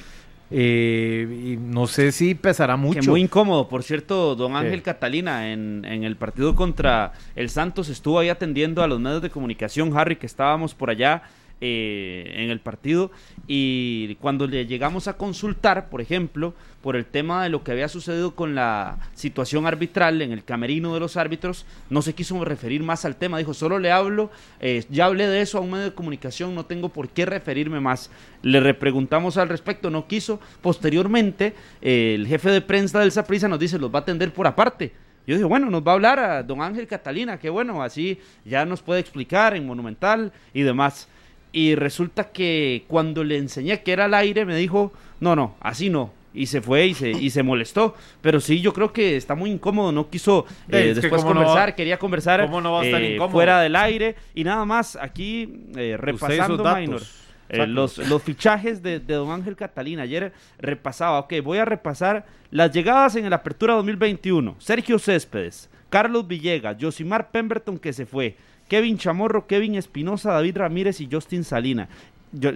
[0.49, 3.11] eh, y no sé si pesará Que mucho.
[3.11, 4.57] muy incómodo, por cierto, don Sí.
[4.57, 9.21] Ángel Catalina en, en el partido contra el Santos estuvo ahí atendiendo a los medios
[9.21, 11.23] de comunicación, Harry, que estábamos por allá
[11.59, 13.11] eh, en el partido
[13.47, 17.89] y cuando le llegamos a consultar, por ejemplo, por el tema de lo que había
[17.89, 22.83] sucedido con la situación arbitral en el camerino de los árbitros, no se quiso referir
[22.83, 25.85] más al tema, dijo, solo le hablo, eh, ya hablé de eso a un medio
[25.85, 28.09] de comunicación, no tengo por qué referirme más.
[28.41, 30.39] Le repreguntamos al respecto, no quiso.
[30.61, 34.47] Posteriormente, eh, el jefe de prensa del Saprissa nos dice, los va a atender por
[34.47, 34.93] aparte.
[35.25, 38.63] Yo dije, bueno, nos va a hablar a don Ángel Catalina, que bueno, así ya
[38.65, 41.09] nos puede explicar en Monumental y demás.
[41.57, 45.89] Y resulta que cuando le enseñé que era al aire, me dijo, no, no, así
[45.89, 46.11] no.
[46.33, 47.95] Y se fue y se, y se molestó.
[48.21, 49.91] Pero sí, yo creo que está muy incómodo.
[49.91, 52.81] No quiso Eh, eh, que después cómo no va- conversar, quería conversar cómo no va
[52.81, 54.15] a estar eh, fuera del aire.
[54.35, 57.01] Y nada más, aquí eh, repasando, Minor,
[57.49, 60.03] eh, los, los fichajes de, de don Ángel Catalina.
[60.03, 64.57] Ayer repasaba, ok, voy a repasar las llegadas en el Apertura 2021.
[64.59, 68.35] Sergio Céspedes, Carlos Villegas, Josimar Pemberton que se fue,
[68.67, 71.87] Kevin Chamorro, Kevin Espinosa, David Ramírez y Justin Salina.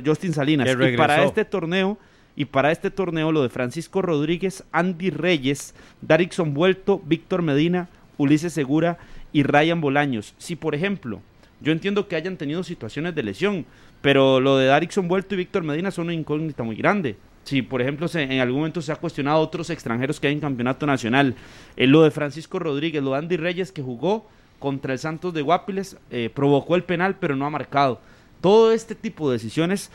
[0.05, 0.67] Justin Salinas.
[0.69, 1.97] Y para este torneo,
[2.35, 8.53] y para este torneo lo de Francisco Rodríguez, Andy Reyes, Darixon Vuelto, Víctor Medina, Ulises
[8.53, 8.97] Segura
[9.33, 10.33] y Ryan Bolaños.
[10.37, 11.21] Si por ejemplo,
[11.61, 13.65] yo entiendo que hayan tenido situaciones de lesión,
[14.01, 17.15] pero lo de Darixon Vuelto y Víctor Medina son una incógnita muy grande.
[17.43, 20.33] Si, por ejemplo, se- en algún momento se ha cuestionado a otros extranjeros que hay
[20.33, 21.35] en campeonato nacional.
[21.75, 24.27] Eh, lo de Francisco Rodríguez, lo de Andy Reyes que jugó
[24.61, 27.99] contra el Santos de Guapiles, eh, provocó el penal, pero no ha marcado.
[28.39, 29.91] Todo este tipo de decisiones,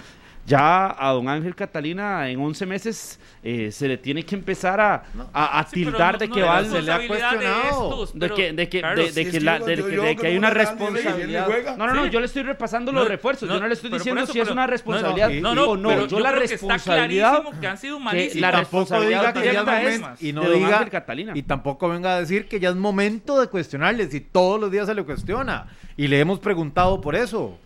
[0.47, 5.03] ya a don Ángel Catalina en 11 meses eh, se le tiene que empezar a,
[5.33, 7.71] a- a Sí, tildar no- de que va se le ha de cuestionado.
[8.05, 9.87] estos, de que, de que, Carlos, de, de si que, es la- que de yo-
[9.89, 11.49] que- yo de que que hay una responsabilidad.
[11.77, 12.11] No, no, no, Sí.
[12.11, 13.49] yo le estoy repasando los No, refuerzos.
[13.49, 15.89] no, yo no le estoy diciendo eso, si es una responsabilidad no, no, o no.
[15.89, 18.41] pero yo yo la creo que está responsabilidad clarísimo que han sido que malísimos.
[18.41, 21.33] la responsabilidad directa es y no de don diga Ángel Catalina.
[21.35, 24.87] y tampoco venga a decir que ya es momento de cuestionarle si todos los días
[24.87, 25.67] se le cuestiona
[25.97, 27.59] y le hemos preguntado por eso.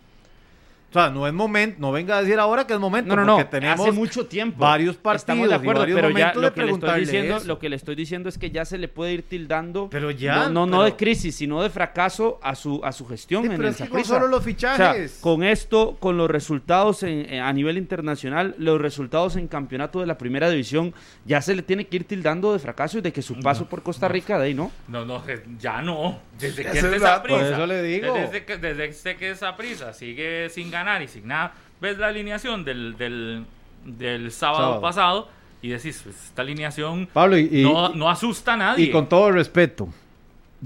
[0.91, 3.25] O sea, no es momento, no venga a decir ahora que es momento, No, no,
[3.25, 3.35] no.
[3.37, 4.59] porque tenemos Hace mucho tiempo.
[4.59, 7.47] varios partidos Estamos de acuerdo, y pero ya lo que, le estoy diciendo, eso.
[7.47, 9.87] lo que le estoy diciendo es que ya se le puede ir tildando.
[9.89, 13.43] Pero ya, No, no, pero- de crisis, sino de fracaso a su, a su gestión
[13.43, 14.13] Sí, en pero el es que no Saprissa.
[14.15, 15.11] solo los O fichajes.
[15.11, 20.01] sea, con esto, con los resultados en- en- a nivel internacional, los resultados en campeonato
[20.01, 20.93] de la primera división,
[21.23, 23.81] ya se le tiene que ir tildando de fracaso y de que su paso por
[23.81, 24.73] Costa Rica, de ahí, ¿no?
[24.89, 25.23] No, no,
[25.57, 26.19] ya no.
[26.37, 28.13] Desde que Esa es esa por eso le digo.
[28.13, 31.53] Desde que, desde este que esa prisa sigue sin ganar y sin nada.
[31.79, 33.45] Ves la alineación del, del,
[33.85, 34.81] del sábado, Sábado.
[34.81, 35.27] pasado
[35.61, 38.85] y decís, pues, esta alineación Pablo, y, y- no, no asusta a nadie.
[38.85, 39.89] y con todo respeto,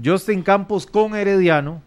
[0.02, 1.82] Justin Campos con Herediano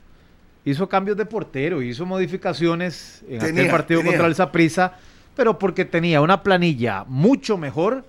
[0.65, 4.13] hizo cambios de portero, hizo modificaciones en aquel Tenía, partido tenía.
[4.13, 4.93] contra el Saprissa,
[5.35, 8.05] pero porque tenía una planilla mucho mejor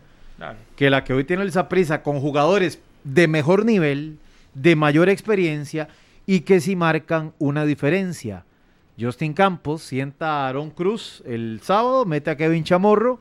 [0.77, 4.19] que la que hoy tiene el Saprissa con jugadores de mejor nivel,
[4.55, 5.89] de mayor experiencia
[6.27, 8.45] y que sí marcan una diferencia.
[9.01, 13.21] Justin Campos sienta a Aaron Cruz el sábado, mete a Kevin Chamorro,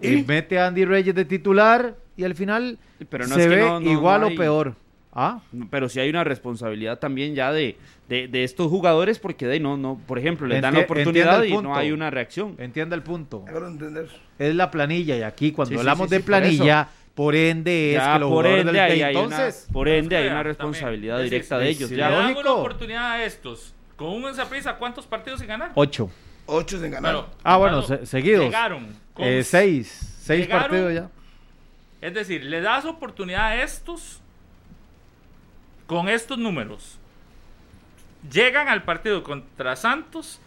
[0.00, 0.24] y ¿Y?
[0.24, 2.78] mete a Andy Reyes de titular y al final
[3.08, 4.74] Pero no se es que ve no- no- igual no o peor.
[5.14, 5.40] ¿Ah?
[5.70, 7.76] Pero sí hay una responsabilidad también ya de,
[8.08, 11.54] de, de estos jugadores porque de no, no, por ejemplo, les dan la oportunidad y
[11.58, 12.54] no hay una reacción.
[12.58, 13.44] Entienda el punto.
[14.38, 18.02] Es la planilla y aquí cuando Sí, hablamos sí, de sí, planilla, por, ende es
[18.02, 21.22] Ya, que los por ende, del hay entonces una, por ende hay una también, responsabilidad
[21.22, 21.90] directa de ellos.
[21.90, 22.08] ya.
[22.08, 23.74] Le dan una oportunidad a estos.
[24.02, 25.70] Con un Zaprisa, ¿cuántos partidos sin ganar?
[25.76, 26.10] ocho.
[26.46, 27.14] Ocho sin ganar.
[27.14, 28.44] Bueno, Ah, bueno, se- seguidos.
[28.46, 28.96] Llegaron.
[29.14, 31.08] con- Eh, seis, seis Llegaron- partidos ya.
[32.00, 34.20] Es decir, le das oportunidad a estos
[35.86, 36.98] con estos números.
[38.28, 40.40] Llegan al partido contra Santos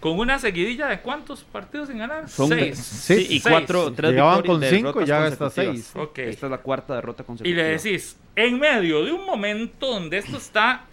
[0.00, 2.28] con una seguidilla de cuántos partidos sin ganar?
[2.28, 2.78] Son Seis.
[2.78, 3.42] Sí, sí, y Seis.
[3.48, 5.92] cuatro, tres Llegaban con cinco, derrotas ya hasta seis.
[5.96, 6.18] Ok.
[6.18, 7.62] Esta es la cuarta derrota Y consecutiva.
[7.62, 10.84] le decís, en medio de un momento donde esto está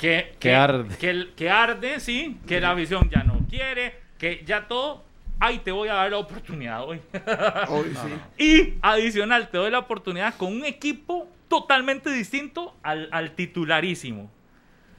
[0.00, 0.96] que, Que arde.
[0.96, 5.04] Que, que arde, sí, que la visión ya no quiere, que ya todo,
[5.38, 7.00] ay, te voy a dar la oportunidad hoy.
[7.68, 7.92] Hoy
[8.36, 8.44] sí.
[8.44, 14.30] y adicional, te doy la oportunidad con un equipo totalmente distinto al, al titularísimo.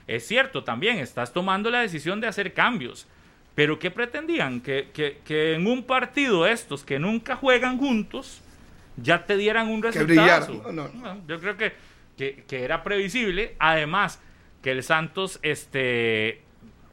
[0.08, 3.08] Es cierto, también estás tomando la decisión de hacer cambios.
[3.56, 4.62] Pero ¿qué pretendían?
[4.62, 8.42] Que, que- que en un partido estos que nunca juegan juntos
[8.98, 10.72] ya te dieran un resultado.
[10.72, 11.22] No, no.
[11.28, 11.74] yo creo que,
[12.18, 13.56] que, que era previsible.
[13.60, 14.22] Además,
[14.62, 16.42] que el Santos este,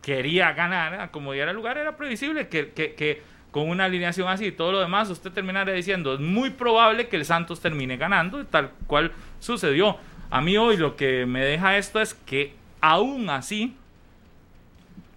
[0.03, 4.53] quería ganar, como diera lugar, era previsible que, que- que con una alineación así y
[4.53, 8.71] todo lo demás, usted terminara diciendo, es muy probable que el Santos termine ganando, tal
[8.87, 9.97] cual sucedió.
[10.31, 13.75] A mí hoy lo que me deja esto es que aún así,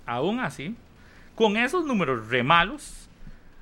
[0.06, 0.76] aún así,
[1.36, 3.10] con esos números re malos,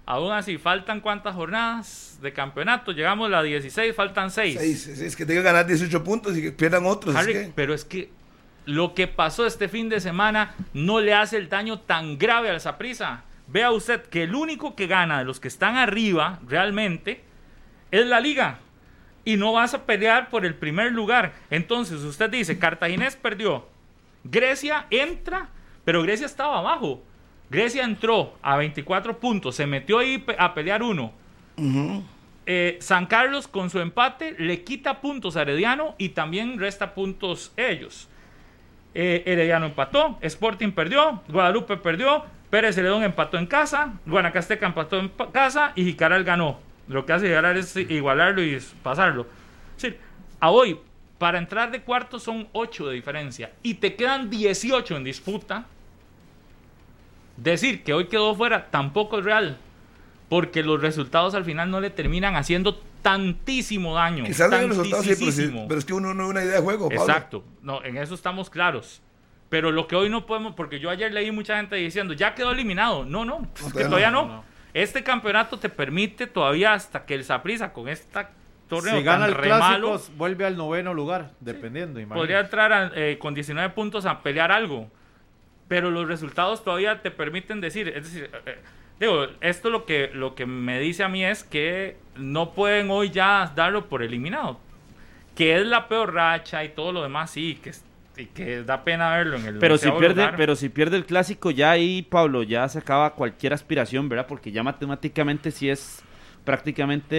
[0.05, 4.57] aún así faltan cuántas jornadas de campeonato, llegamos a la 16, faltan 6.
[4.59, 4.87] Seis.
[4.87, 7.15] Es, es que tengan que ganar 18 puntos y que pierdan otros.
[7.15, 8.09] es Harry, que- pero es que
[8.69, 12.61] lo que pasó este fin de semana no le hace el daño tan grave al
[12.61, 13.23] Saprisa.
[13.47, 17.23] Vea usted que el único que gana de los que están arriba realmente
[17.89, 18.59] es la liga.
[19.25, 21.33] Y no vas a pelear por el primer lugar.
[21.49, 23.67] Entonces usted dice, Cartaginés perdió.
[24.23, 25.49] Grecia entra,
[25.83, 27.01] pero Grecia estaba abajo.
[27.49, 31.11] Grecia entró a 24 puntos, se metió ahí a pelear uno.
[32.45, 37.51] Eh, San Carlos con su empate le quita puntos a Herediano y también resta puntos
[37.57, 38.08] ellos.
[38.93, 45.11] Eh, Herediano empató, Sporting perdió, Guadalupe perdió, Pérez Celedón empató en casa, Guanacasteca empató en
[45.31, 46.59] casa y Jicaral ganó.
[46.87, 49.27] Lo que hace Jicaral es igualarlo y es pasarlo.
[49.77, 49.95] Sí,
[50.39, 50.79] a hoy,
[51.19, 55.65] para entrar de cuarto son 8 de diferencia y te quedan 18 en disputa.
[57.37, 59.57] Decir que hoy quedó fuera tampoco es real.
[60.29, 64.23] Porque los resultados al final no le terminan haciendo tantísimo daño.
[64.25, 65.67] Quizás los resultados sí, pero, sí- tantísimo.
[65.67, 66.89] pero es que uno no ve una idea de juego.
[66.89, 67.01] Pablo.
[67.03, 67.43] Exacto.
[67.61, 69.01] No, en eso estamos claros.
[69.49, 72.51] Pero lo que hoy no podemos, porque yo ayer leí mucha gente diciendo, ya quedó
[72.51, 73.03] eliminado.
[73.05, 74.33] No, no, es que todavía no, no.
[74.37, 74.43] no.
[74.73, 78.29] Este campeonato te permite todavía hasta que el Saprissa con esta
[78.67, 81.99] torneo Si gana tan el re clásico, malo, vuelve al noveno lugar, dependiendo.
[82.09, 84.91] podría entrar a- eh, con 19 puntos a pelear algo.
[85.67, 88.57] Pero los resultados todavía te permiten decir, es decir, eh, eh,
[88.99, 93.09] digo, esto lo que, lo que me dice a mí es que no pueden hoy
[93.09, 94.59] ya darlo por eliminado.
[95.35, 97.71] Que es la peor racha y todo lo demás, sí, que,
[98.21, 100.35] y que da pena verlo en el Pero si pierde, lugar.
[100.35, 104.27] pero si pierde el clásico ya ahí Pablo ya se acaba cualquier aspiración, ¿verdad?
[104.27, 106.03] Porque ya matemáticamente sí es
[106.49, 107.15] prácticamente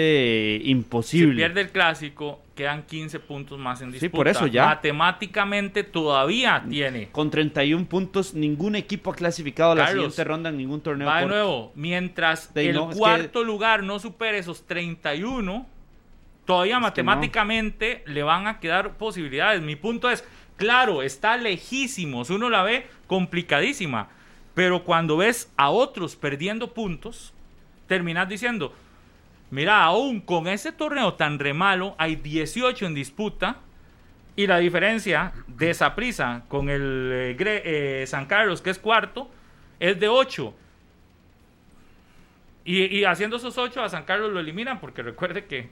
[0.57, 1.37] eh, Si imposible.
[1.37, 4.17] pierde el clásico, quedan 15 puntos más en Sí, disputa.
[4.17, 4.67] por eso ya.
[4.67, 7.11] Matemáticamente todavía tiene.
[7.13, 11.07] Con 31 puntos ningún equipo ha clasificado a la Carlos, siguiente ronda en ningún torneo.
[11.07, 15.65] Va de nuevo, mientras De- el no, es que- cuarto lugar no supere esos 31,
[16.45, 19.63] todavía matemáticamente le van a quedar posibilidades.
[19.63, 20.25] Mi punto es,
[20.57, 24.09] claro, está lejísimo, si uno la ve complicadísima,
[24.55, 27.33] pero cuando ves a otros perdiendo puntos,
[27.87, 28.75] terminas diciendo,
[29.51, 33.57] mira, aún con ese torneo tan re malo, hay 18 en disputa.
[34.37, 39.29] Y la diferencia de Saprisa con el eh, Gre- eh, San Carlos, que es cuarto,
[39.81, 40.55] es de 8.
[42.65, 45.69] Y, y haciendo esos 8 a San Carlos lo eliminan, porque recuerde que,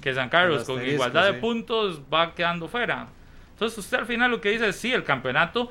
[0.00, 1.40] que San Carlos con igualdad de sí.
[1.40, 3.08] puntos va quedando fuera.
[3.52, 5.70] Entonces usted al final lo que dice es, sí, el campeonato,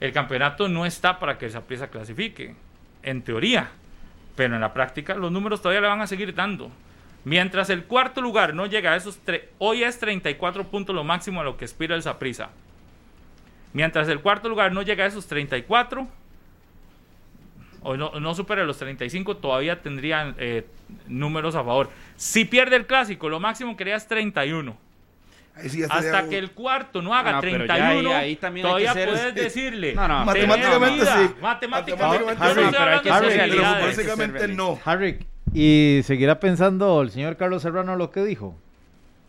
[0.00, 2.54] el campeonato no está para que Saprisa clasifique,
[3.02, 3.70] en teoría.
[4.36, 6.70] Pero en la práctica los números todavía le van a seguir dando.
[7.24, 9.18] Mientras el cuarto lugar no llega a esos...
[9.24, 12.50] tre- Hoy es 34 puntos lo máximo a lo que aspira el Saprisa.
[13.72, 16.06] Mientras el cuarto lugar no llega a esos 34,
[17.82, 20.66] o no, no supera los 35, todavía tendrían eh,
[21.06, 21.90] números a favor.
[22.16, 24.76] Si pierde el clásico, lo máximo que haría es 31.
[25.56, 28.36] Ahí sí Hasta un- que el cuarto no haga no, pero ya 31, ahí- ahí
[28.36, 29.94] también hay que todavía ser- puedes decirle.
[29.94, 31.28] No, no, Matemáticamente "Tenés sí.
[31.28, 31.34] vida".
[31.42, 32.60] Matemáticamente, no sí.
[32.60, 34.56] estoy hablando Pero hay de que ser realidades.
[34.56, 34.80] no.
[34.84, 38.54] Harry, ¿y seguirá pensando el señor Carlos Serrano lo que dijo?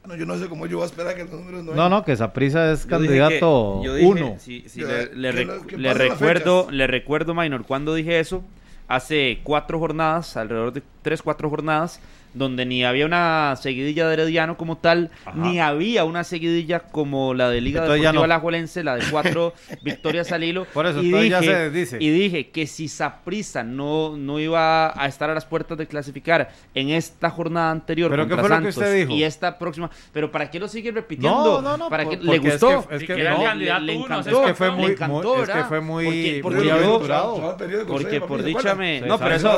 [0.05, 2.03] No, yo no sé cómo yo voy a esperar que los números no No, no,
[2.05, 4.35] que Saprisa es Yo dije candidato que- yo dije- uno.
[4.39, 5.33] sí, sí, Yo- le, le
[5.77, 8.43] le recuerdo, le recuerdo, Minor, cuando dije eso,
[8.87, 11.99] hace cuatro jornadas, alrededor de tres, cuatro jornadas,
[12.35, 17.49] donde ni había una seguidilla de Herediano como tal, ni había una seguidilla como la
[17.49, 18.23] de Liga Deportiva no.
[18.23, 20.65] Alajuelense, la de cuatro victorias al hilo.
[20.73, 21.97] Por eso, y entonces ya dije, se dice.
[21.99, 26.49] Y dije que si Saprissa no, no iba a estar a las puertas de clasificar
[26.73, 29.11] en esta jornada anterior ¿Pero qué contra fue lo que usted dijo?
[29.13, 31.61] y esta próxima, pero ¿para qué lo sigue repitiendo?
[31.61, 32.23] No, no, no, ¿Para por- qué?
[32.23, 32.87] ¿Le porque es gustó?
[32.89, 34.47] que- es que no, le encantó.
[34.47, 37.57] es fue muy, Le encantó, muy- es que fue muy, Porque- porque muy yo- aventurado.
[37.87, 38.99] Porque por dicha dicha me...
[38.99, 39.57] Sí, No, pero eso,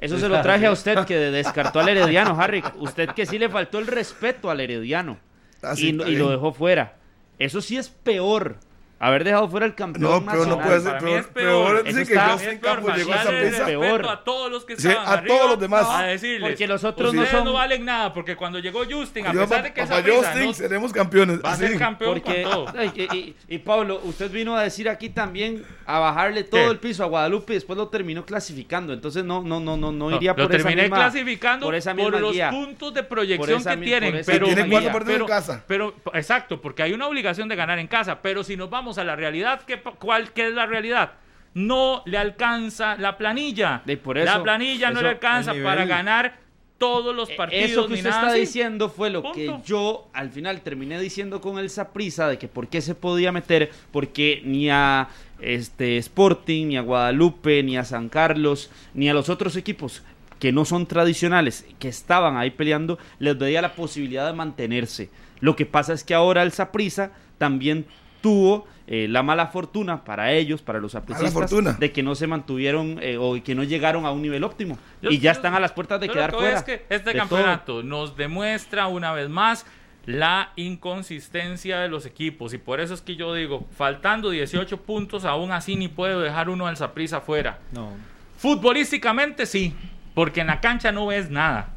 [0.00, 2.62] eso se lo traje a usted que descartó al Herediano, Harry.
[2.76, 5.18] Usted que sí le faltó el respeto al Herediano
[5.62, 6.96] Ah, y, y lo dejó fuera.
[7.38, 8.58] Eso sí es peor.
[8.98, 11.18] Haber dejado fuera al campeón No, pero no puede ser peor.
[11.20, 11.66] es peor.
[11.66, 13.64] Peor es Eso decir que está- Justin Campos llegó a esa el prisa.
[13.66, 13.82] Peor.
[13.84, 15.86] respeto a todos los que Sí, estaban a arriba, todos los demás.
[15.90, 19.34] a decirles Porque los otros no son- no valen nada porque cuando llegó Justin a
[19.34, 21.40] Yo, pesar de que esa prisa Justin, no seremos campeones.
[21.44, 24.88] va a ser campeón Porque, con todo y, y- y Pablo, usted vino a decir
[24.88, 26.70] aquí también a bajarle todo ¿Qué?
[26.70, 28.94] el piso a Guadalupe y después lo terminó clasificando.
[28.94, 31.72] Entonces no, no, no, no, no No, iría lo por esa terminé misma- clasificando por
[31.72, 32.48] por, esa misma los guía.
[32.48, 34.10] puntos de proyección Por esa que tienen.
[34.12, 34.66] por esa Pero, guía.
[34.70, 35.64] cuatro partidos en casa.
[35.68, 38.20] pero- exacto, porque hay una obligación de ganar en casa.
[38.22, 41.12] Pero si nos vamos a la realidad, ¿qué, cuál, ¿qué es la realidad?
[41.54, 43.82] No le alcanza la planilla.
[43.84, 46.38] De por eso, la planilla no le alcanza para ganar
[46.78, 47.64] todos los partidos.
[47.64, 48.40] Eh, Eso que usted está así.
[48.40, 49.34] diciendo fue lo Punto.
[49.34, 53.32] que yo al final terminé diciendo con el Saprisa de que por qué se podía
[53.32, 55.08] meter, porque ni a
[55.40, 60.02] este Sporting, ni a Guadalupe, ni a San Carlos, ni a los otros equipos
[60.38, 65.08] que no son tradicionales, que estaban ahí peleando, les veía la posibilidad de mantenerse.
[65.40, 67.86] Lo que pasa es que ahora el Saprisa también
[68.20, 71.72] tuvo eh, la mala fortuna para ellos, para los sapricistas, fortuna.
[71.72, 75.10] de que no se mantuvieron eh, o que no llegaron a un nivel óptimo Yo-
[75.10, 76.58] y ya yo- están a las puertas de quedar lo que fuera.
[76.58, 77.18] es que este todo.
[77.18, 79.66] campeonato nos demuestra una vez más
[80.06, 85.24] la inconsistencia de los equipos y por eso es que yo digo, faltando 18 puntos,
[85.24, 87.58] aún así ni puedo dejar uno al Saprissa fuera.
[87.72, 87.90] No.
[88.38, 89.74] Futbolísticamente sí,
[90.14, 91.70] porque en la cancha no ves nada.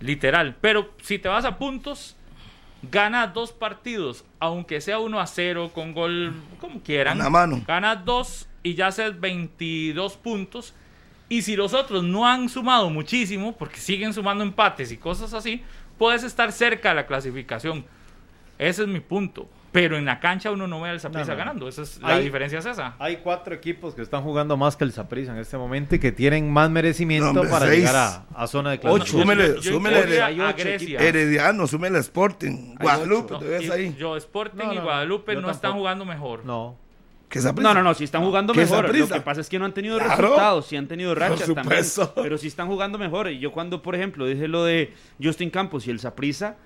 [0.00, 0.56] Literal.
[0.60, 2.16] Pero si te vas a puntos,
[2.90, 7.18] gana dos partidos, aunque sea 1 a 0 con gol, como quieran.
[7.30, 7.62] Mano.
[7.64, 10.74] Gana dos y ya haces 22 puntos.
[11.28, 15.62] Y si los otros no han sumado muchísimo, porque siguen sumando empates y cosas así,
[15.96, 17.84] puedes estar cerca de la clasificación.
[18.58, 19.48] Ese es mi punto.
[19.72, 21.38] Pero en la cancha uno no ve al Saprissa No, no.
[21.38, 21.68] ganando.
[21.68, 22.94] Esa es, la diferencia es esa.
[22.98, 26.12] Hay cuatro equipos que están jugando más que el Saprissa en este momento y que
[26.12, 27.78] tienen más merecimiento No, hombre, para seis.
[27.78, 28.82] llegar a, a zona de Ocho.
[28.82, 29.22] clasificación.
[29.22, 30.98] Súmele- Yo- yo súmele de- a ocho Grecia.
[31.00, 32.74] Herediano, sume el Sporting.
[32.78, 33.96] Guadalupe, No, te ves ahí.
[33.98, 36.44] Yo, Sporting No, y Guadalupe yo no están jugando mejor.
[36.44, 36.76] No.
[37.62, 38.94] No, no, no, si están jugando ¿Qué mejor.
[38.94, 40.20] Lo que pasa es que no han tenido Claro.
[40.20, 41.82] resultados, sí han tenido Por rachas también.
[42.16, 43.30] Pero sí están jugando mejor.
[43.30, 44.92] Y yo cuando, por ejemplo, dije lo de
[45.22, 46.56] Justin Campos y el Saprissa,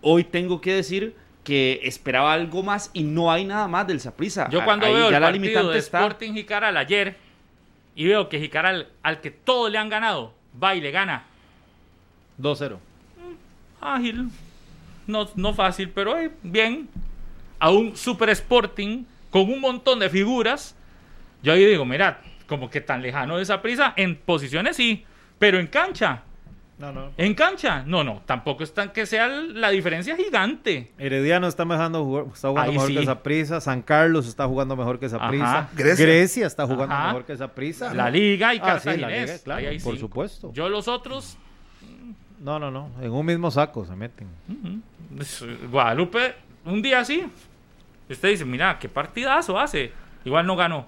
[0.00, 1.14] hoy tengo que decir
[1.44, 4.48] que esperaba algo más y no hay nada más del Saprissa.
[4.50, 5.78] Yo cuando Ahí veo ya el la partido limitante de.
[5.78, 7.16] Sporting Jicaral ayer
[7.94, 11.24] y veo que Jicaral, al que todos le han ganado, va y le gana.
[12.40, 12.78] 2-0.
[13.80, 14.28] Ágil.
[15.06, 16.88] No, no fácil, pero eh, bien.
[17.58, 20.76] A un Super Sporting con un montón de figuras.
[21.42, 22.16] Yo ahí digo, mirad,
[22.46, 23.94] como que tan lejano de esa prisa.
[23.96, 25.04] En posiciones sí,
[25.38, 26.22] pero en cancha.
[26.82, 27.12] No, no.
[27.16, 30.90] En cancha, no, no, tampoco es tan que sea la diferencia gigante.
[30.98, 32.96] Herediano está, mejando, está jugando Ahí mejor sí.
[32.96, 33.60] que Saprissa.
[33.60, 35.58] San Carlos está jugando mejor que Saprissa.
[35.60, 35.70] Ajá.
[35.76, 36.04] Grecia.
[36.04, 36.46] Grecia.
[36.48, 37.06] está jugando Ajá.
[37.06, 37.94] mejor que Saprissa.
[37.94, 39.08] La Liga y Ah, sí, la.
[39.08, 40.08] Liga, claro, ahí hay por cinco.
[40.08, 40.52] supuesto.
[40.52, 41.38] Yo los otros,
[42.40, 42.90] No, no, no.
[43.00, 44.26] En un mismo saco se meten.
[45.16, 46.34] pues, Guadalupe,
[46.64, 47.24] un día así.
[48.10, 49.92] Usted dice, mira, qué partidazo hace.
[50.24, 50.86] Igual no ganó.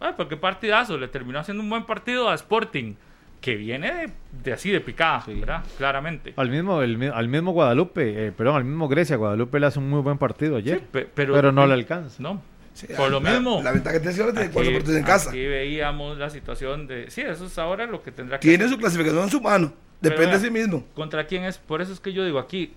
[0.00, 0.98] Ay, pero qué partidazo.
[0.98, 2.92] Le terminó haciendo un buen partido a Sporting.
[3.40, 4.10] Que viene de,
[4.42, 5.34] de así de picada, Sí.
[5.34, 5.62] ¿verdad?
[5.76, 6.34] Claramente.
[6.36, 9.16] Al mismo, el al mismo Guadalupe, eh, perdón, al mismo Grecia.
[9.16, 10.78] Guadalupe le hace un muy buen partido ayer.
[10.80, 12.20] Sí, pe- pero, pero, no le alcanza.
[12.22, 12.42] No.
[12.74, 13.60] Sí, Por lo la- mismo.
[13.62, 15.30] La ventaja que tiene ahora tiene cuatro partidos en casa.
[15.30, 17.10] aquí veíamos la situación de.
[17.10, 18.74] Sí, eso es ahora lo que tendrá que Tiene hacer.
[18.76, 19.72] su clasificación en su mano.
[20.00, 20.84] Depende Pero, de sí mismo.
[20.94, 21.58] ¿Contra quién es?
[21.58, 22.72] Por eso es que yo digo aquí.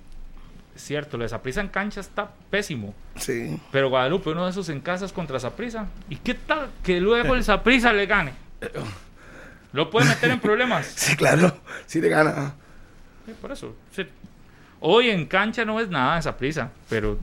[0.75, 2.95] Cierto, lo de Saprissa en cancha está pésimo.
[3.15, 3.59] Sí.
[3.71, 5.87] Pero Guadalupe, uno de esos en casas contra Saprissa.
[6.09, 8.31] ¿Y qué tal que luego el Saprissa le gane?
[9.73, 10.85] Lo puede meter en problemas.
[10.95, 11.55] Sí, claro.
[11.85, 12.53] Sí le gana.
[13.25, 13.75] Sí, por eso.
[13.95, 14.05] sí.
[14.83, 17.19] Hoy en cancha no es nada de Saprissa, pero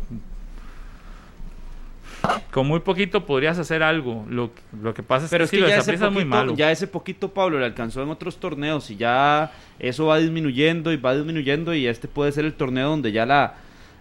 [2.50, 4.24] con muy poquito podrías hacer algo.
[4.28, 4.50] Lo,
[4.80, 6.54] lo que pasa es Pero que, es ya ese, es muy poquito, malo.
[6.56, 10.96] ya ese poquito Pablo le alcanzó en otros torneos y ya eso va disminuyendo y
[10.96, 13.54] va disminuyendo y este puede ser el torneo donde ya la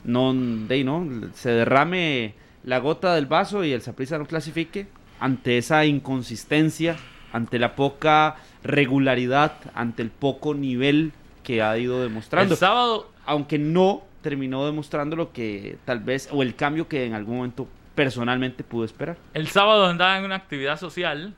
[0.04, 2.34] no, de, no se derrame
[2.64, 4.88] la gota del vaso y el Saprissa no clasifique
[5.20, 6.96] ante esa inconsistencia,
[7.38, 12.54] ante la poca regularidad, ante el poco nivel que ha ido demostrando.
[12.54, 17.14] El sábado, aunque no terminó demostrando lo que tal vez, o el cambio que en
[17.14, 19.18] algún momento personalmente pudo esperar.
[19.34, 21.34] el sábado andaba en una actividad social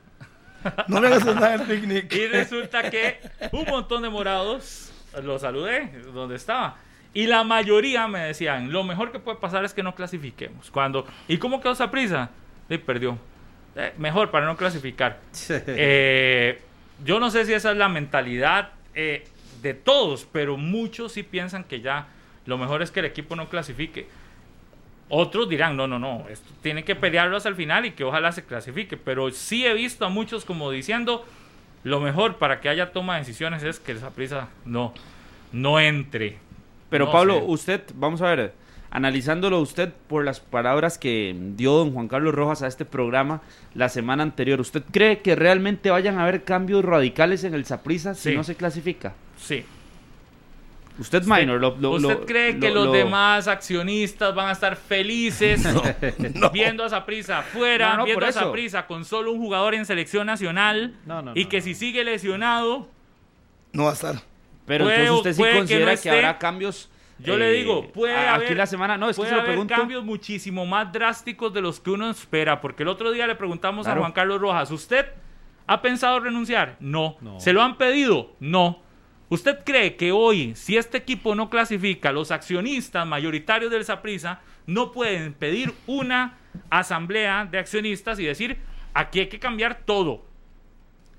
[0.87, 2.11] No le hagas nada al picnic.
[2.15, 3.19] y resulta que
[3.51, 4.91] un montón de morados
[5.23, 6.77] los saludé donde estaba.
[7.13, 10.69] Y la mayoría me decían, lo mejor que puede pasar es que no clasifiquemos.
[10.69, 12.29] Cuando, ¿Y cómo quedó esa prisa?
[12.69, 13.17] Y perdió.
[13.79, 15.19] Eh, mejor para no clasificar.
[15.49, 16.59] Eh,
[17.05, 19.25] yo no sé si esa es la mentalidad eh,
[19.61, 22.07] de todos, pero muchos sí piensan que ya
[22.45, 24.07] lo mejor es que el equipo no clasifique.
[25.07, 28.31] Otros dirán, no, no, no, esto tiene que pelearlo hasta el final y que ojalá
[28.33, 28.97] se clasifique.
[28.97, 31.25] Pero sí he visto a muchos como diciendo,
[31.83, 34.93] lo mejor para que haya toma de decisiones es que esa prisa no,
[35.53, 36.37] no entre.
[36.89, 37.43] Pero No Pablo, sé.
[37.47, 38.53] usted, vamos a ver,
[38.91, 43.41] analizándolo usted por las palabras que dio don Juan Carlos Rojas a este programa
[43.75, 48.15] la semana anterior, ¿usted cree que realmente vayan a haber cambios radicales en el Saprissa
[48.15, 49.13] si no se clasifica?
[49.37, 49.63] Sí.
[50.97, 54.51] Usted, minor, lo, lo- ¿Usted lo- cree lo- que los lo- demás accionistas van a
[54.51, 55.63] estar felices
[56.51, 58.51] viendo a esa prisa afuera, No, no, viendo a esa eso.
[58.51, 61.63] prisa con solo un jugador en selección nacional No, no, y no, que no.
[61.63, 62.89] si sigue lesionado,
[63.71, 64.15] No va a estar.
[64.65, 66.09] Pero puede- entonces usted sí que considera no que, esté.
[66.09, 66.89] habrá cambios.
[67.19, 69.67] Yo eh, le digo, puede haber, Aquí la semana, no, es que se lo haber
[69.67, 73.85] cambios muchísimo más drásticos de los que uno espera, porque el otro día le preguntamos
[73.85, 74.01] Claro.
[74.01, 75.05] a Juan Carlos Rojas, ¿usted
[75.67, 76.77] ha pensado renunciar?
[76.79, 77.17] No.
[77.21, 77.39] No.
[77.39, 78.31] ¿Se lo han pedido?
[78.39, 78.81] No.
[79.29, 84.91] ¿Usted cree que hoy, si este equipo no clasifica, los accionistas mayoritarios del Saprissa no
[84.91, 86.37] pueden pedir una
[86.71, 88.57] asamblea de accionistas y decir,
[88.93, 90.25] aquí hay que cambiar todo?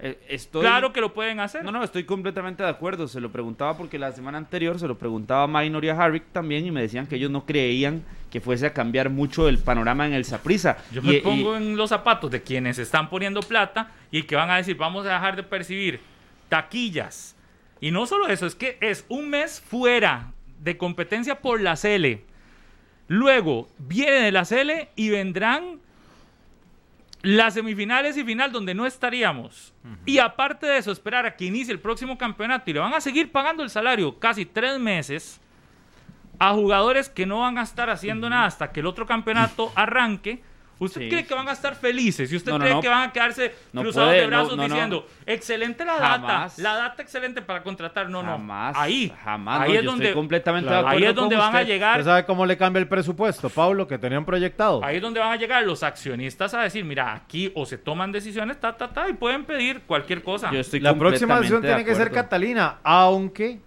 [0.03, 0.63] Eh, estoy...
[0.63, 1.63] Claro que lo pueden hacer.
[1.65, 3.07] No, no, estoy completamente de acuerdo.
[3.07, 6.25] Se lo preguntaba porque la semana anterior se lo preguntaba a Minor y a Harvick
[6.33, 10.07] también y me decían que ellos no creían que fuese a cambiar mucho el panorama
[10.07, 10.79] en el Saprissa.
[10.93, 14.37] Yo Y- me y- pongo en los zapatos de quienes están poniendo plata y que
[14.37, 16.01] van a decir, vamos a dejar de percibir
[16.49, 17.37] taquillas.
[17.81, 22.23] Y no solo eso, es que es un mes fuera de competencia por la CL.
[23.09, 25.81] Luego viene de la CL y vendrán
[27.23, 29.75] las semifinales y final donde no estaríamos.
[30.07, 33.01] Y aparte de eso, esperar a que inicie el próximo campeonato y le van a
[33.01, 35.41] seguir pagando el salario casi tres meses
[36.39, 40.43] a jugadores que no van a estar haciendo nada hasta que el otro campeonato arranque.
[40.81, 42.33] ¿Usted Sí, cree que van a estar felices?
[42.33, 42.81] ¿Y usted No, no, cree no.
[42.81, 44.75] que van a quedarse No cruzados puede, de brazos no, no, no.
[44.75, 46.57] diciendo, excelente la Jamás.
[46.57, 48.09] data, la data excelente para contratar?
[48.09, 48.33] No, no.
[48.33, 48.75] Jamás.
[48.79, 49.61] Ahí, Jamás.
[49.61, 50.89] ahí no, es donde, estoy completamente Claro.
[50.89, 53.87] de ahí es donde van a llegar ¿Usted sabe cómo le cambia el presupuesto, Pablo,
[53.87, 54.83] que tenían proyectado?
[54.83, 58.11] Ahí es donde van a llegar los accionistas a decir, mira, aquí o se toman
[58.11, 60.51] decisiones, ta, ta, ta, y pueden pedir cualquier cosa.
[60.51, 62.11] Yo estoy La próxima decisión de tiene que ser.
[62.11, 63.61] Catalina, aunque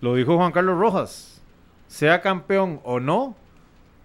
[0.00, 1.40] lo dijo Juan Carlos Rojas,
[1.86, 3.36] sea campeón o no,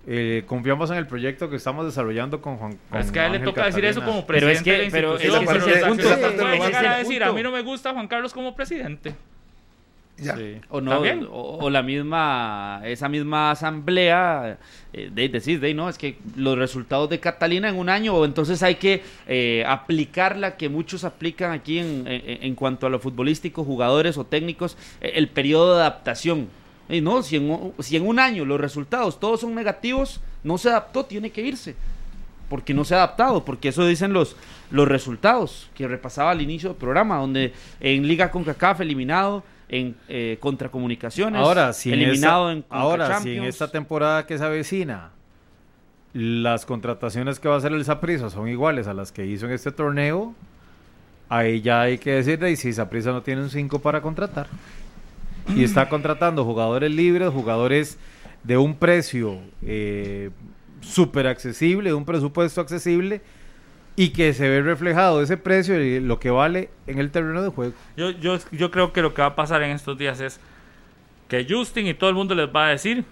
[0.09, 2.77] eh, confiamos en el proyecto que estamos desarrollando con Juan.
[2.89, 4.77] Pero es con que a él le toca decir eso como Pero es presidente que-
[4.77, 5.43] de la pero institución.
[5.43, 7.51] es que pero ese es los el punto, lo llegar a decir, a mí no
[7.51, 9.13] me gusta Juan Carlos como presidente.
[10.19, 10.35] Ya.
[10.35, 10.55] Sí.
[10.69, 14.57] O, no, o, o la misma, esa misma asamblea,
[14.91, 18.25] eh, de decir, de, no, es que los resultados de Catalina en un año, o
[18.25, 22.89] entonces hay que eh, aplicar la que muchos aplican aquí en, en- en cuanto a
[22.89, 26.47] lo futbolístico, jugadores o técnicos, eh, el periodo de adaptación.
[26.89, 30.57] Y no, si en, un- si en un año los resultados todos son negativos, no
[30.57, 31.75] se adaptó, tiene que irse.
[32.49, 34.37] Porque no se ha adaptado, porque eso dicen los,
[34.71, 37.51] los resultados que repasaba al inicio del programa, donde
[37.81, 43.19] en Liga con CACAF eliminado, en eh, Contracomunicaciones, Ahora, si en eliminado esta- en ahora,
[43.19, 45.09] si en esta temporada que se avecina
[46.13, 49.51] las contrataciones que va a hacer el Saprissa son iguales a las que hizo en
[49.51, 50.33] este torneo,
[51.29, 54.47] ahí ya hay que decirle, y si Saprissa no tiene un 5 para contratar,
[55.55, 57.97] y está contratando jugadores libres, jugadores
[58.43, 60.29] de un precio eh,
[60.81, 63.21] súper accesible, de un presupuesto accesible,
[63.95, 67.49] y que se ve reflejado ese precio y lo que vale en el terreno de
[67.49, 67.73] juego.
[67.95, 70.39] Yo, yo, yo creo que lo que va a pasar en estos días es
[71.27, 73.05] que Justin y todo el mundo les va a decir,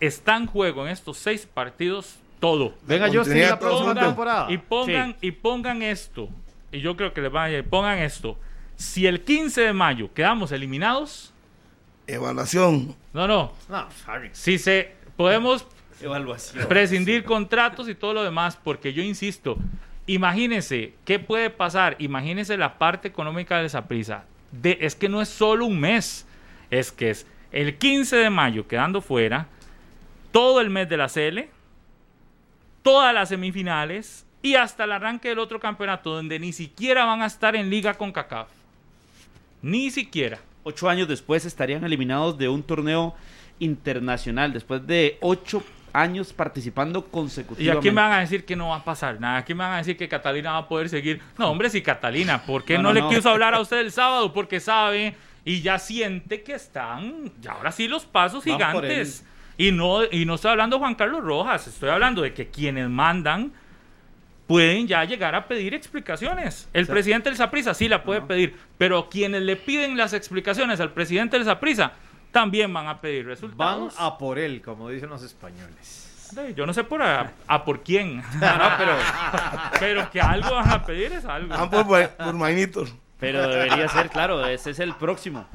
[0.00, 2.74] está en juego en estos seis partidos todo.
[2.86, 4.50] Venga, Justin, la próxima temporada.
[4.50, 6.30] Y pongan, y pongan esto,
[6.72, 8.38] y yo creo que les van a decir, pongan esto.
[8.76, 11.33] Si el 15 de mayo quedamos eliminados,
[12.06, 12.94] Evaluación.
[13.12, 14.30] no, no, No, Harry.
[14.32, 15.66] si se podemos
[16.00, 16.66] Evaluación.
[16.68, 19.56] prescindir contratos y todo lo demás, porque yo insisto,
[20.06, 24.24] imagínense qué puede pasar, imagínense la parte económica de esa prisa.
[24.52, 26.26] De, es que no es solo un mes,
[26.70, 29.46] es que es el 15 de mayo quedando fuera,
[30.32, 31.48] todo el mes de la CL,
[32.82, 37.26] todas las semifinales y hasta el arranque del otro campeonato, donde ni siquiera van a
[37.26, 38.48] estar en liga con CACAF.
[39.62, 40.38] Ni siquiera.
[40.64, 43.14] Ocho años después estarían eliminados de un torneo
[43.60, 45.62] internacional después de ocho
[45.92, 47.88] años participando Y consecutivamente.
[47.88, 49.38] aquí me van a decir que no va a pasar nada.
[49.38, 51.20] Aquí me van a decir que Catalina va a poder seguir.
[51.38, 53.08] No, hombre, si Catalina, ¿por qué No, no, no, le no.
[53.10, 54.32] quiso hablar a usted el sábado?
[54.32, 55.14] Porque sabe
[55.44, 59.24] y ya siente que están, ya ahora sí, los pasos Van gigantes.
[59.56, 62.88] Y no, y no estoy hablando de Juan Carlos Rojas, estoy hablando de que quienes
[62.88, 63.52] mandan
[64.46, 66.68] pueden ya llegar a pedir explicaciones.
[66.72, 70.92] El presidente del Saprisa sí la puede pedir, pero quienes le piden las explicaciones al
[70.92, 71.92] presidente del Saprisa
[72.32, 73.94] también van a pedir Van resultados.
[73.98, 76.00] a por él, como dicen los españoles.
[76.56, 78.16] Yo no sé por a, a por quién.
[78.16, 78.22] No,
[78.58, 78.96] no, pero,
[79.78, 81.48] Pero que algo van a pedir es algo.
[81.48, 82.84] Van por, por Mainito.
[83.20, 85.46] pero debería ser, claro, ese es el próximo.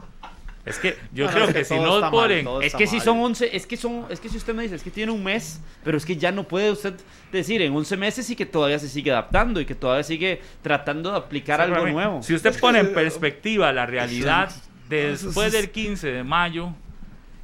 [0.69, 2.47] Es que yo No, creo es que, que si no mal, ponen.
[2.61, 3.05] Es que si mal.
[3.05, 5.23] son 11, es que son, es que si usted me dice, es que tiene un
[5.23, 6.93] mes, pero es que ya no puede usted
[7.31, 11.11] decir en 11 meses y que todavía se sigue adaptando y que todavía sigue tratando
[11.11, 12.21] de aplicar algo nuevo.
[12.23, 14.51] Si usted pone en perspectiva la realidad
[14.87, 16.69] de después es- del 15 de mayo,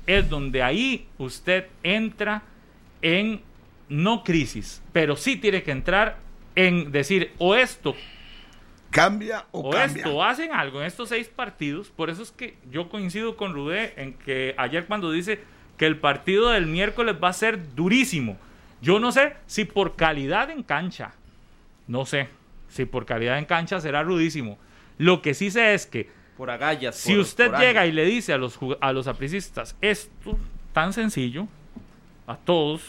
[0.08, 2.44] es donde ahí usted entra
[3.02, 3.42] en
[3.90, 6.18] no crisis, pero sí tiene que entrar
[6.56, 7.96] en decir o esto
[8.92, 10.04] Cambia o, o cambia.
[10.04, 11.90] esto, hacen algo en estos seis partidos.
[11.90, 15.40] Por eso es que yo coincido con Rudé en que ayer cuando dice
[15.78, 18.38] que el partido del miércoles va a ser durísimo.
[18.82, 21.14] Yo no sé si por calidad en cancha,
[21.88, 22.30] no sé
[22.70, 24.58] si por calidad en cancha será rudísimo.
[24.98, 26.96] Lo que sí sé es que Por agallas.
[26.96, 30.38] si por usted llega y le dice a los, a los apricistas esto
[30.72, 31.48] tan sencillo,
[32.28, 32.82] a todos,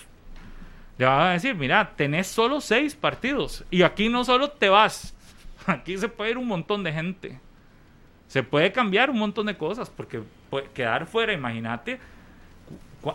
[0.98, 5.15] le van a decir, mira, tenés solo seis partidos y aquí no solo te vas,
[5.72, 7.38] aquí se puede ir un montón de gente.
[8.28, 10.20] Se puede cambiar un montón de cosas porque
[10.74, 11.98] quedar fuera, imagínate.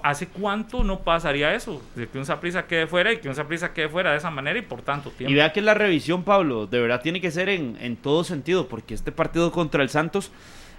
[0.04, 1.82] ¿Hace cuánto no pasaría eso?
[1.96, 4.58] De que un Saprisa quede fuera y que un Saprisa quede fuera de esa manera
[4.58, 5.30] y por tanto tiempo.
[5.30, 8.70] Y vea que la revisión, Pablo, de verdad tiene que ser en, en todo sentido,
[8.70, 10.32] porque este partido contra el Santos,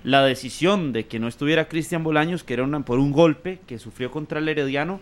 [0.02, 4.10] la decisión de que no estuviera Cristian Bolaños, que era por un golpe que sufrió
[4.10, 4.98] contra el Herediano,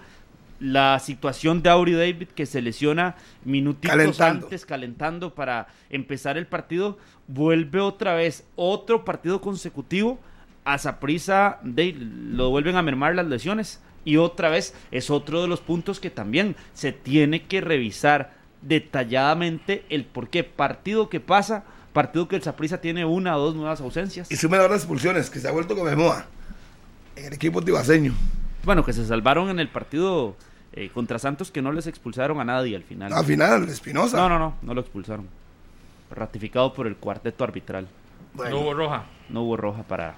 [0.61, 4.47] la situación de Auri David que se lesiona minutitos Calentando.
[4.47, 10.21] antes, calentando para empezar el partido, vuelve otra vez otro partido consecutivo
[10.65, 13.81] a Saprisa, lo vuelven a mermar las lesiones.
[14.05, 18.33] Y otra vez es otro de los puntos que también se tiene que revisar
[18.63, 23.55] detalladamente el por qué partido que pasa, partido que el Saprisa tiene una o dos
[23.55, 24.31] nuevas ausencias.
[24.31, 26.27] Y ahora las expulsiones, que se ha vuelto como de moda.
[27.17, 28.15] En el equipo tibaseño.
[28.65, 30.37] Bueno, que se salvaron en el partido
[30.73, 33.13] eh, contra Santos que no les expulsaron a nadie al final.
[33.13, 34.17] Al final, Espinosa.
[34.17, 35.29] No, no, no, no lo expulsaron.
[36.11, 37.89] Ratificado por el cuarteto arbitral.
[38.35, 38.57] Bueno.
[38.57, 39.05] No hubo roja.
[39.29, 40.15] No hubo roja para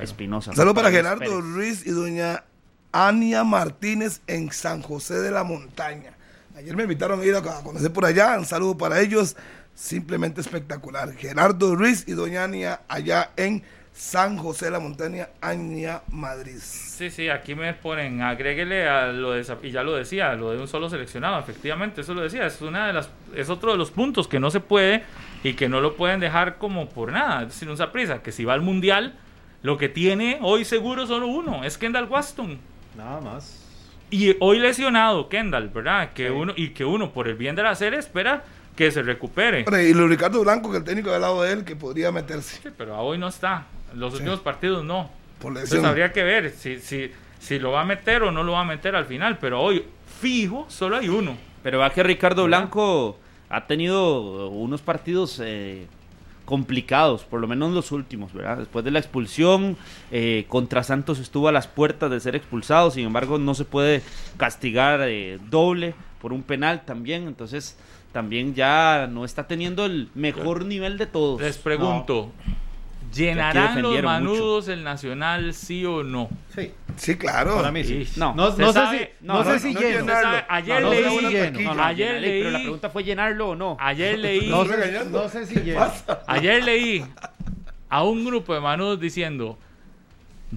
[0.00, 0.50] Espinosa.
[0.50, 1.44] Un saludo para Luis Gerardo Pérez.
[1.44, 2.44] Ruiz y doña
[2.92, 6.12] Ania Martínez en San José de la Montaña.
[6.56, 8.38] Ayer me invitaron a ir a a conocer por allá.
[8.38, 9.36] Un saludo para ellos.
[9.74, 11.12] Simplemente espectacular.
[11.14, 16.58] Gerardo Ruiz y doña Ania allá en San José de la Montaña, Ania Madrid.
[16.58, 20.58] Sí, sí, aquí me ponen, agréguele a lo de, y ya lo decía, lo de
[20.58, 23.90] un solo seleccionado, efectivamente, eso lo decía, es una de las, es otro de los
[23.90, 25.02] puntos que no se puede
[25.44, 28.54] y que no lo pueden dejar como por nada, decir, un Saprissa, que si va
[28.54, 29.14] al mundial,
[29.62, 32.58] lo que tiene hoy seguro solo uno, es Kendall Waston.
[32.96, 33.58] Nada más.
[34.10, 36.12] Y hoy lesionado Kendall, ¿verdad?
[36.12, 38.44] Que uno, y que uno, por el bien de la serie, espera
[38.76, 39.64] que se recupere.
[39.64, 42.60] Bueno, y lo Ricardo Blanco, que el técnico al lado de él, que podría meterse
[42.62, 45.10] Sí, pero hoy no está, los últimos partidos no.
[45.38, 48.52] por Entonces habría que ver si, si, si lo va a meter o no lo
[48.52, 49.38] va a meter al final.
[49.38, 49.84] Pero hoy,
[50.20, 51.36] fijo, solo hay uno.
[51.62, 53.18] Pero va que Ricardo Blanco
[53.48, 55.86] ha tenido unos partidos eh,
[56.44, 58.58] complicados, por lo menos los últimos, ¿verdad?
[58.58, 59.76] Después de la expulsión,
[60.10, 64.02] eh, contra Santos estuvo a las puertas de ser expulsado, sin embargo no se puede
[64.38, 67.76] castigar eh, doble por un penal también, entonces
[68.12, 71.40] también ya no está teniendo el mejor nivel de todos.
[71.40, 72.30] Les pregunto,
[73.14, 76.28] ¿llenarán los manudos el Nacional sí o no?
[76.54, 77.56] Sí, Sí, claro.
[77.56, 78.06] para mí sí.
[78.16, 80.06] No, No, no, sé si, no, no, no, sé si no lleno.
[80.12, 81.90] sabe, ayer leí, ayer llenarle, pero la
[82.58, 83.76] leí, pregunta fue llenarlo o no.
[83.80, 85.22] ayer leí, No, sé, regañando.
[85.22, 85.90] no sé si lleno.
[86.26, 87.04] ayer leí
[87.88, 89.58] a un grupo de manudos diciendo,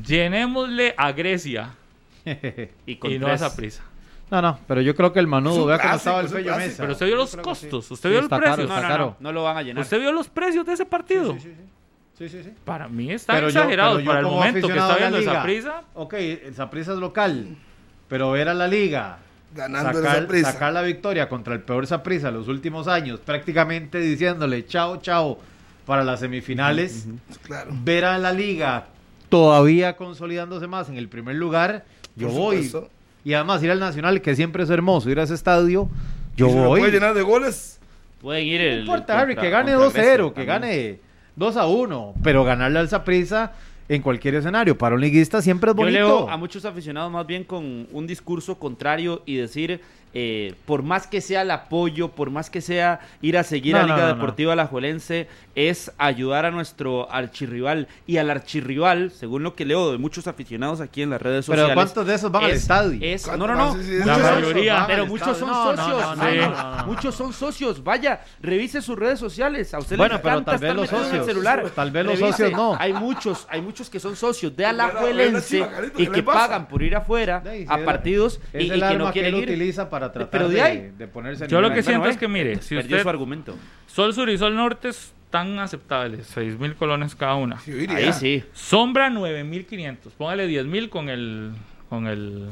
[0.06, 1.74] llenémosle a Grecia
[2.86, 3.84] Y, con y no a prisa.
[4.36, 6.58] No, no, pero yo creo que el manudo, vea cómo estaba el clásico.
[6.58, 6.76] Mesa.
[6.84, 8.70] Pero usted vio los costos, usted Sí, vio los está caro, precios.
[8.70, 9.06] No, no, caro.
[9.06, 9.82] no, no lo van a llenar.
[9.84, 11.34] ¿Usted vio los precios de ese partido?
[11.36, 11.64] Sí, sí, sí.
[12.18, 12.50] Sí, sí, sí.
[12.66, 15.32] Para mí está Pero yo- exagerado yo para el como momento que aficionado está viendo
[15.32, 15.82] esa prisa.
[15.94, 17.48] Ok, el Saprissa es local,
[18.10, 19.20] pero ver a la liga
[19.54, 20.52] Ganando sacar, esa prisa.
[20.52, 25.40] sacar la victoria contra el peor Saprissa los últimos años, prácticamente diciéndole chao, chao
[25.86, 27.08] para las semifinales.
[27.44, 27.72] Claro.
[27.84, 28.88] Ver a la liga
[29.30, 31.86] todavía consolidándose más en el primer lugar,
[32.18, 32.70] yo voy.
[33.26, 35.90] Y además ir al Nacional, que siempre es hermoso, ir a ese estadio,
[36.38, 36.80] yo Y voy.
[36.80, 37.80] puede llenar de goles.
[38.22, 38.80] Pueden ir No el.
[38.82, 41.00] importa, el Harry, contra- que gane contra 2-0, Grecia que gane
[41.36, 43.52] 2 a 1, pero ganarle al Saprissa
[43.90, 44.78] en cualquier escenario.
[44.78, 45.98] Para un liguista siempre es Yo bonito.
[45.98, 49.82] leo a muchos aficionados más bien con un discurso contrario y decir,
[50.18, 53.82] eh, por más que sea el apoyo, por más que sea ir a seguir No,
[53.82, 54.14] a Liga no, no.
[54.16, 57.88] Deportiva Alajuelense, es ayudar a nuestro archirrival.
[58.08, 61.58] Y al archirrival, según lo que leo de muchos aficionados aquí en las redes Pero
[61.64, 61.76] sociales.
[61.76, 62.98] ¿cuántos de esos van al es- estadio?
[63.02, 63.74] es- no, ¿Cuántos no, no.
[63.76, 64.84] Sí, sí, la son- mayoría.
[64.88, 65.88] Pero muchos son socios.
[66.02, 66.50] no, no, Maynor.
[66.52, 66.86] no, no, no.
[66.86, 67.84] Muchos son socios.
[67.84, 69.74] Vaya, revise sus redes sociales.
[69.74, 71.26] A usted Bueno, le pero encanta tal vez estar los metido en el socios.
[71.28, 71.70] celular.
[71.76, 72.32] Tal vez los Revise.
[72.38, 72.78] socios no.
[72.80, 75.68] Hay muchos, hay muchos que son socios de Alajuelense
[75.98, 79.44] y ¿qué que pagan por ir afuera a partidos y, que no quieren ir.
[79.44, 80.92] utiliza para tratar Pero de de, ahí.
[80.98, 83.02] de ponerse en Yo lo que siento Bueno, es que, mire, si usted.
[83.02, 83.56] su argumento.
[83.88, 87.58] Sol Sur y Sol Norte están aceptables, 6 mil colones cada una.
[87.90, 88.44] Ahí sí.
[88.54, 89.98] Sombra 9.500.
[90.18, 91.52] Póngale 10.000 con el,
[91.90, 92.46] con el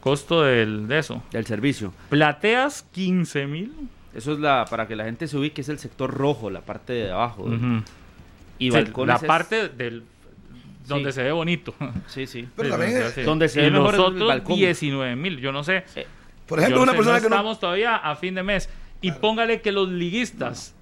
[0.00, 1.22] costo del, de eso.
[1.32, 1.92] Del servicio.
[2.08, 3.70] Plateas 15.000.
[4.14, 6.92] Eso es la, para que la gente se ubique, es el sector rojo, la parte
[6.94, 7.48] de abajo.
[8.58, 10.02] Y Sí, balcones la es- parte del
[10.88, 11.16] donde Sí.
[11.16, 11.74] se ve bonito.
[12.08, 12.48] Sí, sí.
[12.56, 13.22] Pero también, Sí.
[13.22, 14.56] Donde se ve mejor es el nosotros balcón.
[14.56, 15.38] 19.000.
[15.38, 15.84] Yo no sé.
[15.94, 16.06] Eh,
[16.50, 17.34] por ejemplo, Yo no una sé, persona no que no.
[17.36, 18.68] estamos todavía a fin de mes.
[19.00, 20.74] Y póngale que los liguistas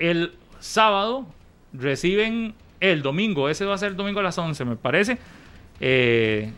[0.00, 1.26] el sábado
[1.72, 3.48] reciben el domingo.
[3.48, 5.18] Ese va a ser el domingo a las 11, me parece.
[5.78, 6.50] Eh,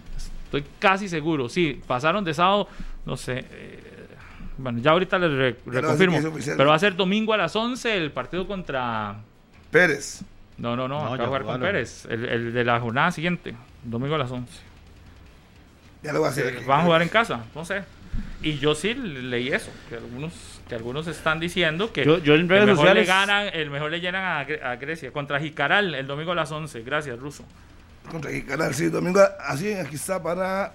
[0.45, 1.49] estoy casi seguro.
[1.51, 2.69] Sí, pasaron de sábado,
[3.05, 3.45] no sé.
[3.51, 3.81] eh,
[4.57, 6.19] bueno, ya ahorita les re- reconfirmo.
[6.57, 9.17] Pero va a ser domingo a las 11 el partido contra...
[9.71, 10.23] Pérez.
[10.57, 11.61] No, no, no, No, acá va a jugar con.
[11.61, 12.07] Pérez.
[12.09, 14.53] El, el de la jornada siguiente, domingo a las 11.
[16.05, 16.57] Ya lo voy a hacer.
[16.57, 16.65] aquí.
[16.65, 17.83] Van a jugar en casa, no sé.
[18.43, 20.33] Y yo sí leí eso, que algunos,
[20.69, 23.71] que algunos están diciendo que Yo- yo en redes el mejor sociales- le ganan, el
[23.71, 26.83] mejor le llenan a, Gre- a Grecia contra Jicaral el domingo a las 11.
[26.83, 27.45] Gracias, Ruso.
[28.11, 29.21] Contra Jicaral, sí, domingo.
[29.41, 30.75] Así, aquí está para.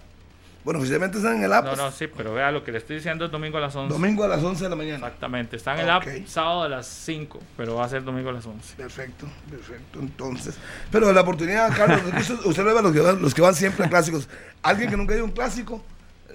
[0.63, 1.63] Bueno, oficialmente están en el app.
[1.65, 3.93] No, no, sí, pero vea lo que le estoy diciendo es domingo a las 11.
[3.93, 4.97] Domingo a las 11 de la mañana.
[4.97, 6.07] Exactamente, está en el Ok.
[6.07, 8.75] app sábado a las 5, pero va a ser domingo a las 11.
[8.75, 9.99] Perfecto, perfecto.
[9.99, 10.57] Entonces,
[10.91, 13.55] pero la oportunidad, Carlos, usted, usted lo ve a los que, van, los que van
[13.55, 14.27] siempre a clásicos.
[14.61, 15.81] Alguien que nunca ha ido a un clásico,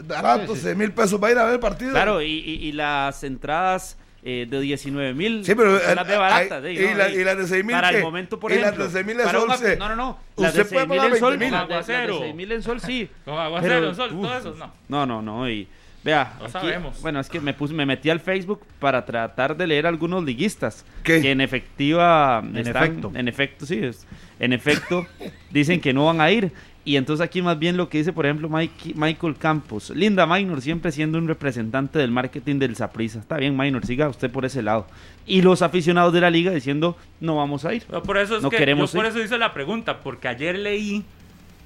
[0.02, 1.92] barato, 6 mil pesos va a ir a ver el partido.
[1.92, 3.96] Claro, y, y- y las entradas
[4.26, 6.64] eh, de 19 mil Sí, pero, las de eh, baratas.
[6.64, 7.98] hay- de- y no, la- y y las de 6.000 Para qué?
[7.98, 8.84] el momento, por Y las ejemplo.
[8.88, 10.18] de 6.000 en para un sol, se- No, no, no.
[10.38, 11.36] Las usted de puede 6.000 pagar en sol.
[11.38, 11.50] 20.000.
[11.52, 12.20] las de- las de Aguacero.
[12.20, 13.08] 6.000 en sol, sí.
[13.26, 14.72] Con aguacero, Pero- sol, uf, todo eso, no.
[14.88, 15.50] No, no, no.
[15.50, 15.68] Y
[16.02, 17.02] vea, No aquí- sabemos.
[17.02, 20.86] bueno, es que me puse, me metí al Facebook para tratar de leer algunos liguistas
[21.02, 21.20] ¿Qué?
[21.20, 23.12] que en efectiva, En están- efecto.
[23.14, 24.06] en efecto, sí, es,
[24.40, 25.06] en efecto,
[25.50, 26.50] dicen que no van a ir.
[26.86, 29.88] Y entonces aquí más bien lo que dice, por ejemplo, Mike- Michael Campos.
[29.90, 33.20] Linda Minor, siempre siendo un representante del marketing del Saprissa.
[33.20, 34.86] Está bien, Minor, siga usted por ese lado.
[35.26, 37.84] Y los aficionados de la liga diciendo, no vamos a ir.
[37.86, 39.12] Pero por eso es No que queremos yo por ir.
[39.12, 41.02] eso hice la pregunta, porque ayer leí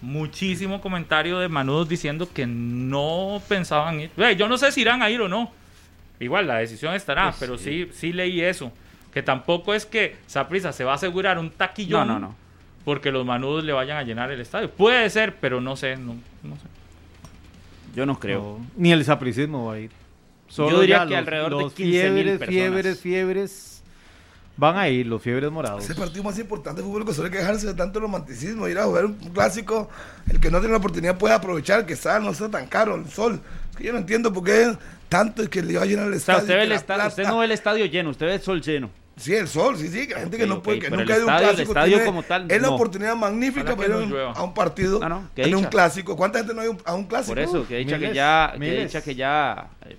[0.01, 4.11] muchísimo comentario de manudos diciendo que no pensaban ir.
[4.17, 5.51] Ve, Yo no sé si irán a ir o no.
[6.21, 7.87] Igual la decisión estará, Pues pero sí.
[7.87, 8.73] sí, sí leí eso.
[9.13, 12.37] Que tampoco es que Saprisa se va a asegurar un No, taquillón no, no.
[12.85, 14.71] Porque los manudos le vayan a llenar el estadio.
[14.71, 16.63] Puede ser, pero no sé, no, no sé.
[17.95, 18.59] Yo no creo.
[18.59, 19.91] No, ni el sapricismo va a ir.
[20.51, 22.49] Yo diría que los- alrededor de los 15.000 fiebres, personas.
[22.49, 23.83] fiebres, fiebres
[24.57, 25.85] van a ir, los fiebres morados.
[25.85, 28.85] Es el partido más importante de fútbol que suele quejarse de tanto romanticismo, ir a
[28.85, 29.89] jugar un clásico,
[30.31, 33.09] el que no tiene la oportunidad puede aprovechar, que está, no está tan caro el
[33.11, 33.41] sol.
[33.73, 34.75] Es que yo no entiendo por qué
[35.09, 36.41] tanto es que le va a llenar el O sea, estadio.
[36.43, 38.91] usted, ve el estadio, usted no ve el estadio lleno, usted ve el sol lleno.
[39.19, 41.15] Sí, el sol, sí, sí, que la gente que Ok, no puede, que pero nunca
[41.15, 41.73] el ha ido a un estadio- el clásico.
[41.73, 42.75] estadio tiene- como tal, es la no.
[42.75, 45.55] oportunidad magnífica para que ir a no un, a un partido, No, no, qué en
[45.55, 46.17] un clásico.
[46.17, 47.33] ¿Cuánta gente no ha ido a un clásico?
[47.35, 49.97] Por eso, que dicha que Miles, ya, que dicha que ya eh,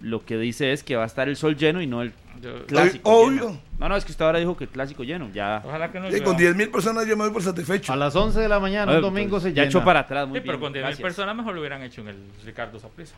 [0.00, 2.66] lo que dice es que va a estar el sol lleno y no el Yo-
[2.66, 3.10] clásico.
[3.10, 3.46] Obvio.
[3.48, 3.60] lleno.
[3.78, 5.62] No, no, es que usted ahora dijo que el clásico lleno, ya.
[5.64, 7.92] ojalá que no Sí, con 10 mil personas yo me voy por satisfecho.
[7.92, 9.66] A las 11 de la mañana, un domingo pues, se ya llena.
[9.68, 11.00] echó para atrás, muy Sí, pero bien, con 10.000 gracias.
[11.02, 13.14] personas mejor lo hubieran hecho en el Ricardo Saprissa.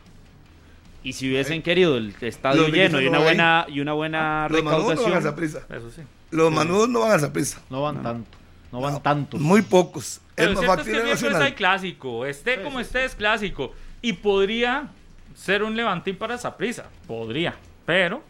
[1.03, 4.63] Y si hubiesen querido el estadio Los lleno y una buena y una buena Los
[4.63, 5.23] manudos no van a recaudación.
[5.23, 5.59] Saprissa.
[5.75, 6.01] Eso sí.
[6.29, 7.59] Los manudos no van a Saprissa.
[7.69, 8.37] No van tanto,
[8.71, 9.39] no van tantos.
[9.41, 10.21] Muy pocos.
[10.35, 12.25] Pero es más cierto es que el clásico.
[12.25, 13.73] Esté como esté es clásico.
[14.01, 14.89] Y podría
[15.35, 16.85] ser un levantín para Saprisa.
[17.07, 17.55] Podría.
[17.85, 18.23] Pero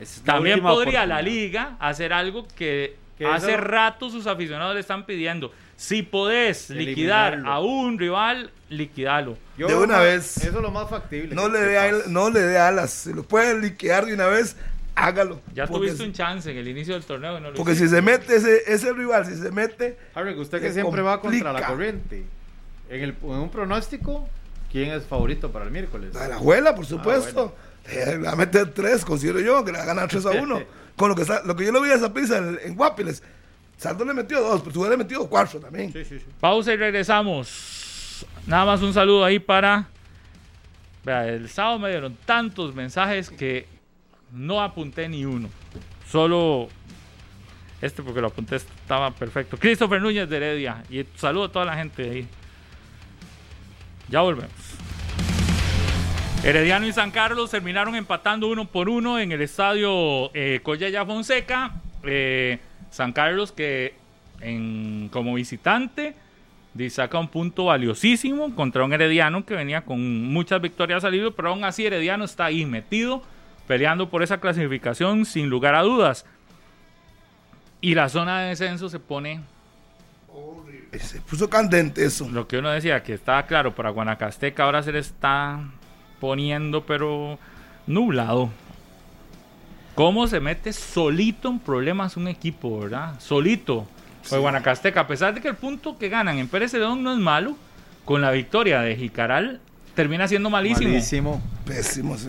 [0.00, 4.80] Es también podría la liga hacer algo que, Que hace eso- rato sus aficionados le
[4.80, 5.52] están pidiendo.
[5.78, 7.52] Si podés liquidar Eliminarlo.
[7.52, 9.38] a un rival, liquidalo.
[9.56, 10.36] Yo De una vez.
[10.38, 11.34] Eso es lo más factible.
[11.36, 12.90] No le, dé, al- no le dé alas.
[12.90, 14.56] Si lo puede liquear de una vez,
[14.96, 15.40] hágalo.
[15.54, 17.94] Ya tuviste un chance en el inicio del torneo no lo Porque si hiciste.
[17.96, 21.60] se mete ese, ese rival, si se mete, Harry, usted que siempre va contra la
[21.60, 21.68] complica.
[21.68, 22.24] corriente.
[22.90, 24.28] En, el, en un pronóstico,
[24.72, 26.12] ¿quién es favorito para el miércoles?
[26.12, 27.54] la abuela, Ah, por supuesto.
[27.88, 30.62] Le va a meter tres, considero yo, que le va a ganar 3 a 1.
[30.96, 33.22] Con lo que, está- lo que yo lo vi a esa pizza en, en Guapiles.
[33.78, 35.92] Saldo le metió dos, pero tú le metido cuatro también.
[35.92, 36.26] Sí, sí, sí.
[36.40, 38.26] Pausa y regresamos.
[38.44, 39.86] Nada más un saludo ahí para.
[41.04, 43.66] Vea, el sábado me dieron tantos mensajes que
[44.32, 45.48] no apunté ni uno.
[46.10, 46.68] Solo
[47.80, 49.56] Este porque lo apunté estaba perfecto.
[49.56, 50.82] Christopher Núñez de Heredia.
[50.90, 52.28] Y saludo a toda la gente de ahí.
[54.08, 54.50] Ya volvemos.
[56.42, 61.80] Herediano y San Carlos terminaron empatando uno por uno en el estadio eh, Collella Fonseca.
[62.02, 62.58] Eh,
[62.90, 63.94] San Carlos que
[64.40, 66.14] en, como visitante
[66.88, 71.64] saca un punto valiosísimo contra un Herediano que venía con muchas victorias salido, pero aún
[71.64, 73.22] así Herediano está ahí metido,
[73.66, 76.24] peleando por esa clasificación sin lugar a dudas.
[77.80, 79.40] Y la zona de descenso se pone
[80.98, 82.28] se puso candente eso.
[82.30, 85.60] Lo que uno decía, que estaba claro para Guanacasteca, ahora se le está
[86.20, 87.38] poniendo, pero
[87.86, 88.50] nublado.
[89.98, 93.18] ¿Cómo se mete solito en problemas un equipo, verdad?
[93.18, 93.84] Solito.
[94.28, 97.18] Pues Guanacasteca, a pesar de que el punto que ganan en Pérez Celedón no es
[97.18, 97.56] malo,
[98.04, 99.60] con la victoria de Jicaral
[99.96, 100.90] termina siendo malísimo.
[100.90, 101.42] Malísimo.
[101.64, 102.28] Pésimo, sí.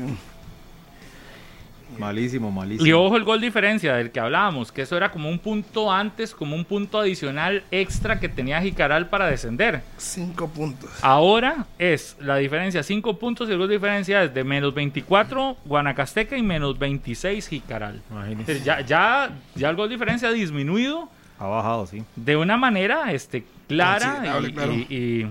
[2.00, 2.88] Malísimo, malísimo.
[2.88, 6.34] Y ojo el gol diferencia del que hablábamos, que eso era como un punto antes,
[6.34, 9.82] como un punto adicional extra que tenía Jicaral para descender.
[9.98, 10.90] Cinco puntos.
[11.02, 15.58] Ahora es la diferencia, cinco puntos y el gol de diferencia es de menos 24
[15.66, 18.02] Guanacasteca y menos 26 Jicaral.
[18.10, 18.62] Imagínese.
[18.62, 21.10] Ya, ya, ya el gol de diferencia ha disminuido.
[21.38, 22.04] Ha bajado, sí.
[22.16, 24.74] De una manera este, clara y, claro.
[24.74, 25.28] y, y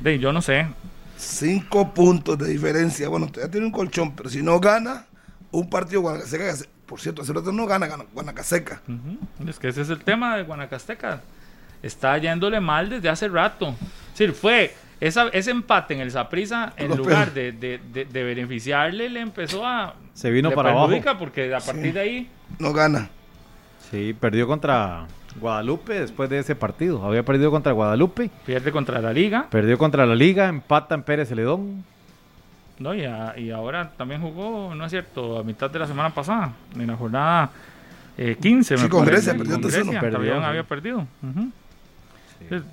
[0.00, 0.66] de, yo no sé.
[1.16, 3.08] Cinco puntos de diferencia.
[3.08, 5.04] Bueno, todavía tiene un colchón, pero si no gana,
[5.52, 6.54] un partido Guanacasteca,
[6.86, 8.80] por cierto, hace rato no gana, gana Guanacasteca.
[8.88, 9.48] Uh -huh.
[9.48, 11.20] Es que ese es el tema de Guanacasteca.
[11.82, 13.74] Está yéndole mal desde hace rato.
[14.14, 19.08] Sí, fue esa, ese empate en el Saprisa, en lugar de, de, de, de, beneficiarle,
[19.08, 19.94] le empezó a.
[20.12, 20.90] Se vino para abajo.
[21.18, 21.92] Porque a partir Sí.
[21.92, 22.30] de ahí.
[22.58, 23.08] No gana.
[23.90, 25.06] Sí, perdió contra
[25.40, 27.02] Guadalupe después de ese partido.
[27.04, 28.30] Había perdido contra Guadalupe.
[28.44, 29.46] Pierde contra la Liga.
[29.50, 31.84] Perdió contra la Liga, empata en Pérez Celedón.
[32.80, 36.10] No, y, a, y, ahora también jugó, no es cierto, a mitad de la semana
[36.10, 37.50] pasada, en la jornada
[38.18, 38.76] eh, 15.
[38.76, 39.70] Sí, me con Grecia, perdió con 3-1.
[39.84, 40.42] Grecia, Perdió, sí.
[40.44, 41.06] había perdido.
[41.22, 41.50] Ujú.
[42.40, 42.68] Entonces,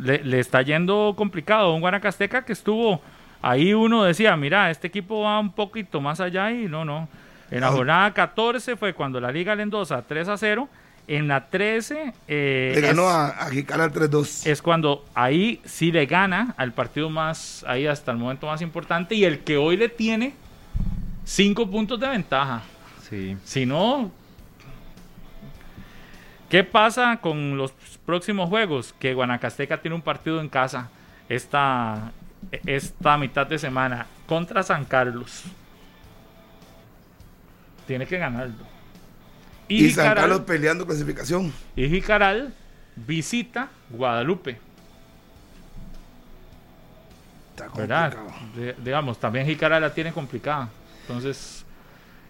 [0.00, 1.74] le, le está yendo complicado.
[1.74, 3.00] Un Guanacasteca que estuvo
[3.42, 7.08] ahí, uno decía, mira, este equipo va un poquito más allá y no, no.
[7.50, 7.72] En la Ah.
[7.72, 10.68] jornada 14 fue cuando la Liga le endosa 3 a 0.
[11.08, 14.46] En la 13 eh, Le ganó es- a, a Jicaral 3-2.
[14.46, 19.14] es cuando ahí sí le gana al partido más, ahí hasta el momento más importante
[19.14, 20.34] y el que hoy le tiene
[21.24, 22.62] cinco puntos de ventaja.
[23.08, 23.36] Sí.
[23.44, 24.10] Si no,
[26.48, 27.72] ¿qué pasa con los
[28.04, 28.92] próximos juegos?
[28.98, 30.88] Que Guanacasteca tiene un partido en casa
[31.28, 32.10] esta,
[32.66, 35.44] esta mitad de semana contra San Carlos.
[37.86, 38.75] Tiene que ganarlo.
[39.68, 41.52] Y, San Jicaral- Carlos peleando clasificación.
[41.74, 42.54] y Jicaral
[42.96, 44.58] visita Guadalupe.
[47.50, 48.12] Está ¿verdad?
[48.14, 48.46] complicado.
[48.56, 50.68] De- digamos, también Jicaral la tiene complicada.
[51.02, 51.64] Entonces,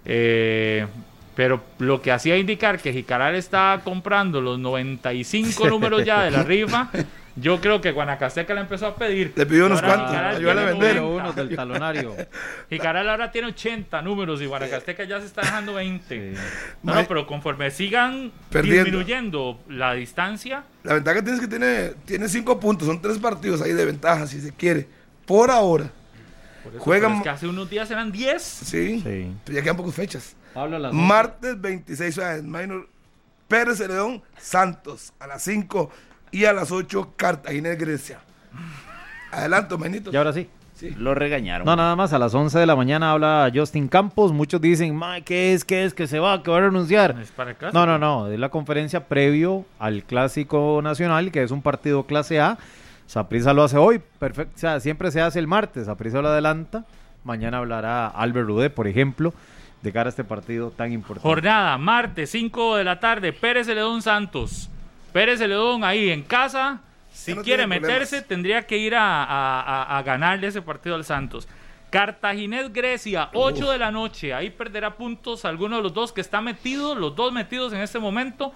[0.05, 0.87] eh,
[1.35, 6.43] pero lo que hacía indicar que Jicaral está comprando los 95 números ya de la
[6.43, 6.91] rifa,
[7.37, 9.33] yo creo que Guanacasteca le empezó a pedir.
[9.37, 10.97] Le pidió unos cuantos, ayúdale a tiene vender.
[11.03, 11.23] 90.
[11.25, 12.17] Uno del talonario.
[12.71, 16.35] Jicaral ahora tiene 80 números y Guanacasteca ya se está dejando 20.
[16.35, 16.41] Sí.
[16.83, 18.85] No, pero conforme sigan Perdiendo.
[18.85, 22.87] disminuyendo la distancia, La ventaja que tienes es que tiene, tiene cinco puntos.
[22.89, 24.89] Son tres partidos ahí de ventaja, si se quiere.
[25.27, 25.91] Por ahora.
[26.65, 28.43] por eso, Juegan- es que hace unos días eran 10.
[28.43, 29.01] Sí.
[29.01, 29.33] Sí.
[29.45, 30.35] Pero ya quedan pocas fechas.
[30.55, 32.89] Habla las Martes 26, o sea, en minor,
[33.47, 35.91] Pérez Celedón, Santos, a las 5
[36.37, 38.19] y a las 8, Cartagena de Grecia.
[39.33, 40.11] Adelanto, manito.
[40.13, 40.49] Y ahora sí.
[40.99, 41.65] Lo regañaron.
[41.65, 44.33] No, nada más, a las 11 de la mañana habla Justin Campos.
[44.33, 45.65] Muchos dicen, "Mae, ¿qué es?
[45.65, 45.95] ¿Qué es?
[45.95, 46.43] ¿Que se va?
[46.43, 47.17] ¿Que va a renunciar?
[47.19, 47.57] Es para.
[47.73, 48.29] No, no, no.
[48.31, 52.59] Es la conferencia previo al Clásico Nacional, que es un partido clase A.
[53.07, 54.03] Saprisa lo hace hoy.
[54.19, 54.53] Perfecto.
[54.55, 55.87] O sea, siempre se hace el martes.
[55.87, 56.85] Saprisa lo adelanta.
[57.25, 59.33] Mañana hablará Albert Rudé, por ejemplo,
[59.81, 61.27] de cara a este partido tan importante.
[61.27, 64.69] Jornada, martes, 5 de la tarde, Pérez Celedón Santos.
[65.17, 66.81] Pérez Celedón ahí en casa.
[67.11, 68.29] Si no quiere meterse, problemas.
[68.29, 71.49] tendría que ir a, a- a- a ganarle ese partido al Santos.
[71.91, 74.35] Cartaginés Grecia, 8 de la noche.
[74.35, 77.99] Ahí perderá puntos alguno de los dos que está metido, los dos metidos en este
[77.99, 78.53] momento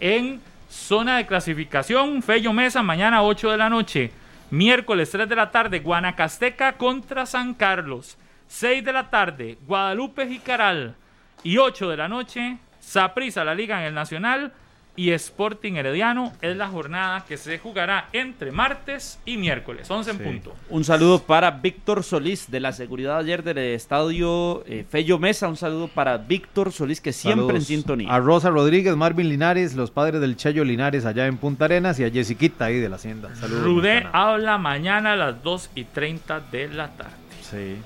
[0.00, 2.22] en zona de clasificación.
[2.22, 4.10] Fello Mesa, mañana 8 de la noche.
[4.50, 8.18] Miércoles 3 de la tarde, Guanacasteca contra San Carlos.
[8.48, 10.94] 6 de la tarde, Guadalupe Jicaral.
[11.42, 14.52] Y 8 de la noche, Saprisa, la Liga en el Nacional.
[14.94, 20.18] Y Sporting Herediano es la jornada que se jugará entre martes y miércoles, 11 en
[20.18, 20.22] Sí.
[20.22, 20.54] punto.
[20.68, 25.48] Un saludo para Víctor Solís de la seguridad ayer del estadio eh, Fello Mesa.
[25.48, 28.14] Un saludo para Víctor Solís que siempre Saludos en sintonía.
[28.14, 32.04] A Rosa Rodríguez, Marvin Linares, los padres del Chayo Linares allá en Punta Arenas y
[32.04, 33.34] a Jessiquita ahí de la Hacienda.
[33.36, 33.64] Saludos.
[33.64, 37.12] Rudé habla mañana a las 2 y 30 de la tarde.
[37.40, 37.76] Sí.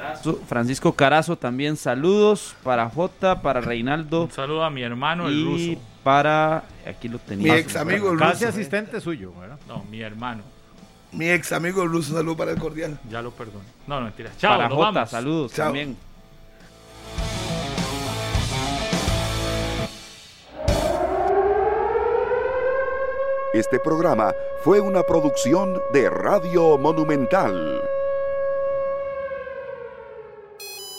[0.00, 4.24] Francisco Carazo, Francisco Carazo también saludos para J, para Reinaldo.
[4.24, 5.44] Un saludo a mi hermano, el y
[5.74, 5.80] ruso.
[6.04, 7.52] para, aquí lo tenía.
[7.54, 8.48] Mi ex amigo el Casi ruso.
[8.48, 9.58] asistente suyo, ¿verdad?
[9.66, 10.42] No, mi hermano.
[11.12, 12.98] Mi ex amigo el ruso, un saludo para el cordial.
[13.08, 13.64] Ya lo perdono.
[13.86, 14.30] No, no, mentira.
[14.38, 15.10] Chao, para nos J, vamos.
[15.10, 15.66] saludos Chao.
[15.66, 15.96] también.
[23.54, 27.80] Este programa fue una producción de Radio Monumental.